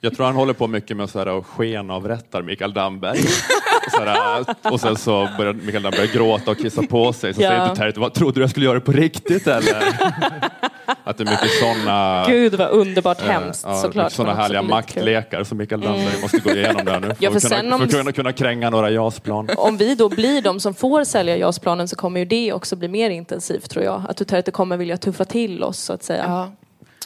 Jag 0.00 0.16
tror 0.16 0.26
han 0.26 0.34
håller 0.34 0.52
på 0.52 0.66
mycket 0.66 0.96
med 0.96 1.10
och 1.34 1.46
skenavrättar 1.46 2.42
Mikael 2.42 2.72
Damberg. 2.74 3.18
Så 3.90 4.04
här, 4.04 4.44
och 4.62 4.80
sen 4.80 4.96
så 4.96 5.28
börjar 5.38 5.52
Mikael 5.52 5.82
Damberg 5.82 6.06
gråta 6.12 6.50
och 6.50 6.58
kissa 6.58 6.82
på 6.82 7.12
sig. 7.12 7.34
Så 7.34 7.42
Ja. 7.42 7.48
säger 7.48 7.68
Duterte, 7.68 8.00
"Vad, 8.00 8.14
trodde 8.14 8.34
du 8.34 8.40
jag 8.40 8.50
skulle 8.50 8.66
göra 8.66 8.74
det 8.78 8.84
på 8.84 8.92
riktigt 8.92 9.46
eller? 9.46 9.82
Att 11.04 11.18
det 11.18 11.24
är 11.24 11.30
mycket 11.30 11.50
sådana... 11.60 12.24
Gud 12.28 12.54
vad 12.54 12.68
underbart 12.70 13.20
hemskt 13.20 13.66
såklart. 13.82 14.12
Sådana 14.12 14.34
härliga 14.34 14.62
maktlekar 14.62 15.44
som 15.44 15.58
Mikael 15.58 15.80
Damberg 15.80 16.06
Mm. 16.08 16.20
måste 16.20 16.38
gå 16.38 16.50
igenom 16.50 16.84
där 16.84 17.00
nu. 17.00 17.06
För, 17.08 17.16
Ja, 17.24 17.30
för 17.30 17.36
att, 17.36 17.42
kunna, 17.60 17.74
om- 17.74 17.80
för 17.80 17.86
att 17.86 17.90
kunna, 17.92 18.12
kunna 18.12 18.32
kränga 18.32 18.70
några 18.70 18.90
JAS-plan. 18.90 19.48
Om 19.56 19.76
vi 19.76 19.94
då 19.94 20.08
blir 20.08 20.42
de 20.42 20.60
som 20.60 20.74
får 20.74 21.04
sälja 21.04 21.36
JAS-planen 21.36 21.88
så 21.88 21.96
kommer 21.96 22.20
ju 22.20 22.26
det 22.26 22.52
också 22.52 22.76
bli 22.76 22.88
mer 22.88 23.10
intensivt 23.10 23.70
tror 23.70 23.84
jag. 23.84 24.02
Att 24.08 24.16
Duterte 24.16 24.50
kommer 24.50 24.76
vilja 24.76 24.96
tuffa 24.96 25.24
till 25.24 25.62
oss 25.62 25.78
så 25.78 25.92
att 25.92 26.02
säga. 26.02 26.24
Ja. 26.28 26.50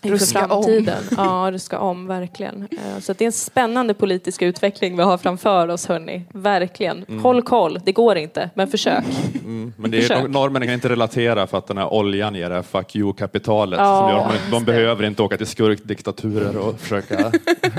Ruska 0.03 0.47
om. 0.47 0.89
Ja, 1.17 1.49
ruska 1.53 1.79
om 1.79 2.07
verkligen. 2.07 2.63
Eh, 2.71 3.01
Så 3.01 3.13
det 3.13 3.25
är 3.25 3.27
en 3.27 3.33
spännande 3.33 3.95
politisk 3.95 4.43
utveckling 4.43 4.97
vi 4.97 5.03
har 5.03 5.19
framför 5.19 5.69
oss 5.69 5.87
hörni. 5.87 6.25
Verkligen. 6.33 7.05
Mm. 7.09 7.23
Håll 7.23 7.43
koll. 7.43 7.81
Det 7.85 7.93
går 7.93 8.17
inte, 8.17 8.51
men 8.55 8.69
försök. 8.69 9.05
Mm, 9.45 9.73
men 9.77 9.91
det 9.91 9.97
är, 9.97 10.01
Försök. 10.01 10.29
norrmännen 10.31 10.69
kan 10.69 10.75
inte 10.75 10.89
relatera 10.89 11.47
för 11.47 11.59
att 11.59 11.67
den 11.67 11.79
här 11.79 11.93
oljan 11.93 12.35
ger 12.35 12.49
det 12.49 12.55
här 12.55 12.63
fuck 12.63 12.97
you-kapitalet. 12.97 13.81
Ja, 13.81 14.31
de, 14.47 14.51
de 14.51 14.65
behöver 14.65 15.05
inte 15.05 15.23
åka 15.23 15.37
till 15.37 15.47
skurkdiktaturer 15.47 16.57
och 16.57 16.81
försöka 16.81 17.33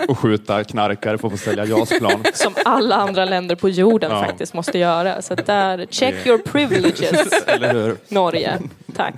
och 0.07 0.17
skjuta 0.19 0.63
knarkare 0.63 1.17
för 1.17 1.27
att 1.27 1.31
få 1.33 1.37
sälja 1.37 1.65
JAS-plan. 1.65 2.23
Som 2.33 2.53
alla 2.65 2.95
andra 2.95 3.25
länder 3.25 3.55
på 3.55 3.69
jorden 3.69 4.11
Ja. 4.11 4.23
faktiskt 4.25 4.53
måste 4.53 4.77
göra. 4.77 5.21
Så 5.21 5.35
där, 5.35 5.85
check 5.89 6.27
your 6.27 6.37
privileges. 6.37 7.43
Eller 7.47 7.73
hur? 7.73 7.95
Norge. 8.07 8.57
Tack. 8.95 9.13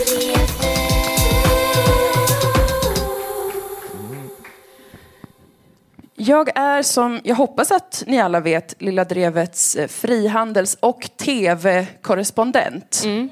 Mm. 0.00 0.08
Jag 6.14 6.50
är 6.54 6.82
som, 6.82 7.20
jag 7.24 7.36
hoppas 7.36 7.70
att 7.70 8.04
ni 8.06 8.20
alla 8.20 8.40
vet, 8.40 8.82
Lilla 8.82 9.04
Drevets 9.04 9.76
eh, 9.76 9.88
frihandels 9.88 10.76
och 10.80 11.10
tv-korrespondent. 11.16 13.02
Mm. 13.04 13.28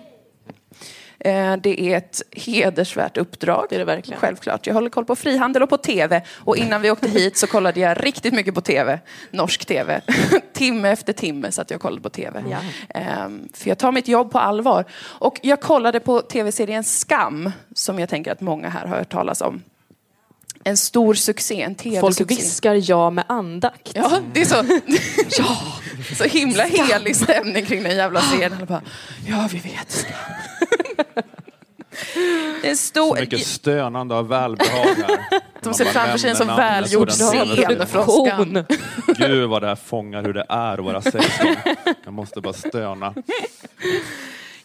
Det 1.61 1.81
är 1.93 1.97
ett 1.97 2.23
hedersvärt 2.33 3.17
uppdrag. 3.17 3.67
Det 3.69 3.75
är 3.75 3.79
det 3.79 3.85
verkligen. 3.85 4.21
Självklart. 4.21 4.67
Jag 4.67 4.75
håller 4.75 4.91
koll 4.91 5.05
på 5.05 5.17
frihandel 5.17 5.63
och 5.63 5.69
på 5.69 5.77
tv. 5.77 6.23
Och 6.31 6.57
innan 6.57 6.83
vi 6.83 6.91
åkte 6.91 7.09
hit 7.09 7.37
så 7.37 7.47
kollade 7.47 7.81
jag 7.81 8.05
riktigt 8.05 8.35
mycket 8.35 8.55
på 8.55 8.61
tv. 8.61 9.01
Norsk 9.31 9.67
tv. 9.67 10.01
timme 10.53 10.91
efter 10.91 11.13
timme 11.13 11.53
satt 11.53 11.71
jag 11.71 11.79
och 11.79 11.83
kollade 11.83 12.03
på 12.03 12.11
tv. 12.11 12.45
Ehm, 12.89 13.49
För 13.55 13.69
jag 13.69 13.79
tar 13.79 13.93
mitt 13.93 14.09
jobb 14.09 14.33
på 14.33 14.39
allvar. 14.39 14.85
Och 15.01 15.41
jag 15.43 15.61
kollade 15.61 16.01
på 16.01 16.21
tv-serien 16.21 16.85
Skam, 16.85 17.51
som 17.75 17.99
jag 17.99 18.09
tänker 18.09 18.33
att 18.33 18.41
många 18.41 18.69
här 18.69 18.87
har 18.87 18.97
hört 18.97 19.13
talas 19.13 19.41
om. 19.41 19.63
En 20.65 20.77
stor 20.77 21.15
succé, 21.15 21.63
en 21.63 21.75
Folk 21.75 21.83
tv-succé. 22.17 22.25
viskar 22.25 22.91
ja 22.91 23.11
med 23.11 23.25
andakt. 23.29 23.93
Ja, 23.95 24.19
det 24.33 24.41
är 24.41 24.45
så, 24.45 24.65
ja, 25.43 25.57
så 26.17 26.25
himla 26.25 26.63
helig 26.65 27.17
stämning 27.17 27.67
kring 27.67 27.83
den 27.83 27.97
jävla 27.97 28.21
serien. 28.33 28.53
Alla 28.53 28.67
bara, 28.67 28.83
ja, 29.27 29.49
vi 29.53 29.59
vet. 29.59 30.07
Det 32.63 32.71
är 32.71 32.75
stor... 32.75 33.15
Så 33.17 33.21
mycket 33.21 33.47
stönande 33.47 34.15
av 34.15 34.29
välbehag 34.29 34.87
här. 34.87 35.41
De 35.63 35.75
ser 35.75 35.85
framför 35.85 36.19
sig 36.19 36.31
en 36.31 36.37
så 36.37 36.45
nämner 36.45 36.63
namnet 36.63 36.93
på 36.93 36.99
välgjord 36.99 37.09
den 37.09 37.17
scen 37.17 37.47
tv-serien. 37.47 37.87
från 37.87 38.27
Skam. 38.27 38.65
Gud 39.29 39.49
vad 39.49 39.63
det 39.63 39.69
här 39.69 39.77
fångar 39.77 40.23
hur 40.23 40.33
det 40.33 40.47
är 40.49 40.79
att 40.79 40.85
vara 40.85 41.01
16. 41.03 41.47
Jag 42.05 42.13
måste 42.13 42.41
bara 42.41 42.53
stöna. 42.53 43.15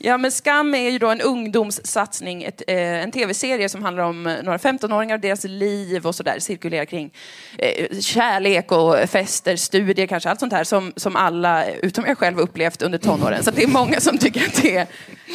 Ja, 0.05 0.17
men 0.17 0.31
Skam 0.31 0.75
är 0.75 0.89
ju 0.89 0.99
då 0.99 1.09
en 1.09 1.21
ungdomssatsning, 1.21 2.43
ett, 2.43 2.61
eh, 2.67 2.77
en 2.77 3.11
tv-serie 3.11 3.69
som 3.69 3.83
handlar 3.83 4.03
om 4.03 4.27
eh, 4.27 4.43
några 4.43 4.57
15-åringar 4.57 5.15
och 5.15 5.21
deras 5.21 5.43
liv 5.43 6.05
och 6.07 6.15
sådär, 6.15 6.39
cirkulerar 6.39 6.85
kring 6.85 7.13
eh, 7.57 7.99
kärlek 7.99 8.71
och 8.71 9.09
fester, 9.09 9.55
studier 9.55 10.07
kanske, 10.07 10.29
allt 10.29 10.39
sånt 10.39 10.53
här 10.53 10.63
som, 10.63 10.93
som 10.95 11.15
alla, 11.15 11.65
utom 11.69 12.05
jag 12.07 12.17
själv, 12.17 12.39
upplevt 12.39 12.81
under 12.81 12.97
tonåren. 12.97 13.43
Så 13.43 13.51
det 13.51 13.63
är 13.63 13.67
många 13.67 13.99
som 13.99 14.17
tycker 14.17 14.41
att 14.47 14.61
det 14.61 14.75
är, 14.77 14.87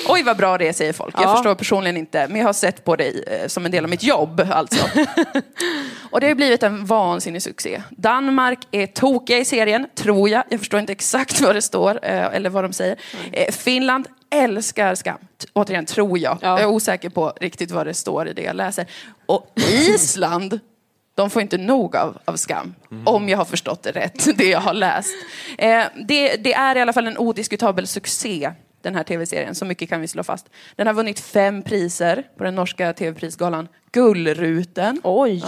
oj 0.09 0.23
vad 0.23 0.37
bra 0.37 0.59
det 0.59 0.69
är, 0.69 0.73
säger 0.73 0.93
folk. 0.93 1.15
Jag 1.19 1.25
Ja. 1.25 1.35
förstår 1.35 1.55
personligen 1.55 1.97
inte, 1.97 2.27
men 2.29 2.37
jag 2.41 2.47
har 2.49 2.53
sett 2.53 2.85
på 2.85 2.97
det 2.97 3.09
eh, 3.43 3.47
som 3.47 3.65
en 3.67 3.71
del 3.73 3.85
av 3.85 3.91
mitt 3.91 4.03
jobb, 4.03 4.47
alltså. 4.53 4.85
Och 6.11 6.21
det 6.21 6.27
har 6.27 6.31
ju 6.31 6.35
blivit 6.35 6.63
en 6.63 6.87
vansinnig 6.87 7.43
succé. 7.43 7.83
Danmark 7.91 8.59
är 8.71 8.87
tokiga 8.87 9.39
i 9.39 9.45
serien, 9.45 9.87
tror 9.95 10.29
jag. 10.29 10.43
Jag 10.49 10.61
förstår 10.61 10.81
inte 10.81 10.93
exakt 10.93 11.41
vad 11.41 11.55
det 11.55 11.63
står, 11.63 11.91
eh, 12.03 12.35
eller 12.35 12.51
vad 12.51 12.65
de 12.65 12.73
säger. 12.73 12.97
Eh, 13.33 13.53
Finland 13.53 14.07
älskar 14.31 14.95
Skam. 14.95 15.19
Återigen, 15.53 15.87
tror 15.87 16.19
jag. 16.19 16.39
Jag 16.41 16.61
är 16.61 16.67
osäker 16.67 17.09
på 17.09 17.33
riktigt 17.41 17.71
vad 17.71 17.87
det 17.87 17.95
står 17.95 18.29
i 18.29 18.33
det 18.33 18.43
jag 18.43 18.57
läser. 18.57 18.87
Och 19.27 19.53
Island, 19.71 20.61
de 21.15 21.31
får 21.31 21.43
inte 21.43 21.59
nog 21.59 21.97
av, 21.97 22.19
av 22.25 22.37
Skam. 22.37 22.75
Om 23.05 23.29
jag 23.29 23.39
har 23.39 23.45
förstått 23.45 23.83
det 23.83 23.91
rätt, 23.91 24.37
det 24.39 24.49
jag 24.49 24.61
har 24.61 24.75
läst. 24.75 25.15
Eh, 25.59 25.85
det, 26.09 26.37
det 26.37 26.55
är 26.55 26.77
i 26.77 26.81
alla 26.81 26.93
fall 26.93 27.07
en 27.07 27.19
odiskutabel 27.19 27.87
succé 27.87 28.53
den 28.83 28.95
här 28.95 29.05
tv-serien, 29.05 29.55
så 29.55 29.65
mycket 29.65 29.89
kan 29.89 30.01
vi 30.01 30.09
slå 30.09 30.23
fast. 30.23 30.47
Den 30.77 30.87
har 30.87 30.95
vunnit 30.95 31.21
fem 31.21 31.63
priser 31.63 32.23
på 32.37 32.45
den 32.45 32.55
norska 32.55 32.93
tv-prisgalan 32.93 33.69
Gullruten. 33.93 35.01
Oj! 35.05 35.45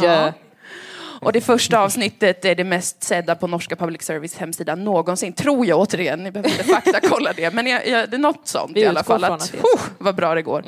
Och 1.20 1.32
det 1.32 1.40
första 1.40 1.80
avsnittet 1.80 2.44
är 2.44 2.54
det 2.54 2.64
mest 2.64 3.02
sedda 3.02 3.34
på 3.34 3.46
norska 3.46 3.76
public 3.76 4.02
service 4.02 4.36
hemsida 4.36 4.74
någonsin. 4.74 5.32
Tror 5.32 5.66
jag 5.66 5.78
återigen, 5.78 6.22
ni 6.22 6.30
behöver 6.30 6.50
inte 6.50 6.64
faktakolla 6.64 7.32
det. 7.32 7.54
Men 7.54 7.66
jag, 7.66 7.88
jag, 7.88 8.10
det 8.10 8.16
är 8.16 8.18
något 8.18 8.48
sånt 8.48 8.76
i 8.76 8.86
alla 8.86 9.04
fall. 9.04 9.24
Att, 9.24 9.50
huh, 9.50 9.82
vad 9.98 10.14
bra 10.14 10.34
det 10.34 10.42
går. 10.42 10.64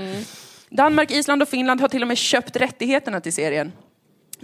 Danmark, 0.70 1.10
Island 1.10 1.42
och 1.42 1.48
Finland 1.48 1.80
har 1.80 1.88
till 1.88 2.02
och 2.02 2.08
med 2.08 2.18
köpt 2.18 2.56
rättigheterna 2.56 3.20
till 3.20 3.32
serien. 3.32 3.72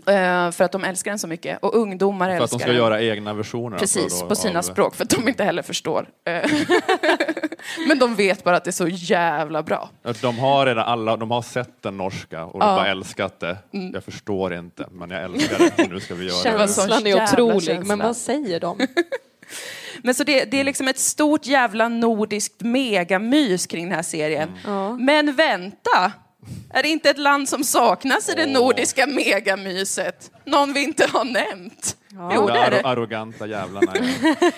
Eh, 0.07 0.51
för 0.51 0.63
att 0.65 0.73
de 0.73 0.85
älskar 0.85 1.11
den 1.11 1.19
så 1.19 1.27
mycket. 1.27 1.59
Och 1.63 1.75
ungdomar 1.75 2.27
För 2.27 2.33
älskar 2.33 2.45
att 2.45 2.51
de 2.51 2.59
ska 2.59 2.69
den. 2.69 2.77
göra 2.77 3.03
egna 3.03 3.35
versioner. 3.35 3.79
Precis, 3.79 4.03
alltså 4.03 4.23
då 4.23 4.29
på 4.29 4.35
sina 4.35 4.59
av- 4.59 4.63
språk 4.63 4.95
för 4.95 5.05
att 5.05 5.11
de 5.11 5.29
inte 5.29 5.45
heller 5.45 5.63
förstår. 5.63 6.09
Eh, 6.27 6.51
Men 7.89 7.99
de 7.99 8.15
vet 8.15 8.45
bara 8.45 8.57
att 8.57 8.65
det 8.65 8.71
är 8.71 8.73
så 8.73 8.89
jävla 8.89 9.63
bra. 9.63 9.91
De 10.23 10.39
har 10.39 10.67
redan 10.67 10.85
alla, 10.85 11.17
de 11.17 11.31
har 11.31 11.43
sett 11.43 11.83
den 11.83 11.97
norska 11.97 12.45
och 12.45 12.63
Ja. 12.63 12.67
de 12.67 12.77
bara 12.77 12.87
älskat 12.89 13.41
det. 13.41 13.57
Mm. 13.73 13.91
Jag 13.95 14.05
förstår 14.05 14.55
inte, 14.55 14.87
men 14.91 15.11
jag 15.11 15.23
älskar 15.25 15.59
det. 15.77 15.89
Nu 15.91 16.01
ska 16.01 16.15
vi 16.15 16.27
göra 16.27 16.37
det. 16.37 16.59
Känslan 16.59 17.07
är 17.07 17.11
jävla 17.11 17.23
otrolig, 17.45 17.63
känsla. 17.63 17.97
men 17.97 18.07
vad 18.07 18.17
säger 18.17 18.61
de? 18.61 18.79
Men 20.03 20.15
så 20.15 20.25
det, 20.25 20.45
det 20.45 20.61
är 20.61 20.65
liksom 20.65 20.89
ett 20.89 20.99
stort 20.99 21.47
jävla 21.47 21.89
nordiskt 21.89 22.61
megamys 22.63 23.67
kring 23.67 23.85
den 23.85 23.95
här 23.95 24.03
serien. 24.03 24.49
Men 24.99 25.35
vänta! 25.35 26.13
Är 26.71 26.83
det 26.83 26.89
inte 26.89 27.11
ett 27.11 27.19
land 27.19 27.49
som 27.49 27.65
saknas 27.65 28.29
i 28.29 28.35
det 28.35 28.47
nordiska 28.47 29.07
megamyset? 29.07 30.31
Någon 30.45 30.73
vi 30.73 30.83
inte 30.85 31.07
har 31.13 31.25
nämnt? 31.25 31.97
Jo, 32.13 32.29
De 32.29 32.47
det 32.53 32.59
är 32.59 32.71
det. 32.71 32.81
arroganta 32.85 33.47
jävlarna. 33.47 33.93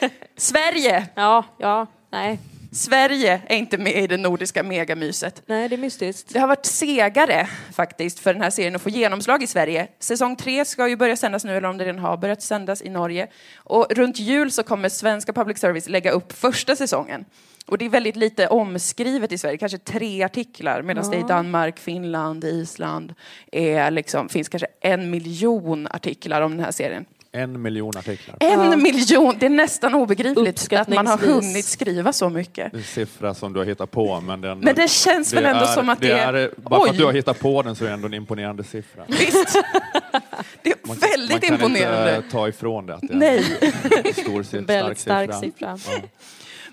ja. 0.00 0.08
Sverige! 0.36 1.06
Ja, 1.14 1.44
ja, 1.58 1.86
nej. 2.12 2.38
Sverige 2.72 3.42
är 3.46 3.56
inte 3.56 3.78
med 3.78 3.96
i 3.96 4.06
det 4.06 4.16
nordiska 4.16 4.62
megamyset. 4.62 5.42
Nej, 5.46 5.68
det 5.68 5.74
är 5.74 5.78
mystiskt. 5.78 6.32
Det 6.32 6.38
har 6.38 6.48
varit 6.48 6.66
segare 6.66 7.48
faktiskt 7.72 8.18
för 8.18 8.32
den 8.32 8.42
här 8.42 8.50
serien 8.50 8.76
att 8.76 8.82
få 8.82 8.90
genomslag 8.90 9.42
i 9.42 9.46
Sverige. 9.46 9.88
Säsong 9.98 10.36
tre 10.36 10.64
ska 10.64 10.88
ju 10.88 10.96
börja 10.96 11.16
sändas 11.16 11.44
nu, 11.44 11.56
eller 11.56 11.68
om 11.68 11.78
det 11.78 11.84
redan 11.84 11.98
har 11.98 12.16
börjat 12.16 12.42
sändas 12.42 12.82
i 12.82 12.88
Norge. 12.88 13.28
Och 13.56 13.86
runt 13.90 14.18
jul 14.18 14.50
så 14.50 14.62
kommer 14.62 14.88
svenska 14.88 15.32
public 15.32 15.58
service 15.58 15.88
lägga 15.88 16.10
upp 16.10 16.32
första 16.32 16.76
säsongen. 16.76 17.24
Och 17.66 17.78
det 17.78 17.84
är 17.84 17.88
väldigt 17.88 18.16
lite 18.16 18.48
omskrivet 18.48 19.32
i 19.32 19.38
Sverige, 19.38 19.58
kanske 19.58 19.78
tre 19.78 20.22
artiklar, 20.22 20.82
medan 20.82 21.10
det 21.10 21.16
i 21.16 21.22
Danmark, 21.28 21.78
Finland, 21.78 22.44
Island 22.44 23.14
är 23.52 23.90
liksom, 23.90 24.28
finns 24.28 24.48
kanske 24.48 24.66
en 24.80 25.10
miljon 25.10 25.86
artiklar 25.86 26.42
om 26.42 26.50
den 26.56 26.64
här 26.64 26.72
serien. 26.72 27.04
En 27.32 27.62
miljon 27.62 27.96
artiklar. 27.96 28.36
En 28.40 28.82
miljon! 28.82 29.34
Det 29.38 29.46
är 29.46 29.50
nästan 29.50 29.94
obegripligt 29.94 30.72
att 30.72 30.88
man 30.88 31.06
har 31.06 31.18
hunnit 31.18 31.64
skriva 31.66 32.12
så 32.12 32.28
mycket. 32.28 32.72
Det 32.72 32.76
är 32.76 32.78
en 32.78 32.84
siffra 32.84 33.34
som 33.34 33.52
du 33.52 33.58
har 33.60 33.66
hittat 33.66 33.90
på. 33.90 34.20
Men, 34.20 34.40
den, 34.40 34.58
Men 34.58 34.74
det 34.74 34.90
känns 34.90 35.32
väl 35.32 35.44
ändå 35.44 35.66
som 35.66 35.88
att 35.88 36.00
det 36.00 36.10
är- 36.10 36.32
är... 36.34 36.50
Bara 36.56 36.80
för 36.80 36.86
att 36.86 36.92
Oj. 36.92 36.98
du 36.98 37.04
har 37.04 37.12
hittat 37.12 37.38
på 37.38 37.62
den 37.62 37.76
så 37.76 37.84
är 37.84 37.88
det 37.88 37.94
ändå 37.94 38.06
en 38.06 38.14
imponerande 38.14 38.64
siffra. 38.64 39.04
Visst! 39.08 39.62
Det 40.62 40.70
är 40.70 40.86
Man, 40.86 40.96
väldigt 40.96 41.30
man 41.30 41.40
kan 41.40 41.54
imponerande. 41.54 42.16
inte 42.16 42.30
ta 42.30 42.48
ifrån 42.48 42.86
det 42.86 42.94
att 42.94 43.00
det 43.00 43.12
är 43.14 43.16
Nej. 43.16 43.44
en 44.04 44.14
stor, 44.14 44.42
si- 44.42 44.58
Väldigt 44.58 44.98
stark 44.98 45.34
siffra. 45.34 45.76
siffra. 45.78 45.96
Ja. 46.02 46.08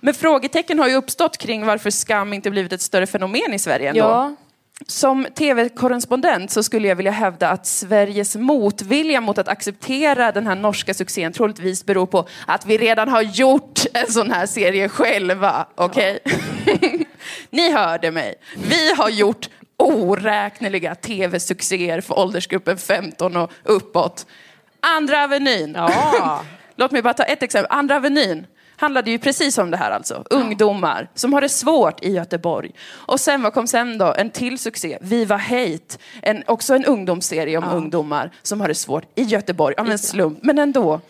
Men 0.01 0.13
frågetecken 0.13 0.79
har 0.79 0.87
ju 0.87 0.95
uppstått 0.95 1.37
kring 1.37 1.65
varför 1.65 1.89
skam 1.89 2.33
inte 2.33 2.51
blivit 2.51 2.73
ett 2.73 2.81
större 2.81 3.07
fenomen 3.07 3.53
i 3.53 3.59
Sverige 3.59 3.89
ändå. 3.89 3.99
Ja. 4.01 4.35
Som 4.85 5.27
tv-korrespondent 5.35 6.51
så 6.51 6.63
skulle 6.63 6.87
jag 6.87 6.95
vilja 6.95 7.11
hävda 7.11 7.49
att 7.49 7.65
Sveriges 7.65 8.35
motvilja 8.35 9.21
mot 9.21 9.37
att 9.37 9.47
acceptera 9.47 10.31
den 10.31 10.47
här 10.47 10.55
norska 10.55 10.93
succén 10.93 11.33
troligtvis 11.33 11.85
beror 11.85 12.05
på 12.05 12.27
att 12.45 12.65
vi 12.65 12.77
redan 12.77 13.09
har 13.09 13.21
gjort 13.21 13.85
en 13.93 14.11
sån 14.11 14.31
här 14.31 14.45
serie 14.45 14.89
själva. 14.89 15.67
Okej? 15.75 16.19
Ni 17.49 17.71
hörde 17.71 18.11
mig. 18.11 18.35
Vi 18.55 18.93
har 18.93 19.09
gjort 19.09 19.49
oräkneliga 19.77 20.95
tv-succéer 20.95 22.01
för 22.01 22.19
åldersgruppen 22.19 22.77
15 22.77 23.37
och 23.37 23.51
uppåt. 23.63 24.25
Andra 24.79 25.23
Avenyn. 25.23 25.73
Ja. 25.75 26.43
Låt 26.75 26.91
mig 26.91 27.01
bara 27.01 27.13
ta 27.13 27.23
ett 27.23 27.43
exempel. 27.43 27.77
Andra 27.77 27.95
Avenyn 27.95 28.47
handlade 28.77 29.11
ju 29.11 29.19
precis 29.19 29.57
om 29.57 29.71
det 29.71 29.77
här 29.77 29.91
alltså. 29.91 30.23
Ungdomar 30.29 31.09
som 31.13 31.33
har 31.33 31.41
det 31.41 31.49
svårt 31.49 32.03
i 32.03 32.11
Göteborg. 32.11 32.71
Och 32.89 33.19
sen, 33.19 33.41
vad 33.41 33.53
kom 33.53 33.67
sen 33.67 33.97
då? 33.97 34.13
En 34.17 34.29
till 34.29 34.59
succé, 34.59 34.97
Viva 35.01 35.37
Hate. 35.37 35.97
En, 36.21 36.43
också 36.47 36.75
en 36.75 36.85
ungdomsserie 36.85 37.57
om 37.57 37.63
ungdomar 37.63 38.31
som 38.41 38.61
har 38.61 38.67
det 38.67 38.75
svårt 38.75 39.03
i 39.15 39.23
Göteborg. 39.23 39.75
Av 39.77 39.89
en 39.89 39.99
slump, 39.99 40.39
men 40.41 40.59
ändå. 40.59 41.01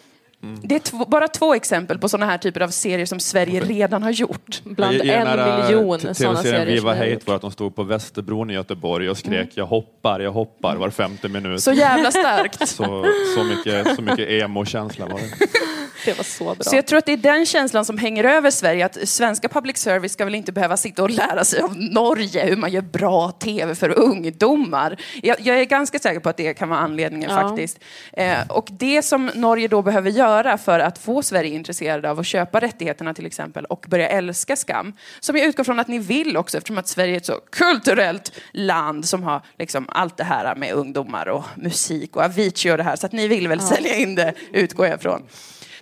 Det 0.64 0.76
är 0.76 0.80
två, 0.80 0.98
bara 1.06 1.28
två 1.28 1.54
exempel 1.54 2.00
på 2.00 2.10
sådana 2.10 2.32
här 2.32 2.38
typer 2.38 2.62
av 2.62 2.70
serier 2.70 3.06
som 3.06 3.20
Sverige 3.20 3.60
redan 3.62 4.04
har 4.04 4.12
gjort. 4.12 4.62
Bland 4.64 4.96
I- 4.96 5.00
i 5.00 5.10
en 5.10 5.28
miljon 5.62 6.00
sådana 6.16 6.42
serier 6.44 6.66
Viva 6.66 6.96
Hate 6.96 7.20
var 7.26 7.36
att 7.36 7.42
de 7.42 7.52
stod 7.52 7.76
på 7.76 7.84
Västerbron 7.84 8.50
i 8.50 8.54
Göteborg 8.54 9.10
och 9.10 9.18
skrek 9.18 9.34
Mm. 9.34 9.48
jag 9.54 9.66
hoppar, 9.66 10.20
jag 10.20 10.32
hoppar 10.32 10.76
var 10.76 10.90
femte 10.90 11.30
minut. 11.30 11.64
Så 11.64 11.72
jävla 11.74 12.12
starkt. 12.12 12.68
Så, 12.68 13.06
så 13.38 13.44
mycket, 13.44 13.96
så 13.96 14.02
mycket 14.02 14.30
emo-känsla 14.30 15.06
var 15.06 15.20
det. 15.20 15.48
Det 16.06 16.18
var 16.18 16.24
så 16.24 16.44
bra. 16.44 16.56
Så 16.60 16.76
jag 16.76 16.86
tror 16.88 16.98
att 17.00 17.06
det 17.06 17.14
är 17.14 17.18
den 17.18 17.46
känslan 17.46 17.86
som 17.86 17.98
hänger 17.98 18.24
över 18.24 18.52
Sverige, 18.52 18.86
att 18.86 18.98
svenska 19.10 19.50
public 19.50 19.78
service 19.78 20.12
ska 20.14 20.26
väl 20.26 20.36
inte 20.36 20.52
behöva 20.52 20.78
sitta 20.78 21.04
och 21.04 21.10
lära 21.10 21.44
sig 21.46 21.62
av 21.62 21.78
Norge 21.78 22.46
hur 22.46 22.56
man 22.56 22.72
gör 22.72 22.82
bra 22.82 23.32
TV 23.32 23.76
för 23.76 23.90
ungdomar. 24.00 24.98
Jag, 25.24 25.36
jag 25.40 25.60
är 25.60 25.64
ganska 25.66 26.00
säker 26.00 26.20
på 26.20 26.30
att 26.30 26.38
det 26.38 26.54
kan 26.54 26.70
vara 26.70 26.80
anledningen 26.80 27.30
Ja. 27.30 27.42
faktiskt. 27.50 27.80
Eh, 28.14 28.38
och 28.50 28.68
det 28.72 29.02
som 29.02 29.32
Norge 29.36 29.68
då 29.68 29.82
behöver 29.82 30.10
göra 30.10 30.27
för 30.58 30.80
att 30.80 30.98
få 30.98 31.22
Sverige 31.22 31.50
intresserade 31.56 32.10
av 32.12 32.20
att 32.20 32.26
köpa 32.26 32.60
rättigheterna 32.60 33.14
till 33.14 33.26
exempel 33.26 33.66
och 33.66 33.86
börja 33.90 34.10
älska 34.10 34.56
Skam, 34.56 34.94
som 35.20 35.36
jag 35.38 35.46
utgår 35.46 35.64
från 35.64 35.80
att 35.80 35.88
ni 35.88 36.00
vill 36.00 36.38
också 36.38 36.58
eftersom 36.58 36.78
att 36.78 36.88
Sverige 36.88 37.14
är 37.14 37.18
ett 37.18 37.26
så 37.26 37.40
kulturellt 37.52 38.32
land 38.54 39.06
som 39.06 39.24
har 39.24 39.42
liksom 39.60 39.86
allt 39.90 40.18
det 40.18 40.24
här 40.24 40.56
med 40.56 40.74
ungdomar 40.74 41.28
och 41.28 41.44
musik 41.56 42.16
och 42.16 42.24
Avicii 42.24 42.72
och 42.72 42.78
det 42.78 42.84
här, 42.84 42.96
så 42.96 43.06
att 43.06 43.12
ni 43.12 43.28
vill 43.28 43.48
väl 43.48 43.60
Ja. 43.62 43.68
sälja 43.76 43.96
in 43.96 44.16
det, 44.16 44.34
utgår 44.52 44.88
jag 44.88 45.02
från. 45.02 45.24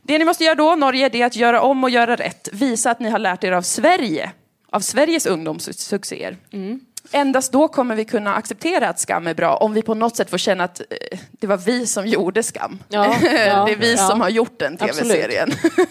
Det 0.02 0.18
ni 0.18 0.26
måste 0.26 0.44
göra 0.44 0.56
då, 0.56 0.76
Norge, 0.76 1.10
det 1.10 1.22
är 1.22 1.26
att 1.26 1.36
göra 1.36 1.62
om 1.62 1.84
och 1.84 1.90
göra 1.90 2.16
rätt. 2.16 2.50
Visa 2.52 2.92
att 2.92 3.00
ni 3.00 3.10
har 3.10 3.20
lärt 3.20 3.44
er 3.44 3.52
av 3.52 3.62
Sverige, 3.62 4.32
av 4.70 4.80
Sveriges 4.80 5.26
ungdomssuccéer. 5.26 6.38
Endast 7.12 7.52
då 7.52 7.68
kommer 7.68 7.96
vi 7.96 8.06
kunna 8.06 8.36
acceptera 8.36 8.90
att 8.90 9.00
Skam 9.00 9.28
är 9.28 9.34
bra, 9.34 9.56
om 9.56 9.74
vi 9.74 9.82
på 9.82 9.94
något 9.94 10.16
sätt 10.16 10.30
får 10.30 10.38
känna 10.38 10.64
att 10.64 10.80
eh, 10.80 11.20
det 11.32 11.48
var 11.48 11.58
vi 11.58 11.86
som 11.88 12.08
gjorde 12.08 12.44
Skam. 12.44 12.80
Ja, 12.90 13.06
ja, 13.22 13.66
det 13.66 13.72
är 13.72 13.76
vi 13.78 13.92
ja. 13.96 14.08
som 14.10 14.22
har 14.22 14.30
gjort 14.30 14.60
den 14.60 14.78
tv-serien. 14.78 15.50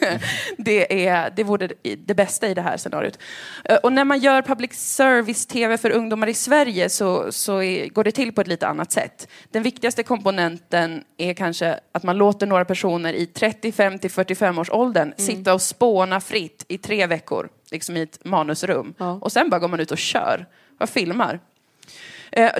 det, 0.59 1.07
är, 1.07 1.31
det 1.37 1.45
vore 1.45 1.67
det- 1.67 1.97
det 1.97 2.15
bästa 2.15 2.49
i 2.49 2.55
det 2.55 2.63
här 2.63 2.77
scenariot. 2.77 3.19
Eh, 3.65 3.77
Och 3.77 3.93
när 3.93 4.05
man 4.05 4.19
gör 4.19 4.43
public 4.43 4.73
service-tv 4.73 5.79
för 5.79 5.91
ungdomar 5.91 6.27
i 6.27 6.35
Sverige 6.35 6.89
så, 6.91 7.33
så 7.33 7.63
är, 7.63 7.89
går 7.89 8.05
det 8.05 8.13
till 8.13 8.33
på 8.33 8.41
ett 8.41 8.47
lite 8.47 8.67
annat 8.67 8.93
sätt. 8.93 9.29
Den 9.51 9.63
viktigaste 9.63 10.03
komponenten 10.03 11.05
är 11.19 11.35
kanske 11.35 11.79
att 11.93 12.03
man 12.03 12.17
låter 12.19 12.47
några 12.47 12.65
personer 12.65 13.13
i 13.13 13.27
35 13.27 13.99
till 13.99 14.11
45 14.11 14.59
års 14.59 14.71
åldern 14.71 15.05
Mm. 15.05 15.27
sitta 15.27 15.55
och 15.55 15.63
spåna 15.63 16.21
fritt 16.21 16.65
i 16.69 16.79
tre 16.79 17.07
veckor, 17.07 17.49
liksom 17.71 17.97
i 17.97 18.03
ett 18.03 18.19
manusrum. 18.25 18.95
Och 19.21 19.33
sen 19.33 19.51
bara 19.51 19.59
går 19.61 19.69
man 19.69 19.81
ut 19.81 19.91
och 19.91 19.99
kör 19.99 20.47
vad 20.79 20.89
filmar. 20.89 21.41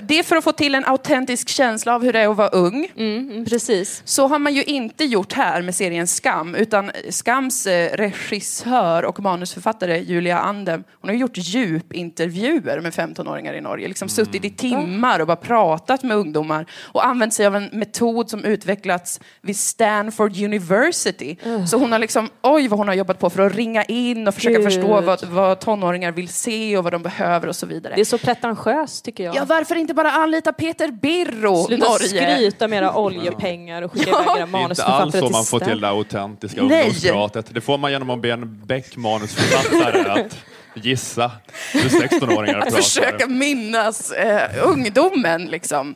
Det 0.03 0.19
är 0.19 0.23
för 0.23 0.35
att 0.35 0.43
få 0.43 0.51
till 0.51 0.75
en 0.75 0.85
autentisk 0.85 1.49
känsla 1.49 1.95
av 1.95 2.03
hur 2.03 2.13
det 2.13 2.19
är 2.19 2.27
att 2.27 2.37
vara 2.37 2.47
ung. 2.47 2.91
Mm, 2.97 3.45
precis. 3.45 4.01
Så 4.05 4.27
har 4.27 4.39
man 4.39 4.53
ju 4.53 4.63
inte 4.63 5.05
gjort 5.05 5.33
här 5.33 5.61
med 5.61 5.75
serien 5.75 6.07
Skam, 6.07 6.55
utan 6.55 6.91
Skams 7.09 7.67
eh, 7.67 7.97
regissör 7.97 9.05
och 9.05 9.19
manusförfattare 9.19 9.99
Julia 9.99 10.39
Andem, 10.39 10.83
hon 11.01 11.09
har 11.09 11.15
gjort 11.15 11.37
djupintervjuer 11.37 12.79
med 12.79 12.93
15-åringar 12.93 13.53
i 13.53 13.61
Norge. 13.61 13.87
Liksom 13.87 14.09
suttit 14.09 14.45
i 14.45 14.49
timmar 14.49 15.19
och 15.19 15.27
bara 15.27 15.35
pratat 15.35 16.03
med 16.03 16.17
ungdomar 16.17 16.65
och 16.81 17.05
använt 17.05 17.33
sig 17.33 17.45
av 17.45 17.55
en 17.55 17.69
metod 17.71 18.29
som 18.29 18.43
utvecklats 18.43 19.19
vid 19.41 19.57
Stanford 19.57 20.37
University. 20.41 21.35
Så 21.67 21.77
hon 21.77 21.91
har 21.91 21.99
liksom, 21.99 22.29
oj 22.41 22.67
vad 22.67 22.79
hon 22.79 22.87
har 22.87 22.95
jobbat 22.95 23.19
på 23.19 23.29
för 23.29 23.45
att 23.45 23.55
ringa 23.55 23.83
in 23.83 24.27
och 24.27 24.33
försöka 24.33 24.57
Gud. 24.57 24.63
förstå 24.63 25.01
vad, 25.01 25.23
vad 25.23 25.59
tonåringar 25.59 26.11
vill 26.11 26.27
se 26.27 26.77
och 26.77 26.83
vad 26.83 26.93
de 26.93 27.03
behöver 27.03 27.47
och 27.47 27.55
så 27.55 27.65
vidare. 27.65 27.93
Det 27.95 28.01
är 28.01 28.05
så 28.05 28.17
pretentiöst 28.17 29.05
tycker 29.05 29.23
jag. 29.23 29.35
Ja, 29.35 29.45
varför 29.55 29.75
inte 29.75 29.93
bara 29.93 30.11
anlita 30.11 30.53
Peter 30.53 30.87
Birro, 30.91 31.63
Sluta 31.65 31.89
Norge? 31.89 32.07
skryta 32.07 32.67
med 32.67 32.77
era 32.77 32.95
oljepengar 32.97 33.81
och 33.81 33.91
skicka 33.93 34.09
Ja. 34.09 34.21
iväg 34.21 34.27
era 34.27 34.33
Det 34.35 34.39
är 34.39 34.43
inte 34.43 34.51
manusförfattare 34.57 35.01
alls 35.03 35.13
så 35.13 35.21
till 35.21 35.31
man 35.31 35.45
får 35.45 35.59
till 35.59 35.81
det 35.81 35.87
autentiska 35.89 36.61
ungdomspratet. 36.61 37.45
Det 37.53 37.61
får 37.61 37.77
man 37.77 37.91
genom 37.91 38.09
att 38.09 38.21
be 38.21 38.31
en 38.31 38.65
Beck 38.65 38.95
manusförfattare 38.97 40.11
att 40.25 40.37
gissa 40.85 41.31
hur 41.73 41.89
16-åringar 41.89 42.57
Att 42.57 42.63
pratar. 42.63 42.77
försöka 42.81 43.27
minnas 43.27 44.11
eh, 44.11 44.67
ungdomen 44.67 45.45
liksom. 45.45 45.95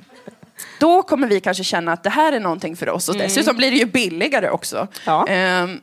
Då 0.80 1.02
kommer 1.04 1.28
vi 1.28 1.40
kanske 1.40 1.64
känna 1.64 1.94
att 1.94 2.04
det 2.04 2.10
här 2.10 2.34
är 2.34 2.40
någonting 2.40 2.76
för 2.76 2.90
oss 2.90 3.10
och 3.10 3.16
Mm. 3.16 3.28
dessutom 3.28 3.58
blir 3.58 3.72
det 3.72 3.78
ju 3.78 3.86
billigare 3.86 4.50
också. 4.50 4.88
Ehm, 5.28 5.80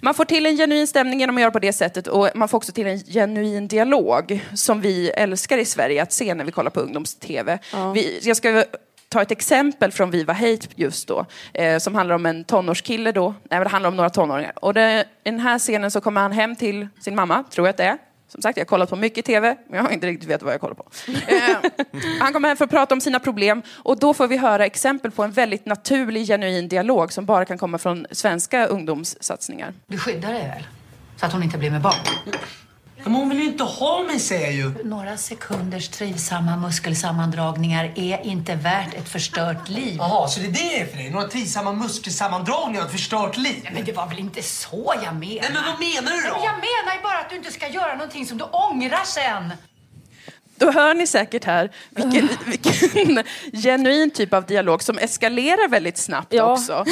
man 0.00 0.14
får 0.14 0.24
till 0.24 0.46
en 0.46 0.56
genuin 0.56 0.86
stämning 0.86 1.20
genom 1.20 1.36
att 1.36 1.40
göra 1.40 1.50
på 1.50 1.58
det 1.58 1.72
sättet 1.72 2.06
och 2.06 2.28
man 2.34 2.48
får 2.48 2.58
också 2.58 2.72
till 2.72 2.86
en 2.86 2.98
genuin 2.98 3.68
dialog 3.68 4.44
som 4.54 4.80
vi 4.80 5.10
älskar 5.10 5.58
i 5.58 5.64
Sverige 5.64 6.02
att 6.02 6.12
se 6.12 6.34
när 6.34 6.44
vi 6.44 6.52
kollar 6.52 6.70
på 6.70 6.80
ungdoms-tv. 6.80 7.58
Vi, 7.94 8.20
jag 8.22 8.36
ska 8.36 8.64
ta 9.08 9.22
ett 9.22 9.30
exempel 9.30 9.92
från 9.92 10.10
Viva 10.10 10.32
Hate 10.32 10.68
just 10.74 11.08
då, 11.08 11.26
eh, 11.54 11.78
som 11.78 11.94
handlar 11.94 12.14
om 12.14 12.26
en 12.26 12.44
tonårskille 12.44 13.12
då. 13.12 13.34
Nej, 13.50 13.60
det 13.60 13.68
handlar 13.68 13.88
om 13.88 13.96
några 13.96 14.10
tonåringar. 14.10 14.52
Och 14.54 14.74
det, 14.74 15.04
i 15.24 15.30
den 15.30 15.40
här 15.40 15.58
scenen 15.58 15.90
så 15.90 16.00
kommer 16.00 16.20
han 16.20 16.32
hem 16.32 16.56
till 16.56 16.88
sin 17.00 17.14
mamma, 17.14 17.44
tror 17.50 17.66
jag 17.66 17.70
att 17.70 17.76
det 17.76 17.84
är. 17.84 17.98
Som 18.28 18.42
sagt, 18.42 18.56
jag 18.56 18.64
har 18.64 18.68
kollat 18.68 18.90
på 18.90 18.96
mycket 18.96 19.24
tv, 19.24 19.56
men 19.68 19.76
jag 19.76 19.84
har 19.84 19.90
inte 19.90 20.06
riktigt 20.06 20.28
vet 20.28 20.42
vad 20.42 20.52
jag 20.52 20.60
kollar 20.60 20.74
på. 20.74 20.86
Eh, 21.08 21.86
han 22.20 22.32
kommer 22.32 22.48
hem 22.48 22.56
för 22.56 22.64
att 22.64 22.70
prata 22.70 22.94
om 22.94 23.00
sina 23.00 23.20
problem 23.20 23.62
och 23.74 23.98
då 23.98 24.14
får 24.14 24.28
vi 24.28 24.36
höra 24.36 24.66
exempel 24.66 25.10
på 25.10 25.22
en 25.24 25.32
väldigt 25.32 25.66
naturlig, 25.66 26.26
genuin 26.26 26.68
dialog 26.68 27.12
som 27.12 27.24
bara 27.24 27.44
kan 27.44 27.58
komma 27.58 27.78
från 27.78 28.06
svenska 28.10 28.66
ungdomssatsningar. 28.66 29.74
Du 29.86 29.98
skyddar 29.98 30.32
dig 30.32 30.42
väl? 30.42 30.66
Så 31.16 31.26
att 31.26 31.32
hon 31.32 31.42
inte 31.42 31.58
blir 31.58 31.70
med 31.70 31.80
barn? 31.80 31.94
Men 33.04 33.14
hon 33.14 33.28
vill 33.28 33.38
ju 33.38 33.44
inte 33.44 33.64
ha 33.64 34.02
mig, 34.02 34.18
säger 34.20 34.44
jag 34.44 34.54
ju. 34.54 34.84
Några 34.84 35.16
sekunders 35.16 35.88
trivsamma 35.88 36.56
muskelsammandragningar 36.56 37.92
är 37.96 38.26
inte 38.26 38.54
värt 38.54 38.94
ett 38.94 39.08
förstört 39.08 39.68
liv. 39.68 39.96
Jaha, 39.98 40.28
så 40.28 40.40
det 40.40 40.46
är 40.46 40.52
det 40.80 40.90
för 40.90 40.96
dig? 40.96 41.10
Några 41.10 41.28
trivsamma 41.28 41.72
muskelsammandragningar 41.72 42.80
och 42.80 42.86
ett 42.86 42.92
förstört 42.92 43.36
liv? 43.36 43.68
Men 43.74 43.84
det 43.84 43.92
var 43.92 44.06
väl 44.06 44.18
inte 44.18 44.42
så 44.42 44.94
jag 45.04 45.14
menade? 45.14 45.40
Nej, 45.40 45.50
men 45.52 45.62
vad 45.64 45.80
menar 45.80 46.12
du 46.16 46.28
då? 46.28 46.36
Jag 46.44 46.54
menar 46.54 46.94
ju 46.96 47.02
bara 47.02 47.18
att 47.18 47.30
du 47.30 47.36
inte 47.36 47.52
ska 47.52 47.68
göra 47.68 47.92
någonting 47.94 48.26
som 48.26 48.38
du 48.38 48.44
ångrar 48.44 49.04
sen. 49.04 49.52
Då 50.58 50.70
hör 50.70 50.94
ni 50.94 51.06
säkert 51.06 51.44
här 51.44 51.70
vilken, 51.90 52.28
vilken 52.46 53.22
genuin 53.62 54.10
typ 54.10 54.34
av 54.34 54.44
dialog 54.46 54.82
som 54.82 54.98
eskalerar 54.98 55.68
väldigt 55.68 55.98
snabbt 55.98 56.32
Ja. 56.32 56.52
också. 56.52 56.84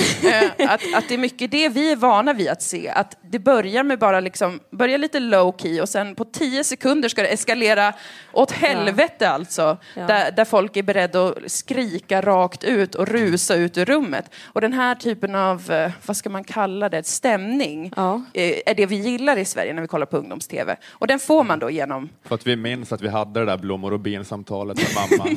Eh, 0.59 0.71
att, 0.73 0.81
att 0.95 1.09
det 1.09 1.15
är 1.15 1.19
mycket 1.19 1.51
det 1.51 1.69
vi 1.69 1.93
är 1.93 1.97
vana 1.97 2.33
vid 2.33 2.49
att 2.49 2.63
se. 2.63 2.89
Att 2.89 3.17
det 3.23 3.39
börjar 3.39 3.83
med 3.83 3.99
bara 3.99 4.21
liksom, 4.21 4.61
börjar 4.71 4.99
lite 4.99 5.21
low 5.21 5.55
key 5.59 5.81
och 5.81 5.89
sen 5.89 6.15
på 6.15 6.25
tio 6.25 6.65
sekunder 6.65 7.09
ska 7.09 7.23
det 7.23 7.29
eskalera 7.29 7.93
åt 8.33 8.51
helvete 8.53 9.29
alltså. 9.29 9.77
Ja. 9.95 10.07
Där, 10.07 10.31
där 10.31 10.45
folk 10.45 10.77
är 10.77 10.83
beredda 10.83 11.27
att 11.27 11.35
skrika 11.47 12.21
rakt 12.21 12.65
ut 12.65 12.95
och 12.95 13.09
rusa 13.09 13.55
ut 13.55 13.79
ur 13.79 13.85
rummet. 13.85 14.31
Och 14.45 14.61
den 14.61 14.73
här 14.73 14.95
typen 14.95 15.35
av, 15.35 15.71
eh, 15.71 15.91
vad 16.07 16.17
ska 16.17 16.31
man 16.31 16.45
kalla 16.45 16.89
det, 16.89 17.07
stämning 17.07 17.93
eh, 18.35 18.43
är 18.67 18.75
det 18.75 18.87
vi 18.87 18.97
gillar 18.97 19.37
i 19.37 19.45
Sverige 19.45 19.73
när 19.73 19.83
vi 19.83 19.89
kollar 19.89 20.07
på 20.07 20.17
ungdoms-tv. 20.17 20.77
Och 20.91 21.07
den 21.07 21.19
får 21.19 21.45
man 21.45 21.59
då 21.59 21.71
genom 21.71 22.09
För 22.25 22.35
att 22.35 22.47
vi 22.47 22.57
minns 22.57 22.93
att 22.93 23.03
vi 23.03 23.09
hade 23.09 23.41
det 23.41 23.47
där 23.47 23.56
blommor 23.57 23.93
och 23.93 24.01
bin-samtalet 24.01 24.77
med 24.77 24.87
mamma. 24.95 25.37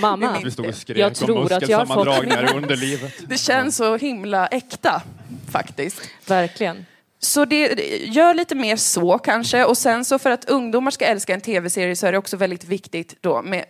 Mamma, 0.00 0.40
Vi 0.44 0.50
stod 0.50 0.66
och 0.66 0.74
skrek 0.74 0.98
jag 0.98 1.08
om 1.08 1.14
tror 1.14 1.52
att 1.52 1.68
jag 1.68 1.78
har 1.78 1.86
fått... 1.86 1.96
muskelsammandragningar 1.96 2.54
i 2.54 2.56
underlivet. 2.56 3.14
Det 3.28 3.38
känns 3.38 3.76
så 3.76 3.96
himla 3.96 4.46
äkta, 4.46 5.02
faktiskt. 5.50 6.00
Verkligen. 6.26 6.84
Så 7.18 7.44
det, 7.44 7.66
gör 8.04 8.34
lite 8.34 8.54
mer 8.54 8.76
så 8.76 9.18
kanske. 9.18 9.64
Och 9.64 9.78
sen 9.78 10.04
så 10.04 10.18
för 10.18 10.30
att 10.30 10.44
ungdomar 10.44 10.90
ska 10.90 11.04
älska 11.04 11.34
en 11.34 11.40
tv-serie 11.40 11.96
så 11.96 12.06
är 12.06 12.12
det 12.12 12.18
också 12.18 12.36
väldigt 12.36 12.64
viktigt 12.64 13.16
då 13.20 13.42
med 13.42 13.64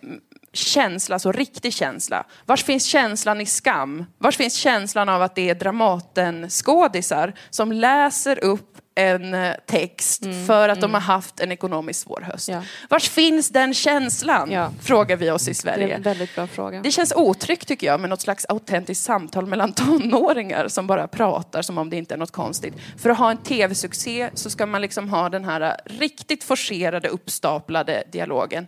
känsla, 0.52 1.14
alltså 1.14 1.32
riktig 1.32 1.72
känsla. 1.72 2.24
Vars 2.46 2.64
finns 2.64 2.84
känslan 2.84 3.40
i 3.40 3.46
skam? 3.46 4.04
Vars 4.18 4.36
finns 4.36 4.54
känslan 4.54 5.08
av 5.08 5.22
att 5.22 5.34
det 5.34 5.50
är 5.50 5.54
Dramaten-skådisar 5.54 7.32
som 7.50 7.72
läser 7.72 8.44
upp 8.44 8.78
en 8.98 9.34
eh, 9.34 9.54
text 9.66 10.26
för 10.46 10.68
att 10.68 10.80
de 10.80 10.94
har 10.94 11.00
haft 11.00 11.40
en 11.40 11.52
ekonomiskt 11.52 12.00
svår 12.00 12.20
höst. 12.20 12.48
Ja. 12.48 12.62
Vars 12.88 13.08
finns 13.08 13.48
den 13.50 13.74
känslan? 13.74 14.70
Frågar 14.80 15.16
vi 15.16 15.30
oss 15.30 15.42
i 15.42 15.44
Det 15.44 15.50
är 15.50 15.54
Sverige. 15.54 15.94
en 15.94 16.02
väldigt 16.02 16.34
bra 16.34 16.46
fråga. 16.46 16.80
Det 16.82 16.90
känns 16.90 17.12
otryggt 17.16 17.68
tycker 17.68 17.86
jag 17.86 18.00
med 18.00 18.10
något 18.10 18.20
slags 18.20 18.46
autentiskt 18.48 19.04
samtal 19.04 19.46
mellan 19.46 19.72
tonåringar 20.12 20.68
som 20.68 20.86
bara 20.86 21.08
pratar 21.08 21.62
som 21.62 21.78
om 21.78 21.90
det 21.90 21.96
inte 21.96 22.14
är 22.14 22.18
något 22.18 22.30
konstigt. 22.30 22.74
För 22.96 23.10
att 23.10 23.18
ha 23.18 23.30
en 23.30 23.36
tv-succé 23.36 24.30
så 24.34 24.50
ska 24.50 24.66
man 24.66 24.82
liksom 24.82 25.08
ha 25.08 25.28
den 25.28 25.44
här 25.44 25.76
riktigt 25.84 26.44
forcerade, 26.44 27.08
uppstaplade 27.08 28.04
dialogen 28.12 28.66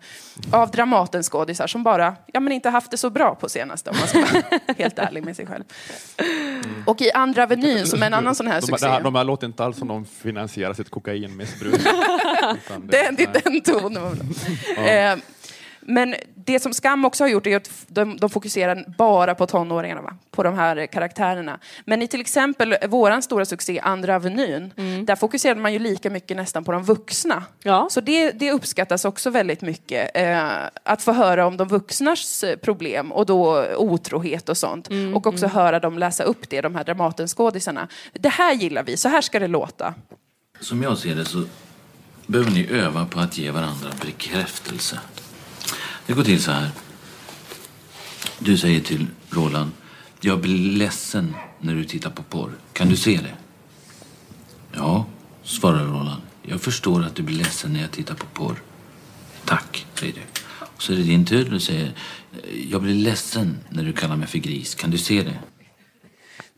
av 0.52 0.70
Dramatens 0.70 1.28
skådisar 1.28 1.66
som 1.66 1.82
bara, 1.82 2.16
ja 2.32 2.40
men 2.40 2.52
inte 2.52 2.70
haft 2.70 2.90
det 2.90 2.96
så 2.96 3.10
bra 3.10 3.34
på 3.34 3.48
senaste 3.48 3.90
om 3.90 3.96
man 3.98 4.08
ska 4.08 4.18
vara 4.18 4.60
helt 4.78 4.98
ärlig 4.98 5.24
med 5.24 5.36
sig 5.36 5.46
själv. 5.46 5.64
Och 6.86 7.00
i 7.00 7.10
Andra 7.12 7.42
Avenyn 7.42 7.86
som 7.86 8.02
är 8.02 8.06
en 8.06 8.14
annan 8.14 8.34
sån 8.34 8.46
här 8.46 8.60
de, 8.60 8.66
succé. 8.66 8.86
De 8.86 8.92
här, 8.92 9.00
de 9.00 9.14
här 9.14 9.24
låter 9.24 9.46
inte 9.46 9.64
alls 9.64 9.78
som 9.78 9.88
de 9.88 10.04
finansierar 10.22 10.72
sitt 10.74 10.90
kokainmissbruk. 10.90 11.74
Det- 12.80 13.10
det 13.16 13.22
är 13.22 13.42
den 13.44 13.60
tonen. 13.60 14.34
Ja. 14.76 15.16
Men 15.80 16.14
det 16.34 16.60
som 16.60 16.74
Skam 16.74 17.04
också 17.04 17.24
har 17.24 17.28
gjort 17.28 17.46
är 17.46 17.56
att 17.56 17.70
de, 17.86 18.16
de 18.16 18.30
fokuserar 18.30 18.84
bara 18.98 19.34
på 19.34 19.46
tonåringarna, 19.46 20.02
va? 20.02 20.16
på 20.30 20.42
de 20.42 20.54
här 20.54 20.86
karaktärerna. 20.86 21.58
Men 21.84 22.02
i 22.02 22.08
till 22.08 22.20
exempel 22.20 22.76
våran 22.88 23.22
stora 23.22 23.44
succé 23.44 23.80
Andra 23.80 24.16
Avenyn, 24.16 24.72
där 25.06 25.16
fokuserade 25.16 25.60
man 25.60 25.72
ju 25.72 25.78
lika 25.78 26.10
mycket 26.10 26.36
nästan 26.36 26.64
på 26.64 26.72
de 26.72 26.82
vuxna. 26.82 27.44
Så 27.90 28.00
det, 28.00 28.30
det 28.30 28.52
uppskattas 28.52 29.04
också 29.04 29.30
väldigt 29.30 29.62
mycket. 29.62 30.10
Eh, 30.14 30.48
att 30.82 31.02
få 31.02 31.12
höra 31.12 31.46
om 31.46 31.56
de 31.56 31.68
vuxnas 31.68 32.44
eh, 32.44 32.56
problem 32.56 33.12
och 33.12 33.26
då 33.26 33.66
otrohet 33.76 34.48
och 34.48 34.56
sånt. 34.56 34.88
och 35.14 35.26
också 35.26 35.46
höra 35.46 35.80
dem 35.80 35.98
läsa 35.98 36.24
upp 36.24 36.50
det, 36.50 36.60
de 36.60 36.74
här 36.74 36.84
Dramatenskådisarna. 36.84 37.88
Det 38.12 38.28
här 38.28 38.54
gillar 38.54 38.82
vi, 38.82 38.96
så 38.96 39.08
här 39.08 39.20
ska 39.20 39.38
det 39.38 39.48
låta. 39.48 39.94
Som 40.60 40.82
jag 40.82 40.98
ser 40.98 41.14
det 41.14 41.24
så 41.24 41.44
behöver 42.26 42.50
ni 42.50 42.68
öva 42.70 43.06
på 43.06 43.20
att 43.20 43.38
ge 43.38 43.50
varandra 43.50 43.88
bekräftelse. 44.06 45.00
Det 46.10 46.14
går 46.14 46.24
till 46.24 46.42
så 46.42 46.52
här. 46.52 46.70
Du 48.38 48.58
säger 48.58 48.80
till 48.80 49.06
Roland, 49.30 49.70
jag 50.20 50.40
blir 50.40 50.72
ledsen 50.76 51.34
när 51.60 51.74
du 51.74 51.84
tittar 51.84 52.10
på 52.10 52.22
porr. 52.22 52.52
Kan 52.72 52.88
du 52.88 52.96
se 52.96 53.16
det? 53.16 53.34
Ja, 54.72 55.06
svarar 55.42 55.84
Roland. 55.84 56.22
Jag 56.42 56.60
förstår 56.60 57.04
att 57.04 57.14
du 57.14 57.22
blir 57.22 57.36
ledsen 57.36 57.72
när 57.72 57.80
jag 57.80 57.90
tittar 57.90 58.14
på 58.14 58.26
porr. 58.26 58.62
Tack, 59.44 59.86
säger 59.94 60.12
du. 60.12 60.20
Och 60.60 60.82
så 60.82 60.92
är 60.92 60.96
det 60.96 61.02
din 61.02 61.26
tur. 61.26 61.50
Du 61.50 61.60
säger, 61.60 61.92
jag 62.70 62.82
blir 62.82 62.94
ledsen 62.94 63.58
när 63.68 63.84
du 63.84 63.92
kallar 63.92 64.16
mig 64.16 64.28
för 64.28 64.38
gris. 64.38 64.74
Kan 64.74 64.90
du 64.90 64.98
se 64.98 65.22
det? 65.22 65.38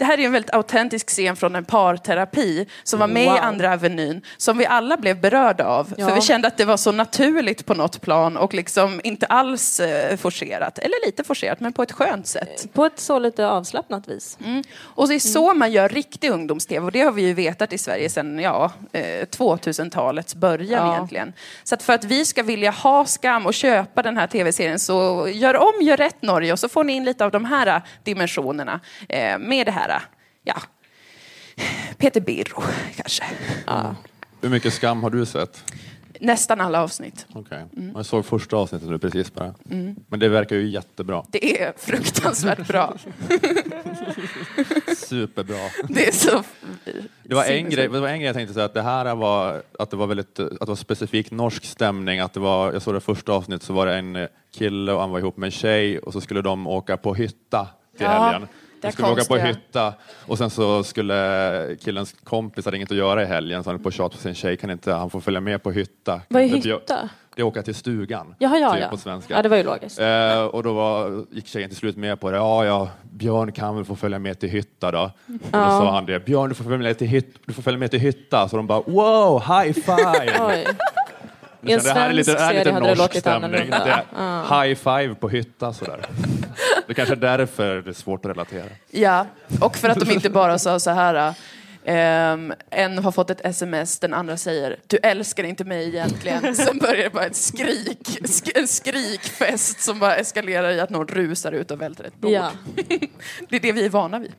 Det 0.03 0.07
här 0.07 0.20
är 0.20 0.24
en 0.24 0.32
väldigt 0.32 0.55
autentisk 0.55 1.09
scen 1.11 1.36
från 1.36 1.57
en 1.57 1.64
parterapi 1.64 2.66
som 2.82 2.98
var 3.00 3.07
med 3.07 3.26
Wow. 3.26 3.36
i 3.36 3.38
Andra 3.38 3.72
Avenyn, 3.72 4.22
som 4.36 4.59
vi 4.59 4.66
alla 4.66 4.96
blev 4.96 5.20
berörda 5.20 5.64
av. 5.64 5.94
Ja. 5.96 6.09
För 6.09 6.14
vi 6.14 6.20
kände 6.20 6.48
att 6.48 6.57
det 6.57 6.64
var 6.64 6.76
så 6.76 6.92
naturligt 6.92 7.66
på 7.66 7.74
något 7.74 8.00
plan 8.00 8.36
och 8.36 8.55
liksom 8.55 9.00
inte 9.05 9.26
alls 9.26 9.80
eh, 9.80 10.16
forcerat. 10.16 10.78
Eller 10.78 11.07
lite 11.07 11.24
forcerat, 11.24 11.61
men 11.61 11.72
på 11.72 11.82
ett 11.82 11.92
skönt 11.92 12.26
sätt. 12.26 12.72
På 12.72 12.84
ett 12.86 13.00
så 13.00 13.18
lite 13.18 13.46
avslappnat 13.48 14.09
vis. 14.09 14.38
Mm. 14.44 14.62
Och 14.80 15.09
det 15.09 15.14
är 15.14 15.18
så 15.18 15.55
man 15.55 15.72
gör 15.72 15.88
riktig 15.88 16.30
ungdoms-tv 16.30 16.86
och 16.86 16.92
det 16.92 17.00
har 17.00 17.12
vi 17.12 17.22
ju 17.22 17.34
vetat 17.34 17.72
i 17.72 17.78
Sverige 17.78 18.11
sedan 18.11 18.38
ja, 18.38 18.72
eh, 18.92 19.03
2000-talets 19.26 20.34
början 20.34 20.86
Ja. 20.86 20.94
egentligen. 20.94 21.32
Så 21.64 21.74
att 21.74 21.82
för 21.82 21.92
att 21.92 22.05
vi 22.05 22.24
ska 22.24 22.42
vilja 22.42 22.70
ha 22.70 23.05
Skam 23.05 23.46
och 23.46 23.55
köpa 23.55 24.03
den 24.03 24.16
här 24.16 24.26
tv-serien 24.26 24.78
så 24.78 25.28
gör 25.28 25.57
om, 25.57 25.72
gör 25.82 25.96
rätt 25.96 26.22
Norge 26.22 26.53
och 26.53 26.59
så 26.59 26.68
får 26.68 26.84
ni 26.84 26.92
in 26.92 27.05
lite 27.05 27.24
av 27.24 27.30
de 27.30 27.44
här 27.44 27.66
eh, 27.66 27.82
dimensionerna 28.05 28.80
eh, 29.09 29.38
med 29.38 29.66
det 29.66 29.72
här, 29.72 29.91
eh, 29.95 30.03
ja, 30.43 30.62
Peter 31.97 32.20
Birro 32.20 32.62
kanske. 32.97 33.24
Hur 34.40 34.49
mycket 34.49 34.72
skam 34.72 35.03
har 35.03 35.11
du 35.11 35.26
sett? 35.26 35.64
Nästan 36.20 36.61
alla 36.61 36.82
avsnitt. 36.82 37.26
Okej. 37.34 37.64
Mm. 37.76 37.93
Jag 37.97 38.07
såg 38.07 38.26
första 38.26 38.57
avsnittet 38.57 38.88
nu 38.88 38.99
precis 38.99 39.34
bara. 39.34 39.55
Mm. 39.70 39.97
Men 40.09 40.20
det 40.20 40.28
verkar 40.28 40.57
ju 40.57 40.68
jättebra. 40.68 41.24
Det 41.30 41.62
är 41.62 41.72
fruktansvärt 41.76 42.68
bra. 42.68 42.97
Superbra. 44.97 45.59
Det 45.88 46.09
är 46.09 46.12
så 46.12 46.43
Det 47.22 47.34
var 47.34 47.45
en 47.45 47.70
grej, 47.70 47.88
det 47.88 48.01
var 48.01 48.09
en 48.09 48.18
grej 48.18 48.26
jag 48.26 48.34
tänkte 48.34 48.55
säga 48.55 48.66
att 48.66 48.74
det 48.74 48.82
här 48.82 49.14
var 49.14 49.62
att 49.78 49.90
det 49.90 49.97
var 49.97 50.07
väldigt 50.07 50.38
att 50.40 50.61
det 50.61 50.66
var 50.66 50.76
specifikt 50.76 51.30
norsk 51.30 51.64
stämning. 51.64 52.20
Att 52.20 52.32
det 52.32 52.40
var, 52.40 52.72
jag 52.72 52.82
såg 52.82 52.95
det 52.95 53.01
första 53.01 53.32
avsnittet 53.32 53.62
så 53.62 53.72
var 53.72 53.86
det 53.86 53.95
en 53.95 54.28
kille 54.55 54.93
och 54.93 55.01
han 55.01 55.11
var 55.11 55.18
ihop 55.18 55.36
med 55.36 55.47
en 55.47 55.51
tjej 55.51 55.99
och 55.99 56.12
så 56.12 56.20
skulle 56.20 56.43
de 56.43 56.66
åka 56.66 56.97
på 56.97 57.14
hytta 57.14 57.68
till 57.97 58.07
Ja, 58.07 58.11
helgen. 58.11 58.49
De 58.83 58.93
skulle 58.93 59.09
åka 59.09 59.24
på 59.24 59.37
hytta 59.37 59.95
och 60.26 60.39
sen 60.39 60.51
så 60.51 60.85
skulle 60.85 61.76
killens 61.85 62.14
kompis 62.24 62.64
hade 62.64 62.76
inget 62.76 62.91
att 62.91 62.97
göra 62.97 63.22
i 63.22 63.26
helgen 63.26 63.64
så 63.64 63.70
han 63.70 63.76
höll 63.76 63.83
på 63.83 63.89
att 63.89 63.95
tjata 63.95 64.16
på 64.16 64.22
sin 64.22 64.35
tjej, 64.35 64.57
kan 64.57 64.70
inte 64.70 64.93
han 64.93 65.11
få 65.11 65.20
följa 65.20 65.41
med 65.41 65.62
på 65.62 65.70
hytta? 65.70 66.20
Vad 66.28 66.43
är 66.43 66.47
hytta? 66.47 67.09
Det 67.35 67.43
är 67.43 67.47
åka 67.47 67.62
till 67.62 67.74
stugan. 67.74 68.35
Jaha, 68.39 68.59
ja, 68.59 68.72
typ 68.72 68.83
ja. 68.83 68.89
på 68.89 68.97
svenska. 68.97 69.35
Ja, 69.35 69.43
det 69.43 69.49
var 69.49 69.57
ju 69.57 69.62
logiskt. 69.62 69.99
Eh, 70.01 70.43
och 70.45 70.62
då 70.62 70.72
var, 70.72 71.24
gick 71.30 71.47
tjejen 71.47 71.68
till 71.70 71.78
slut 71.78 71.97
med 71.97 72.20
på 72.20 72.30
det. 72.30 72.37
Ja, 72.37 72.64
ja, 72.64 72.89
Björn 73.03 73.53
kan 73.53 73.76
väl 73.76 73.85
få 73.85 73.97
följa 73.97 74.18
med 74.18 74.41
till 74.41 74.49
hytta 74.49 74.91
då. 74.91 75.01
Och 75.03 75.11
då 75.26 75.39
Ja. 75.53 75.68
sa 75.68 75.95
han 75.95 76.07
det. 76.07 76.20
Björn, 76.24 76.49
du 76.49 76.55
får 76.55 76.64
följa 76.64 76.78
med 76.78 76.99
till, 76.99 77.07
hytt, 77.07 77.35
du 77.47 77.53
får 77.53 77.62
följa 77.62 77.78
med 77.78 77.91
till 77.91 78.01
hytta. 78.01 78.49
Så 78.49 78.57
de 78.57 78.66
bara, 78.66 78.80
wow, 78.80 79.41
high 79.41 79.72
five! 79.72 80.33
Oj. 80.49 80.66
I 81.62 81.72
en 81.72 81.80
kände, 81.80 81.95
det 81.95 82.01
här 82.01 82.09
är 82.09 82.12
lite, 82.12 82.24
svensk 82.30 82.39
det 82.41 82.45
här 82.45 82.55
är 82.55 82.59
serie 82.64 82.72
hade 82.74 82.87
det 82.89 82.95
låtit 82.95 83.20
stämning. 83.20 83.45
annorlunda. 83.45 83.85
Det 83.85 84.03
Ja. 84.16 84.22
är 84.57 84.64
high 84.64 84.74
five 84.78 85.14
på 85.14 85.28
hytta 85.28 85.72
sådär. 85.72 86.07
Det 86.87 86.95
kanske 86.95 87.14
är 87.14 87.16
därför 87.16 87.76
det 87.83 87.91
är 87.91 87.95
svårt 87.95 88.24
att 88.24 88.30
relatera. 88.30 88.64
Ja, 88.91 89.26
och 89.61 89.76
för 89.76 89.89
att 89.89 90.01
de 90.01 90.11
inte 90.11 90.30
bara 90.30 90.59
sa 90.59 90.78
så 90.78 90.91
här. 90.91 91.35
ehm, 91.85 92.53
en 92.70 92.99
har 92.99 93.12
fått 93.12 93.30
ett 93.30 93.41
sms, 93.45 93.99
den 93.99 94.14
andra 94.14 94.37
säger 94.37 94.76
du 94.87 94.97
älskar 94.97 95.45
inte 95.45 95.64
mig 95.64 95.89
egentligen. 95.89 96.55
Sen 96.55 96.78
börjar 96.78 97.03
det 97.05 97.11
bara 97.11 97.24
ett 97.26 97.37
skrik, 97.37 98.18
sk- 98.22 98.53
en 98.59 98.68
skrikfest 98.68 99.80
som 99.80 99.99
bara 99.99 100.16
eskalerar 100.16 100.70
i 100.70 100.80
att 100.80 100.91
någon 100.91 101.09
rusar 101.09 101.53
ut 101.53 101.70
och 101.70 101.80
välter 101.80 102.05
ett 102.05 102.16
bord. 102.20 102.30
Ja. 102.30 102.51
det 103.49 103.57
är 103.57 103.61
det 103.61 103.72
vi 103.72 103.85
är 103.85 103.91
vana 103.91 104.18
vid. 104.18 104.33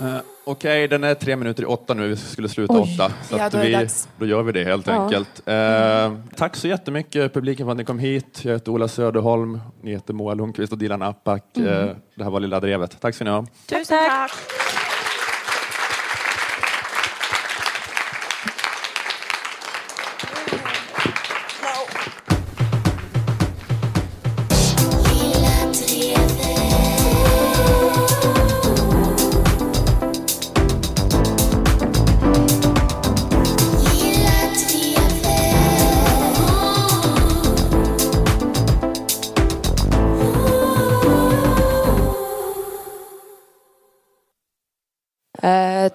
Eh, 0.00 0.20
Okej, 0.46 0.88
den 0.88 1.04
är 1.04 1.14
tre 1.14 1.36
minuter 1.36 1.62
i 1.62 1.66
åtta 1.66 1.94
nu. 1.94 2.08
Vi 2.08 2.16
skulle 2.16 2.48
sluta 2.48 2.72
Oj. 2.74 2.80
åtta. 2.94 3.12
Så 3.28 3.36
Ja, 3.36 3.44
att 3.44 3.52
då 3.52 3.58
vi, 3.58 3.88
då 4.18 4.26
gör 4.26 4.42
vi 4.42 4.52
det 4.52 4.64
helt 4.64 4.86
Ja. 4.86 4.92
enkelt. 4.92 5.42
Eh, 5.46 6.12
tack 6.36 6.56
så 6.56 6.68
jättemycket 6.68 7.34
publiken 7.34 7.66
för 7.66 7.70
att 7.70 7.76
ni 7.78 7.84
kom 7.84 7.98
hit. 7.98 8.40
Jag 8.44 8.52
heter 8.52 8.72
Ola 8.72 8.88
Söderholm, 8.88 9.60
ni 9.82 9.90
heter 9.90 10.14
Moa 10.14 10.34
Lundqvist 10.34 10.72
och 10.72 10.78
Dilan 10.78 11.02
Apak. 11.02 11.56
Mm. 11.56 11.68
Eh, 11.88 11.94
det 12.14 12.24
här 12.24 12.30
var 12.30 12.40
Lilla 12.40 12.60
Drevet. 12.60 13.00
Tack 13.00 13.14
ska 13.14 13.24
ni 13.24 13.30
ha. 13.30 13.46
Tusen 13.66 13.84
tack! 13.86 14.30
Eh, 14.30 14.73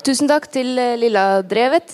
tusen 0.10 0.30
takk 0.30 0.48
til 0.50 0.74
eh, 0.82 0.96
Lilla 0.98 1.44
Drevet. 1.46 1.94